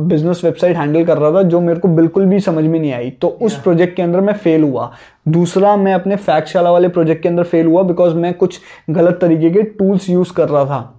बिज़नेस 0.00 0.40
वेबसाइट 0.44 0.76
हैंडल 0.76 1.04
कर 1.04 1.18
रहा 1.18 1.32
था 1.32 1.42
जो 1.44 1.60
मेरे 1.60 1.80
को 1.80 1.88
बिल्कुल 1.88 2.26
भी 2.26 2.40
समझ 2.40 2.64
में 2.64 2.78
नहीं 2.80 2.92
आई। 2.92 3.10
तो 3.10 3.28
उस 3.42 3.60
प्रोजेक्ट 3.62 3.96
के 3.96 4.02
अंदर 4.02 4.20
मैं 4.20 4.34
फेल 4.34 4.62
हुआ। 4.62 4.90
दूसरा 5.28 5.76
मैं 5.76 5.94
अपने 5.94 6.16
फैक्शाला 6.16 6.70
वाले 6.70 6.88
प्रोजेक्ट 6.88 7.22
के 7.22 7.28
अंदर 7.28 7.42
फेल 7.44 7.66
हुआ 7.66 7.82
बिकॉज़ 7.82 8.14
मैं 8.14 8.32
कुछ 8.34 8.60
गलत 8.90 9.18
तरीके 9.20 9.50
के 9.50 9.62
टूल्स 9.62 10.08
यूज़ 10.10 10.32
कर 10.32 10.48
रहा 10.48 10.64
था 10.64 10.96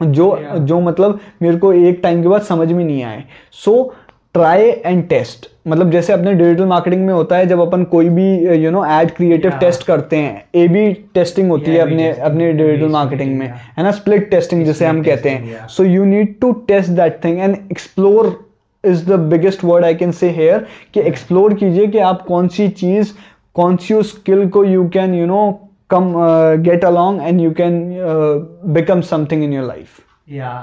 जो 0.00 0.36
जो 0.58 0.80
मतलब 0.80 1.18
मेरे 1.42 1.56
को 1.56 1.72
एक 1.72 2.00
टाइम 2.02 2.22
के 2.22 2.28
बाद 2.28 2.42
समझ 2.42 2.70
में 2.72 2.84
नहीं 2.84 3.02
आए। 3.04 3.22
So 3.52 3.92
try 4.34 4.62
and 4.62 5.08
test. 5.08 5.46
मतलब 5.68 5.90
जैसे 5.90 6.12
अपने 6.12 6.32
डिजिटल 6.34 6.66
मार्केटिंग 6.66 7.04
में 7.06 7.12
होता 7.14 7.36
है 7.36 7.46
जब 7.46 7.60
अपन 7.60 7.84
कोई 7.94 8.08
भी 8.08 8.26
you 8.64 8.70
know 8.70 8.84
ad 8.98 9.10
creative 9.14 9.50
test 9.60 9.86
करते 9.86 10.16
हैं 10.16 10.44
ए 10.54 10.66
बी 10.68 10.92
टेस्टिंग 11.14 11.50
होती 11.50 11.70
है 11.70 11.78
Yeah, 11.78 11.86
अपने 11.86 12.10
अपने 12.28 12.52
डिजिटल 12.52 12.88
मार्केटिंग 12.88 13.36
में 13.38 13.46
है 13.46 13.82
ना? 13.84 13.90
स्प्लिट 13.90 14.30
टेस्टिंग 14.30 14.64
जिसे 14.64 14.86
हम 14.86 15.02
कहते 15.04 15.30
हैं। 15.30 15.66
So 15.68 15.84
you 15.84 16.04
need 16.04 16.34
to 16.40 16.52
test 16.68 16.90
that 16.90 17.20
thing 17.24 17.38
and 17.38 17.56
explore 17.70 18.32
is 18.84 19.04
the 19.10 19.18
biggest 19.32 19.64
word 19.64 19.84
I 19.84 19.94
can 19.94 20.12
say 20.12 20.30
here 20.30 20.66
कि 20.94 21.00
एक्सप्लोर 21.00 21.54
कीजिए 21.54 21.86
कि 21.86 21.98
आप 21.98 22.22
कौन 22.26 22.48
सी 22.48 22.68
चीज़ 22.82 23.12
कौन 23.54 23.76
सी 23.76 23.94
उस 23.94 24.16
स्किल 24.16 24.48
को 24.48 24.64
you 24.64 24.88
can 24.94 25.14
you 25.14 25.26
know 25.26 25.42
come 25.90 26.12
get 26.64 26.84
along 26.84 27.22
and 27.22 27.40
you 27.40 27.50
can 27.60 27.80
become 28.74 29.00
something 29.12 29.44
in 29.44 29.52
your 29.52 29.66
life 29.66 30.00
yeah. 30.40 30.60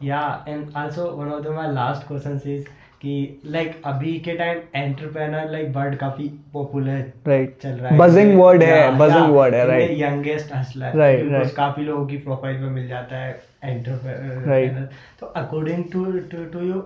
Yeah 0.00 0.50
and 0.52 0.74
also 0.80 1.04
one 1.18 1.28
of 1.34 1.44
the 1.44 1.52
my 1.58 1.66
last 1.74 2.02
questions 2.06 2.46
is 2.54 2.64
कि 3.04 3.40
like 3.46 3.82
अभी 3.84 4.18
के 4.18 4.32
टाइम 4.32 4.58
एंटरप्रेनर 4.74 5.50
लाइक 5.50 5.68
वर्ड 5.68 5.96
काफ़ी 5.96 6.28
popular 6.52 7.12
right 7.28 7.58
चल 7.62 7.68
रहा 7.68 7.88
है 7.88 7.98
Buzzing 7.98 8.30
word 8.36 8.62
है, 8.62 8.98
buzzing 8.98 9.28
word 9.28 9.54
है, 9.54 9.66
right. 9.66 10.00
Youngest 10.00 10.54
hustler 10.54 10.92
Right, 10.92 11.32
right. 11.32 11.56
काफ़ी 11.56 11.84
लोगों 11.84 12.06
की 12.06 12.16
प्रोफ़ाइल 12.16 12.56
में 12.56 12.70
मिल 12.70 12.88
जाता 12.88 13.16
है 13.16 13.42
एंटरप्रेनर. 13.64 14.88
तो 15.20 15.26
according 15.26 15.84
to 15.92 16.04
to 16.04 16.44
to 16.44 16.60
you 16.60 16.82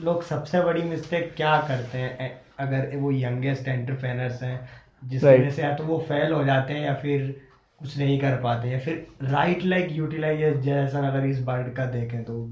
लोग 0.00 0.22
सबसे 0.22 0.60
बड़ी 0.60 0.82
मिस्टेक 0.82 1.32
क्या 1.36 1.56
करते 1.68 1.98
हैं 1.98 2.40
अगर 2.58 2.96
वो 2.96 3.12
यंगेस्ट 3.12 3.68
एंटरप्रेनर्स 3.68 4.42
हैं 4.42 4.68
जिस. 5.04 5.24
वजह 5.24 5.50
से 5.50 5.62
या 5.62 5.74
तो 5.74 5.84
वो 5.84 5.98
फेल 6.08 6.32
हो 6.32 6.44
जाते 6.44 6.72
हैं 6.72 6.80
या 6.80 6.94
फिर 6.94 7.36
कुछ 7.78 7.98
नहीं 7.98 8.18
कर 8.20 8.36
पाते 8.36 8.68
या 8.68 8.78
फिर 8.78 9.06
राइट 9.22 9.64
लाइक 9.64 9.88
यूटिलाइजेशन 9.92 10.98
अगर 10.98 11.26
इस 11.26 11.42
वर्ड 11.42 11.72
का 11.72 11.86
देखें 11.86 12.22
तो 12.24 12.50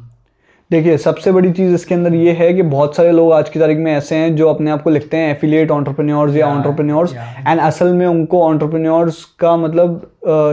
देखिए 0.70 0.96
सबसे 0.98 1.32
बड़ी 1.32 1.50
चीज़ 1.52 1.74
इसके 1.74 1.94
अंदर 1.94 2.14
ये 2.14 2.32
है 2.32 2.52
कि 2.54 2.62
बहुत 2.62 2.96
सारे 2.96 3.12
लोग 3.12 3.32
आज 3.32 3.48
की 3.48 3.58
तारीख 3.58 3.78
में 3.78 3.92
ऐसे 3.92 4.16
हैं 4.16 4.34
जो 4.36 4.48
अपने 4.48 4.70
आप 4.70 4.82
को 4.82 4.90
लिखते 4.90 5.16
हैं 5.16 5.30
एफिलिएट 5.30 5.70
ऑन्टरप्रेन्योर्स 5.70 6.36
या 6.36 6.46
ऑन्टरप्रेन्योर्स 6.46 7.14
एंड 7.14 7.60
असल 7.60 7.92
में 7.94 8.06
उनको 8.06 8.42
ऑन्टरप्रेन्योर्स 8.42 9.24
का 9.40 9.56
मतलब 9.56 10.00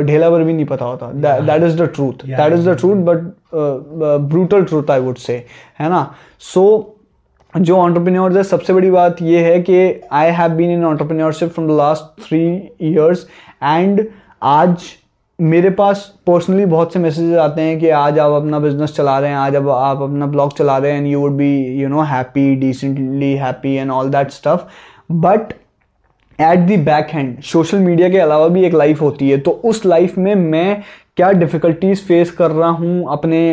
ढेला 0.07 0.29
भर 0.29 0.43
भी 0.43 0.53
नहीं 0.53 0.65
पता 0.65 0.85
होता। 0.85 1.11
That 1.47 1.63
is 1.63 1.81
the 1.81 1.87
truth 1.95 2.25
that 2.25 2.53
is 2.53 2.69
the 2.69 2.75
truth 2.79 3.03
but 3.05 3.31
brutal 4.29 4.63
truth 4.63 4.91
I 4.91 4.99
would 4.99 5.17
say 5.17 5.43
है 5.79 5.89
ना? 5.89 6.05
सो 6.39 6.67
so, 6.67 7.61
जो 7.61 7.77
ऑन्टरप्रेन्योर्स 7.77 8.35
है 8.37 8.43
सबसे 8.43 8.73
बड़ी 8.73 8.91
बात 8.91 9.21
ये 9.21 9.43
है 9.43 9.59
कि 9.59 9.79
I 10.13 10.31
have 10.31 10.51
been 10.51 10.71
in 10.71 10.85
entrepreneurship 10.85 11.49
from 11.49 11.67
the 11.67 11.77
last 11.77 12.21
three 12.27 12.45
years 12.81 13.27
and 13.63 14.05
आज 14.43 14.75
मेरे 15.41 15.69
पास 15.69 16.13
पर्सनली 16.27 16.65
बहुत 16.65 16.93
से 16.93 16.99
मैसेजेस 16.99 17.37
आते 17.37 17.61
हैं 17.61 17.79
कि 17.79 17.89
आज 17.89 18.19
आप 18.19 18.31
अपना 18.31 18.59
बिज़नेस 18.59 18.95
चला 18.95 19.19
रहे 19.19 19.29
हैं 19.29 19.37
आज 19.37 19.55
अब 19.55 19.69
आप 19.69 20.01
अपना 20.01 20.25
ब्लॉग 20.25 20.57
चला 20.57 20.77
रहे 20.77 20.91
हैं 20.91 20.97
and 20.97 21.07
you 21.07 21.19
would 21.19 21.31
be 21.31 21.65
you 21.81 21.89
know 21.89 22.01
happy 22.01 22.55
decently 22.55 23.33
happy 23.33 23.73
and 23.75 23.91
all 23.91 24.09
that 24.09 24.31
stuff 24.31 24.61
but 25.11 25.53
at 26.41 26.59
the 26.59 26.77
back 26.77 27.07
hand 27.07 27.41
social 27.41 27.77
media 27.77 28.09
के 28.09 28.17
अलावा 28.17 28.47
भी 28.47 28.63
एक 28.63 28.73
लाइफ 28.73 29.01
होती 29.01 29.29
है 29.29 29.37
तो 29.37 29.51
उस 29.51 29.85
लाइफ 29.85 30.17
में 30.17 30.35
मैं 30.35 30.83
क्या 31.15 31.31
डिफिकल्टीज 31.31 32.07
फेस 32.07 32.31
कर 32.31 32.51
रहा 32.51 32.69
हूँ 32.69 33.05
अपने 33.09 33.51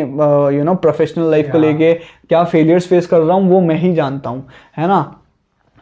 यू 0.57 0.63
नो 0.63 0.75
प्रोफेशनल 0.75 1.31
लाइफ 1.31 1.51
को. 1.51 1.57
लेके 1.57 1.93
क्या 1.93 2.43
फेलियर्स 2.43 2.87
फेस 2.87 3.07
कर 3.07 3.19
रहा 3.19 3.37
हूँ 3.37 3.49
वो 3.49 3.61
मैं 3.61 3.75
ही 3.75 3.93
जानता 3.93 4.29
हूँ 4.29 4.47
है 4.77 4.87
ना 4.87 5.21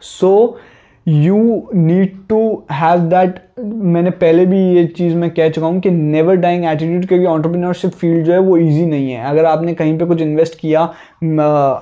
so 0.00 0.58
you 1.06 1.38
need 1.74 2.12
to 2.28 2.38
have 2.72 3.00
that 3.08 3.40
मैंने 3.58 4.10
पहले 4.10 4.44
भी 4.46 4.58
ये 4.74 4.84
चीज़ 4.86 5.14
मैं 5.16 5.30
कह 5.30 5.48
चुका 5.48 5.66
हूँ 5.66 5.80
कि 5.80 5.90
नेवर 5.90 6.36
डाइंग 6.36 6.64
एटीट्यूड 6.64 7.06
क्योंकि 7.06 7.26
ऑन्टरप्रीनरशिप 7.26 7.90
फ़ील्ड 7.92 8.24
जो 8.26 8.32
है 8.32 8.38
वो 8.38 8.56
इजी 8.56 8.86
नहीं 8.86 9.10
है। 9.12 9.24
अगर 9.26 9.44
आपने 9.44 9.74
कहीं 9.74 9.98
पे 9.98 10.04
कुछ 10.04 10.20
इन्वेस्ट 10.20 10.58
किया 10.60 10.82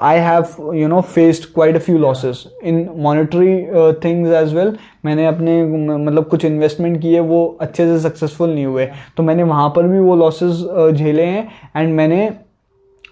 I 0.02 0.18
have 0.20 0.74
you 0.76 0.88
know 0.88 1.00
faced 1.00 1.44
quite 1.54 1.76
a 1.76 1.78
few 1.78 1.98
losses 1.98 2.44
in 2.64 2.88
monetary 2.98 3.56
things 4.04 4.32
as 4.32 4.54
well 4.54 4.76
मैंने 5.04 5.26
अपने 5.26 5.64
मतलब 5.64 6.24
कुछ 6.24 6.44
इन्वेस्टमेंट 6.44 7.00
किए, 7.02 7.20
वो 7.20 7.58
अच्छे 7.60 7.86
से 7.86 7.98
सक्सेसफुल 8.00 8.50
नहीं 8.50 8.66
हुए। 8.66 8.88
तो 9.16 9.22
मैंने 9.22 9.42
वहाँ 9.44 9.72
पर 9.76 9.88
भी 9.88 9.98
वो 9.98 10.16
लॉसेस 10.16 10.64
झेले 10.92 11.22
हैं। 11.24 11.48
एंड 11.76 11.94
मैंने 11.94 12.30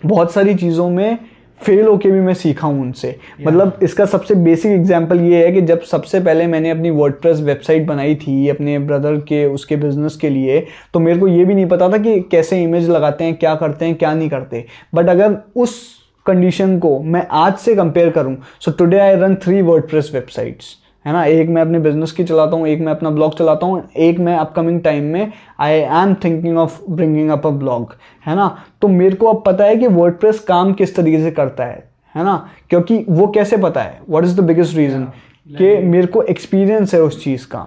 बहुत 0.07 0.33
सारी 0.33 0.55
चीज़ों 0.55 0.89
में 0.91 1.19
फेल 1.63 1.87
होके 1.87 2.11
भी 2.11 2.21
मैं 2.21 2.35
सीखा 2.35 2.67
हूँ 2.67 2.81
उनसे। 2.83 3.15
मतलब 3.41 3.79
इसका 3.83 4.05
सबसे 4.07 4.35
बेसिक 4.37 4.73
एग्जांपल 4.73 5.21
ये 5.23 5.45
है 5.45 5.53
कि 5.53 5.61
जब 5.63 5.83
सबसे 5.83 6.21
पहले 6.21 6.47
मैंने 6.47 6.71
अपनी 6.71 6.91
वर्डप्रेस 6.91 7.41
वेबसाइट 7.41 7.87
बनाई 7.87 8.15
थी 8.17 8.49
अपने 8.49 8.79
ब्रदर 8.79 9.17
के 9.29 9.45
उसके 9.47 9.77
बिज़नेस 9.77 10.17
के 10.17 10.31
लिए 10.31 10.61
तो 10.95 11.01
मेरे 11.01 11.19
को 11.21 11.29
ये 11.29 11.45
भी 11.45 11.55
नहीं 11.55 11.67
पता 11.69 11.89
था 11.89 11.99
कि 11.99 12.19
कैसे 12.31 12.63
इमेज 12.63 12.89
लगाते 12.91 13.25
हैं 13.25 13.35
क्या 13.37 13.55
करते 13.55 13.85
हैं 13.85 13.95
क्या 13.95 14.15
नहीं 14.15 14.29
करते। 14.31 14.65
बट 14.95 15.09
अगर 15.09 15.37
उस 15.57 15.81
कंडीशन 16.27 16.79
को 16.79 16.99
मैं 17.03 17.27
आज 17.31 17.57
से 17.59 17.75
कंपेयर 17.75 18.11
करूँ 18.11 18.37
so 18.61 18.71
today 18.71 18.99
I 18.99 19.15
run 19.17 19.35
three 19.35 19.63
WordPress 19.63 20.11
websites 20.15 20.77
है 21.05 21.13
ना? 21.13 21.25
एक 21.25 21.49
मैं 21.49 21.63
अपने 21.63 21.79
बिज़नेस 21.79 22.13
की 22.13 22.25
चलाता 22.25 22.57
हूँ 22.57 22.67
एक 22.69 22.81
मैं 22.81 22.93
अपना 22.93 23.11
ब्लॉग 23.11 23.39
चलाता 23.39 23.67
हूँ 23.67 23.83
एक 23.97 24.19
मैं 24.19 24.37
अपकमिंग 24.37 24.81
टाइम 24.81 25.05
में 25.05 25.33
I 25.61 25.73
am 25.73 26.15
thinking 26.25 26.59
of 26.59 26.81
bringing 26.91 27.31
up 27.31 27.47
a 27.47 27.51
blog 27.51 27.95
है 28.27 28.37
ना? 28.37 28.57
तो 28.83 28.89
मेरे 28.89 29.17
को 29.17 29.27
अब 29.27 29.43
पता 29.47 29.65
है 29.65 29.77
कि 29.77 29.87
वर्डप्रेस 29.89 30.41
काम 30.41 30.73
किस 30.73 30.97
तरीके 30.97 31.23
से 31.23 31.31
करता 31.31 31.65
है 31.65 31.83
है 32.15 32.25
ना? 32.25 32.37
क्योंकि 32.71 33.05
वो 33.09 33.27
कैसे 33.27 33.57
पता 33.57 33.83
है? 33.83 34.01
What 34.11 34.25
is 34.25 34.41
the 34.41 34.45
biggest 34.45 34.77
reason 34.77 35.05
कि 35.49 35.77
मेरे 35.85 36.07
को 36.07 36.23
एक्सपीरियंस 36.23 36.95
है 36.95 37.03
उस 37.03 37.23
चीज़ 37.25 37.47
का। 37.47 37.67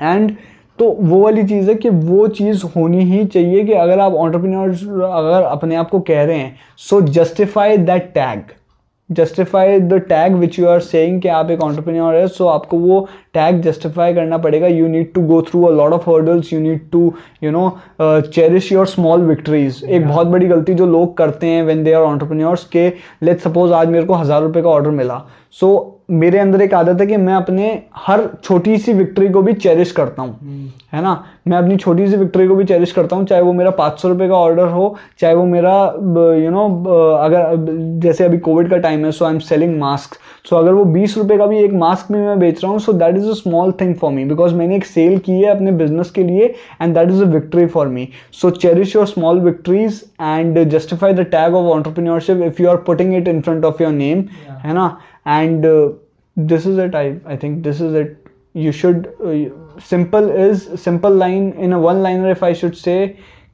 एंड 0.00 0.36
तो 0.78 0.90
वो 0.90 1.20
वाली 1.22 1.42
चीज़ 1.44 1.68
है 1.68 1.74
कि 1.74 1.88
वो 1.88 2.26
चीज़ 2.28 2.64
होनी 2.76 3.04
ही 3.04 3.24
चाहिए 3.24 3.64
कि 3.64 3.72
अगर 3.72 4.00
आप 4.00 4.14
ऑन्टरप्रीनियर्स 4.14 4.82
अगर 4.84 5.42
अपने 5.42 5.76
आप 5.76 5.90
को 5.90 6.00
कह 6.00 6.22
रहे 6.22 6.38
हैं 6.38 6.54
so 6.78 7.00
justify 7.00 7.76
that 7.76 8.10
tag 8.14 8.42
justify 9.10 9.78
the 9.80 9.98
tag 10.08 10.34
which 10.36 10.58
you 10.58 10.66
are 10.68 10.80
saying 10.80 11.20
कि 11.22 11.28
आप 11.30 11.50
एक 11.50 11.62
ऑन्टरप्रीनियर 11.62 12.14
है 12.14 12.26
सो 12.28 12.46
आपको 12.48 12.78
वो 12.78 13.00
टैग 13.34 13.60
जस्टिफाई 13.62 14.14
करना 14.14 14.38
पड़ेगा। 14.38 14.66
You 14.66 14.88
need 14.88 15.12
to 15.14 15.22
go 15.26 15.40
through 15.42 15.64
a 15.64 15.70
lot 15.72 15.92
of 15.92 16.08
hurdles 16.10 16.52
you 16.52 16.60
need 16.60 16.88
to 16.92 17.12
you 17.44 17.50
know 17.50 17.68
cherish 18.00 18.72
your 18.72 18.86
small 18.86 19.22
victories 19.26 19.82
एक 19.84 20.06
बहुत 20.06 20.26
बड़ी 20.26 20.46
गलती 20.46 20.74
जो 20.74 20.86
लोग 20.86 21.16
करते 21.16 21.46
हैं 21.46 21.62
वेन 21.62 21.84
दे 21.84 21.92
आर 21.92 22.02
ऑन्टरप्रीनियर्स 22.04 22.64
के 22.66 22.88
लेट 23.22 23.40
सपोज़ 23.40 23.72
आज 23.72 23.88
मेरे 23.88 24.06
को 24.06 24.14
हज़ार 24.14 24.42
रुपये 24.42 24.62
का 24.62 24.68
ऑर्डर 24.68 24.90
मिला। 24.92 25.22
सो 25.52 25.68
मेरे 26.10 26.38
अंदर 26.38 26.62
एक 26.62 26.74
आदत 26.74 27.00
है 27.00 27.06
कि 27.06 27.16
मैं 27.16 27.34
अपने 27.34 27.82
हर 27.96 28.28
छोटी 28.44 28.76
सी 28.78 28.92
विक्ट्री 28.92 29.28
को 29.28 29.42
भी 29.42 29.52
चेरिश 29.52 29.92
करता 29.92 30.22
हूँ। 30.22 30.72
है 30.92 31.02
ना? 31.02 31.24
मैं 31.48 31.58
अपनी 31.58 31.76
छोटी 31.76 32.06
सी 32.08 32.16
विक्ट्री 32.16 32.46
को 32.48 32.54
भी 32.54 32.64
चेरिश 32.64 32.92
करता 32.92 33.16
हूँ 33.16 33.24
चाहे 33.24 33.42
वो 33.42 33.52
मेरा 33.52 33.70
पाँच 33.70 34.00
सौ 34.00 34.08
रुपये 34.08 34.28
का 34.28 34.34
ऑर्डर 34.34 34.68
हो 34.68 34.96
चाहे 35.18 35.34
वो 35.34 35.44
मेरा 35.44 35.74
यू 36.44 36.50
नो 36.50 36.66
अगर 37.14 37.56
जैसे 38.00 38.24
अभी 38.24 38.38
कोविड 38.38 38.70
का 38.70 38.76
टाइम 38.76 39.04
है 39.04 39.12
so 39.12 39.24
I 39.24 39.32
am 39.32 39.38
selling 39.38 39.78
mask 39.80 40.16
so 40.50 40.56
अगर 40.56 40.72
वो 40.72 40.84
बीस 40.84 41.16
रुपये 41.18 41.38
का 41.38 41.46
भी 41.46 41.58
एक 41.58 41.72
मास्क 41.72 42.12
भी 42.12 42.18
मैं 42.18 42.38
बेच 42.38 42.62
रहा 42.64 42.72
हूँ 42.72 42.78
so 42.78 42.92
that 42.92 43.16
is 43.16 43.28
a 43.28 43.34
small 43.34 43.72
thing 43.72 43.94
for 43.94 44.12
me 44.12 44.24
because 44.24 44.54
मैंने 44.54 44.76
एक 44.76 44.84
सेल 44.84 45.18
की 45.18 45.32
है 45.32 45.44
अपने 45.44 45.72
बिज़नेस 45.72 46.10
के 46.10 46.22
लिए 46.22 46.54
and 46.82 46.94
that 46.94 47.08
is 47.08 47.22
a 47.22 47.26
victory 47.26 47.66
for 47.66 47.88
me 47.88 48.08
so 48.32 48.50
cherish 48.50 48.96
your 48.96 49.06
small 49.06 49.40
victories 49.40 50.02
and 50.20 50.62
justify 50.68 51.12
the 51.12 51.20
tag 51.20 51.54
of 51.54 51.66
entrepreneurship 51.66 52.42
if 52.42 52.62
you 52.62 52.68
are 52.68 52.76
putting 52.76 53.14
it 53.14 53.28
in 53.28 53.40
front 53.40 53.64
of 53.64 53.82
your 53.82 53.92
name 53.92 54.24
है 54.50 54.74
ना? 54.74 54.96
And 55.26 55.66
this 56.50 56.66
is 56.68 56.78
it 56.82 56.94
i 56.94 57.04
i 57.32 57.36
think 57.36 57.62
this 57.64 57.80
is 57.86 57.94
it 58.00 58.28
you 58.64 58.70
should 58.80 59.06
uh, 59.30 59.80
simple 59.88 60.28
is 60.44 60.62
simple 60.84 61.16
line 61.22 61.48
in 61.66 61.72
a 61.72 61.80
one 61.86 62.02
liner 62.06 62.30
if 62.36 62.42
i 62.48 62.52
should 62.60 62.76
say 62.82 62.94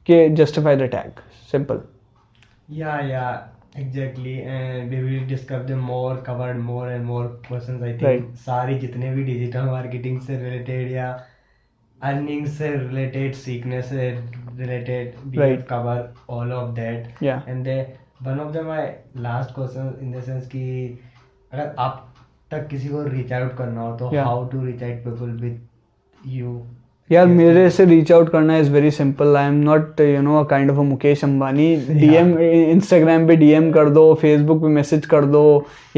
कि 0.09 0.19
justify 0.41 0.75
the 0.81 0.87
tag 0.97 1.21
simple 1.51 1.81
Yeah, 2.77 3.01
yeah, 3.07 3.43
exactly. 3.81 4.31
And 4.53 4.93
we 4.93 4.97
will 5.03 5.27
discuss 5.27 5.61
them 5.67 5.79
more, 5.89 6.15
covered 6.23 6.57
more 6.63 6.87
and 6.93 7.05
more 7.09 7.27
questions. 7.45 7.83
I 7.89 7.91
think 7.91 8.07
Right. 8.07 8.25
सारी 8.47 8.77
जितने 8.79 9.11
भी 9.15 9.23
digital 9.23 9.69
marketing 9.69 10.19
से 10.21 10.37
related 10.41 10.91
या 10.91 11.05
earning 12.01 12.45
से 12.57 12.71
related 12.75 13.33
सीखने 13.43 13.81
से 13.91 14.09
related 14.57 15.13
we 15.29 15.39
Right. 15.43 15.55
have 15.55 15.63
covered 15.71 16.19
all 16.37 16.51
of 16.57 16.73
that. 16.81 17.23
Yeah. 17.29 17.47
And 17.53 17.69
then 17.71 17.95
one 18.31 18.43
of 18.47 18.51
the 18.57 18.63
my 18.71 18.81
last 19.29 19.55
question 19.59 19.93
in 20.01 20.11
the 20.17 20.25
sense 20.27 20.49
कि 20.55 20.65
अगर 21.53 21.75
आप 21.79 22.03
तक 22.51 22.67
किसी 22.67 22.89
को 22.89 23.03
रीच 23.03 23.31
आउट 23.33 23.55
करना 23.57 23.81
हो 23.81 23.95
तो 23.97 24.07
how 24.15 24.45
to 24.47 24.65
reach 24.65 24.83
out 24.83 25.03
people 25.03 25.29
with 25.41 25.61
you 26.25 26.61
यार 27.09 27.27
मेरे 27.27 27.69
से 27.69 27.85
रीच 27.85 28.11
आउट 28.11 28.29
करना 28.29 28.57
is 28.57 28.71
very 28.71 28.89
simple 28.91 29.37
I 29.37 29.47
am 29.47 29.53
not 29.53 29.99
you 30.01 30.21
know 30.21 30.39
a 30.39 30.43
kind 30.43 30.71
of 30.71 30.77
a 30.77 30.81
Mukesh 30.81 31.23
Ambani 31.23 31.75
DM 31.89 32.37
Instagram 32.39 33.27
पे 33.27 33.35
डीएम 33.35 33.71
कर 33.71 33.89
दो 33.89 34.13
फेसबुक 34.13 34.61
पे 34.61 34.67
मैसेज 34.67 35.05
कर 35.05 35.25
दो 35.25 35.43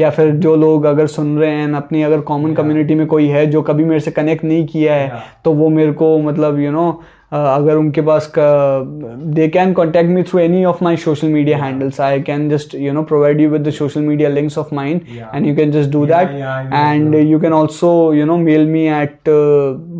या 0.00 0.10
फिर 0.10 0.30
जो 0.36 0.54
लोग 0.56 0.84
अगर 0.84 1.06
सुन 1.06 1.38
रहे 1.38 1.50
हैं 1.50 1.72
अपनी 1.72 2.02
अगर 2.02 2.20
कॉमन 2.20 2.54
कम्युनिटी 2.54 2.94
में 2.94 3.06
कोई 3.06 3.26
है 3.28 3.46
जो 3.46 3.62
कभी 3.62 3.84
मेरे 3.84 4.00
से 4.00 4.10
कनेक्ट 4.10 4.44
नहीं 4.44 4.66
किया 4.66 4.94
है 4.94 5.22
तो 5.44 5.52
वो 5.52 5.68
मेरे 5.68 5.92
को 5.92 6.18
मतलब 6.18 6.58
यू 6.58 6.66
you 6.66 6.74
नो 6.74 7.00
अगर 7.32 7.76
उनके 7.76 8.00
पास 8.02 8.32
they 8.38 9.46
can 9.48 9.72
contact 9.72 10.10
me 10.10 10.22
through 10.30 10.38
any 10.40 10.64
of 10.64 10.82
my 10.84 10.96
social 11.04 11.28
media 11.28 11.58
handles 11.64 12.00
I 12.00 12.20
can 12.30 12.48
just 12.50 12.74
you 12.74 12.92
know 12.92 13.02
provide 13.10 13.40
you 13.40 13.50
with 13.50 13.66
the 13.68 13.70
social 13.80 14.00
media 14.02 14.28
links 14.28 14.58
of 14.58 14.74
mine 14.74 15.00
Yeah. 15.16 15.34
And 15.36 15.46
you 15.50 15.54
can 15.60 15.72
just 15.76 15.90
do 15.96 16.00
Yeah, 16.06 16.10
that 16.14 16.34
yeah, 16.38 16.54
I 16.54 16.64
will 16.64 16.74
and 16.80 17.12
do. 17.16 17.20
you 17.32 17.38
can 17.44 17.56
also 17.60 17.90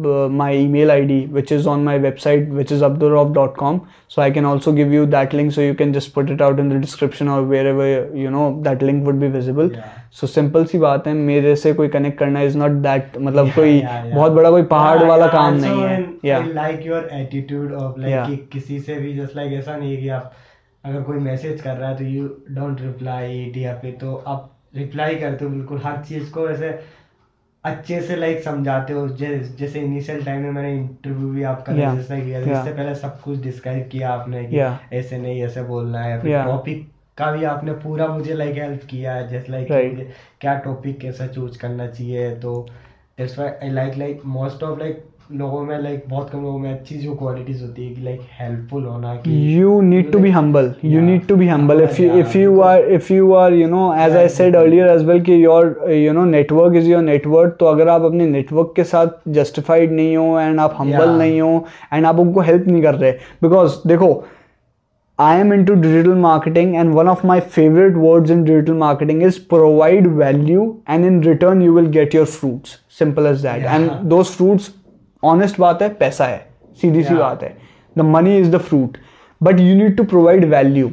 uh, 0.06 0.28
my 0.28 0.48
email 0.54 0.90
id 0.94 1.14
which 1.36 1.50
is 1.56 1.66
on 1.66 1.84
my 1.84 1.94
website 1.98 2.48
which 2.58 2.72
is 2.76 2.82
abdurrahman.com 2.88 3.80
so 4.08 4.22
i 4.22 4.30
can 4.30 4.44
also 4.44 4.72
give 4.72 4.92
you 4.96 5.06
that 5.14 5.32
link 5.32 5.52
so 5.52 5.60
you 5.60 5.74
can 5.74 5.92
just 5.92 6.12
put 6.14 6.30
it 6.30 6.40
out 6.46 6.58
in 6.58 6.68
the 6.68 6.78
description 6.84 7.28
or 7.28 7.42
wherever 7.52 7.86
you 8.22 8.30
know 8.36 8.44
that 8.68 8.82
link 8.82 9.04
would 9.06 9.20
be 9.20 9.28
visible 9.38 9.70
Yeah. 9.72 9.88
so 10.20 10.28
simple 10.34 10.66
सी 10.72 10.78
बात 10.78 11.06
है 11.06 11.14
मेरे 11.14 11.54
से 11.56 11.72
कोई 11.80 11.88
connect 11.96 12.18
करना 12.18 12.42
is 12.50 12.58
not 12.58 12.70
that 12.86 13.16
मतलब 13.18 13.46
Yeah, 13.46 13.56
कोई 13.56 13.80
yeah, 13.80 14.04
yeah. 14.04 14.14
बहुत 14.14 14.32
बड़ा 14.32 14.50
कोई 14.50 14.62
पहाड़ 14.74 15.02
वाला 15.08 15.26
काम 15.38 15.54
नहीं 15.64 15.82
है 15.82 15.96
and 15.96 16.26
या 16.26 16.38
I 16.44 16.52
like 16.60 16.86
your 16.90 17.02
attitude 17.22 17.74
of 17.82 17.98
like 18.04 18.14
Yeah. 18.14 18.26
कि 18.30 18.36
किसी 18.52 18.80
से 18.80 18.94
भी 19.00 19.12
जस्ट 19.18 19.36
लाइक 19.36 19.52
ऐसा 19.58 19.76
नहीं 19.76 19.94
है 19.94 20.00
कि 20.02 20.08
आप 20.20 20.32
अगर 20.84 21.02
कोई 21.02 21.18
मैसेज 21.28 21.60
कर 21.60 21.76
रहा 21.76 21.88
है 21.88 21.96
तो 21.96 22.04
यू 22.04 22.28
डोंट 22.60 22.80
रिप्लाई 22.80 23.52
या 23.56 23.74
फिर 23.82 23.96
तो 24.00 24.14
आप 24.34 24.50
रिप्लाई 24.76 25.14
करते 25.16 25.44
हो 25.44 25.50
बिल्कुल 25.50 25.80
हर 25.84 25.96
चीज़ 26.08 26.30
को 26.32 26.48
ऐसे 26.50 26.68
अच्छे 27.64 28.00
से 28.00 28.16
लाइक 28.16 28.42
समझाते 28.42 28.92
हो 28.92 29.08
जैसे 29.08 29.80
इनिशियल 29.80 30.24
टाइम 30.24 30.42
में 30.42 30.50
मैंने 30.50 30.72
इंटरव्यू 30.76 31.28
भी 31.30 31.42
आपका 31.42 31.72
Yeah. 31.72 31.92
रजिस्टर 31.92 32.20
किया 32.20 32.40
Yeah. 32.40 32.50
इससे 32.52 32.72
पहले 32.72 32.94
सब 32.94 33.20
कुछ 33.20 33.38
डिस्क्राइब 33.38 33.88
किया 33.88 34.10
आपने 34.10 34.44
कि 34.44 34.56
Yeah. 34.56 34.92
ऐसे 34.92 35.18
नहीं 35.18 35.42
ऐसे 35.44 35.62
बोलना 35.62 36.02
है 36.02 36.20
फिर 36.22 36.30
Yeah. 36.30 36.44
टॉपिक 36.46 36.88
का 37.18 37.30
भी 37.32 37.44
आपने 37.44 37.72
पूरा 37.82 38.06
मुझे 38.08 38.34
लाइक 38.34 38.56
हेल्प 38.56 38.84
किया 38.90 39.14
है 39.14 39.28
जैसे 39.28 39.52
लाइक 39.52 39.68
Right. 39.68 40.06
क्या 40.40 40.54
टॉपिक 40.66 40.98
कैसा 41.00 41.26
चूज़ 41.26 41.58
करना 41.58 41.86
चाहिए 41.86 42.30
तो 42.40 42.54
that's 43.18 43.38
why 43.38 43.50
I 43.62 43.70
like 43.70 43.96
like 43.98 44.22
most 44.36 44.62
of 44.62 44.78
like 44.78 45.04
लोगों 45.30 45.62
में 45.62 45.78
लाइक 45.78 46.04
बहुत 46.08 46.30
कम 46.30 46.42
लोगों 46.42 46.58
में 46.58 46.70
अच्छी 46.70 46.94
जो 46.98 47.14
क्वालिटीज 47.14 47.60
होती 47.62 47.84
है 47.86 47.94
कि 47.94 48.02
लाइक 48.02 48.20
हेल्पफुल 48.40 48.84
होना 48.84 49.14
कि 49.16 49.60
you 49.60 49.80
need 49.80 50.10
to 50.12 50.18
be 50.18 50.30
humble 50.30 50.72
you 50.84 51.00
need 51.00 51.26
to 51.26 51.36
be 51.36 51.46
humble 51.48 51.82
if 51.82 52.00
you 52.02 52.18
if 52.18 52.36
you 52.38 52.60
are 52.60 52.84
if 52.94 53.12
you 53.12 53.32
are 53.34 53.54
you 53.54 53.68
know 53.68 53.92
as 53.96 54.16
I 54.16 54.28
said 54.28 54.56
earlier 54.56 54.88
as 54.88 55.04
well 55.04 55.20
कि 55.22 55.44
your 55.44 55.92
you 55.92 56.12
know 56.12 56.24
network 56.24 56.76
is 56.76 56.88
your 56.88 57.02
network 57.02 57.56
तो 57.60 57.66
अगर 57.66 57.88
आप 57.88 58.02
अपने 58.02 58.26
network 58.26 58.72
के 58.76 58.84
साथ 58.86 59.28
justified 59.28 59.92
नहीं 59.92 60.16
हो 60.16 60.40
and 60.40 60.60
आप 60.60 60.74
हम्बल 60.78 61.16
नहीं 61.18 61.40
हो 61.40 61.54
एंड 61.94 62.06
आप 62.06 62.18
उनको 62.18 62.40
हेल्प 62.40 62.66
नहीं 62.68 62.82
कर 62.82 62.94
रहे 62.94 63.12
बिकॉज़ 63.42 63.78
देखो 63.88 64.12
I 65.18 65.38
am 65.38 65.52
into 65.64 65.74
digital 65.76 66.14
marketing 66.18 66.74
and 66.74 66.92
one 66.94 67.08
of 67.08 67.26
my 67.26 67.40
favourite 67.54 67.96
words 67.96 68.30
in 68.30 68.44
digital 68.44 68.74
marketing 68.78 69.22
is 69.22 69.40
provide 69.50 70.06
value 70.16 70.62
and 70.90 71.04
in 71.04 71.22
return 71.22 71.62
you 71.62 71.74
will 71.74 71.86
get 71.92 72.14
your 72.14 72.26
fruits 72.28 72.78
simple 72.98 73.26
as 73.26 73.42
that 73.42 73.64
and 73.64 73.90
those 74.08 74.26
fruits 74.26 74.70
honest 75.24 75.60
बात 75.60 75.82
है 75.82 75.88
पैसा 75.88 76.24
है 76.24 76.46
सीधी 76.80 77.02
सी 77.04 77.14
बात 77.14 77.42
है। 77.42 77.56
The 77.98 78.00
money 78.00 78.38
is 78.38 78.50
the 78.50 78.58
fruit 78.58 78.96
but 79.42 79.60
you 79.60 79.74
need 79.76 79.96
to 79.96 80.04
provide 80.04 80.44
value 80.44 80.90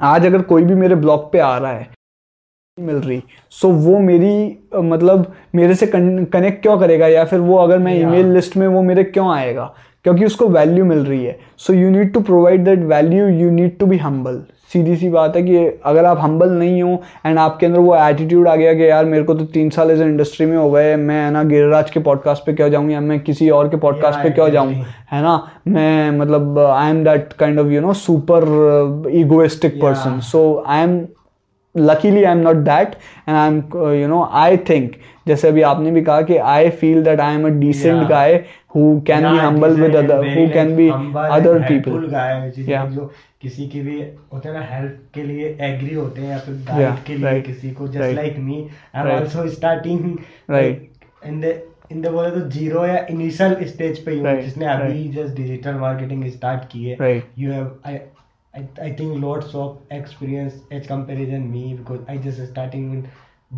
आज 0.00 0.26
अगर 0.26 0.42
कोई 0.42 0.62
भी 0.62 0.74
मेरे 0.74 0.94
ब्लॉग 0.94 1.32
पे 1.32 1.38
आ 1.38 1.58
रहा 1.58 1.72
है 1.72 1.88
मिल 2.80 2.96
रही 2.96 3.22
सो 3.50 3.68
so, 3.68 3.74
वो 3.74 3.98
मेरी 3.98 4.58
मतलब 4.74 5.32
मेरे 5.54 5.74
से 5.74 5.86
कनेक्ट 5.86 6.62
क्यों 6.62 6.78
करेगा? 6.78 7.06
या 7.06 7.24
फिर 7.24 7.40
वो 7.40 7.56
अगर 7.56 7.78
मैं. 7.78 8.00
ईमेल 8.00 8.32
लिस्ट 8.32 8.56
में 8.56 8.66
वो 8.68 8.82
मेरे 8.82 9.04
क्यों 9.04 9.30
आएगा? 9.34 9.74
क्योंकि 10.04 10.24
उसको 10.24 10.48
वैल्यू 10.48 10.84
मिल 10.84 10.98
रही 10.98 11.24
है। 11.24 11.38
So 11.58 11.72
you 11.72 11.90
need 11.90 12.12
to 12.12 12.20
provide 12.20 12.64
that 12.64 12.78
value 12.78 13.28
you 13.28 13.50
need 13.50 13.78
to 13.78 13.86
be 13.86 13.96
humble 13.96 14.42
सीधी 14.72 14.96
सी 14.96 15.08
बात 15.08 15.36
है 15.36 15.42
कि 15.42 15.56
अगर 15.84 16.04
आप 16.04 16.18
हम्बल 16.20 16.48
नहीं 16.48 16.82
हो 16.82 17.02
एंड 17.26 17.38
आपके 17.38 17.66
अंदर 17.66 17.78
वो 17.78 17.96
एटीट्यूड 17.96 18.48
आ 18.48 18.56
गया 18.56 18.74
कि 18.74 18.90
यार 18.90 19.04
मेरे 19.04 19.24
को 19.24 19.34
तो 19.34 19.44
तीन 19.44 19.70
साल 19.70 19.90
इस 19.90 20.00
इंडस्ट्री 20.00 20.46
में 20.46 20.56
हो 20.56 20.70
गए 20.70 20.96
मैं 20.96 21.24
है 21.24 21.30
ना 21.30 21.42
गिरिराज 21.42 21.90
के 21.90 22.00
पॉडकास्ट 22.00 22.46
पे 22.46 22.52
क्यों 22.52 22.68
जाऊँ 22.70 22.90
या 22.90 23.00
मैं 23.00 23.20
किसी 23.20 23.50
और 23.50 23.68
के 23.68 23.76
पॉडकास्ट 23.76 24.18
पे 24.18 24.30
क्यों 24.30 24.48
जाऊँ 24.50 24.72
है 25.12 25.22
ना? 25.22 25.50
मैं 25.68 26.10
मतलब 26.10 26.58
I 26.58 26.90
am 26.90 27.04
that 27.04 27.32
kind 27.32 27.58
of 27.58 27.66
you 27.66 27.80
know 27.80 27.92
super 27.92 28.42
egoistic 29.10 29.82
person 29.82 30.20
so 30.20 30.64
I 30.68 30.82
am 30.82 31.06
luckily 31.74 32.24
i'm 32.26 32.42
not 32.42 32.64
that 32.64 32.94
and 33.26 33.36
i'm 33.36 33.56
uh, 33.74 33.88
you 33.88 34.08
know 34.08 34.20
i 34.32 34.56
think 34.70 34.88
जैसे 35.28 35.48
अभी 35.48 35.62
आपने 35.62 35.90
भी 35.90 36.02
कहा 36.02 36.22
कि 36.22 36.36
I 36.36 36.68
feel 36.70 37.02
that 37.02 37.20
I 37.20 37.34
am 37.34 37.46
a 37.46 37.48
decent 37.48 38.08
guy 38.08 38.34
who 38.76 39.00
can 39.06 39.30
be 39.30 39.38
humble 39.38 39.70
with 39.70 39.96
other 39.96 40.16
who 40.16 40.48
can 40.48 40.76
be 40.76 40.88
other 41.30 41.58
people 41.58 42.10
किसी 43.42 43.66
की 43.68 43.80
भी 43.80 44.00
होते 44.32 44.52
ना 44.52 44.60
हेल्प 44.70 45.00
के 45.14 45.22
लिए 45.22 45.56
एग्री 45.62 45.94
होते 45.94 46.20
हैं 46.20 46.28
या 46.28 46.38
फिर 46.38 46.54
डाइट 46.66 47.04
के 47.06 47.16
लिए 47.16 47.40
किसी 47.42 47.70
को 47.70 47.88
just 47.88 48.14
like 48.16 48.38
me 48.38 48.56
I 48.94 49.02
am 49.02 49.16
also 49.16 49.48
starting 49.50 50.16
right 50.50 50.90
in 51.26 51.40
the 51.40 51.54
in 51.92 52.00
the 52.02 52.08
बोले 52.08 52.30
तो 52.30 52.40
ज़ीरो 52.50 52.86
या 52.86 52.96
इनिशियल 53.10 53.64
स्टेज 53.66 53.98
पे 54.04 54.18
हूँ 54.18 54.40
जिसने 54.40 54.66
अभी 54.66 55.08
जस्ट 55.10 55.36
डिजिटल 55.36 55.74
मार्केटिंग 55.80 56.24
स्टार्ट 56.30 56.64
की 56.72 56.84
है। 56.84 57.14
You 57.38 57.52
have 57.52 57.70
I 57.86 57.98
I 58.54 58.92
think 59.00 59.16
lots 59.20 59.54
of 59.54 59.94
experience 59.94 60.62
as 60.72 60.86
comparison 60.86 61.42
me 61.52 61.62
because 61.74 62.00
I 62.10 62.18
just 62.18 62.42
starting 62.42 62.92
in 62.94 63.04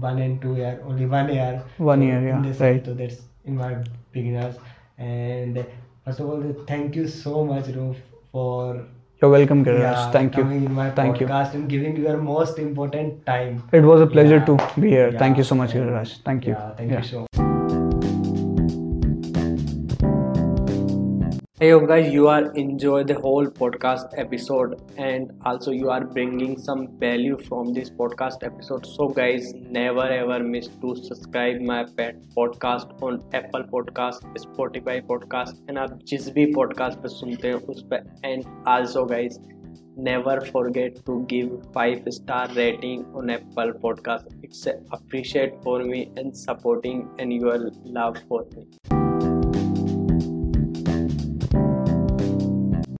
1 0.02 0.18
and 0.20 0.38
2 0.40 0.56
year 0.58 0.80
only 0.86 1.06
1 1.08 1.30
year 1.34 1.60
1 1.84 2.02
year 2.02 2.54
right 2.60 2.84
तो 2.84 2.94
that's 2.94 3.18
in 3.46 3.54
my 3.54 3.74
beginners 4.14 4.58
and 5.00 5.58
first 5.58 6.20
of 6.20 6.28
all 6.28 6.54
thank 6.70 6.96
you 6.96 7.06
so 7.08 7.44
much 7.44 7.70
roof 7.70 7.96
for 8.32 8.86
you're 9.20 9.30
welcome 9.30 9.64
Giriraj 9.64 9.80
yeah, 9.96 10.10
thank 10.16 10.36
you. 10.36 10.42
in 10.42 10.72
my 10.74 10.90
thank 10.90 11.20
you. 11.20 11.26
podcast 11.26 11.54
and 11.54 11.68
giving 11.68 11.96
your 11.96 12.16
most 12.18 12.58
important 12.58 13.24
time. 13.26 13.62
It 13.72 13.82
was 13.92 14.00
a 14.00 14.06
pleasure 14.06 14.38
Yeah. 14.38 14.44
to 14.50 14.80
be 14.80 14.90
here. 14.90 15.12
Thank 15.24 15.38
you 15.38 15.44
so 15.44 15.54
much 15.62 15.72
Giriraj 15.78 16.18
thank 16.30 16.46
you. 16.46 16.54
Yeah 16.58 16.74
thank 16.82 16.90
you 16.98 17.02
so 17.12 17.18
much 17.20 17.27
Hey 21.59 21.69
yo 21.69 21.79
guys, 21.79 22.11
you 22.13 22.27
are 22.27 22.51
enjoy 22.61 23.03
the 23.03 23.13
whole 23.13 23.45
podcast 23.45 24.13
episode 24.17 24.81
and 24.97 25.31
also 25.45 25.71
you 25.71 25.89
are 25.89 26.03
bringing 26.03 26.57
some 26.57 26.88
value 26.99 27.38
from 27.47 27.73
this 27.73 27.89
podcast 27.89 28.43
episode. 28.43 28.86
So 28.86 29.07
guys, 29.07 29.53
never 29.53 30.03
ever 30.03 30.39
miss 30.39 30.67
to 30.81 30.95
subscribe 30.95 31.61
my 31.61 31.86
pet 31.86 32.21
podcast 32.36 33.01
on 33.01 33.23
Apple 33.34 33.63
Podcast, 33.63 34.21
Spotify 34.45 34.97
Podcast 35.11 35.61
and 35.69 35.77
आप 35.77 35.99
जिस 36.11 36.29
भी 36.38 36.45
podcast 36.53 37.01
पे 37.03 37.09
सुनते 37.09 37.47
हैं 37.47 37.61
उस 37.75 37.84
पे 37.93 38.01
and 38.31 38.49
also 38.75 39.05
guys 39.13 39.39
never 40.09 40.39
forget 40.41 41.05
to 41.05 41.19
give 41.36 41.53
five 41.77 42.01
star 42.09 42.47
rating 42.55 43.05
on 43.15 43.29
Apple 43.29 43.73
Podcast. 43.86 44.25
It's 44.41 44.65
a 44.65 44.75
appreciate 44.91 45.61
for 45.63 45.79
me 45.84 46.11
and 46.17 46.36
supporting 46.36 47.07
and 47.19 47.34
your 47.34 47.57
love 47.99 48.17
for 48.27 48.45
me. 48.55 49.26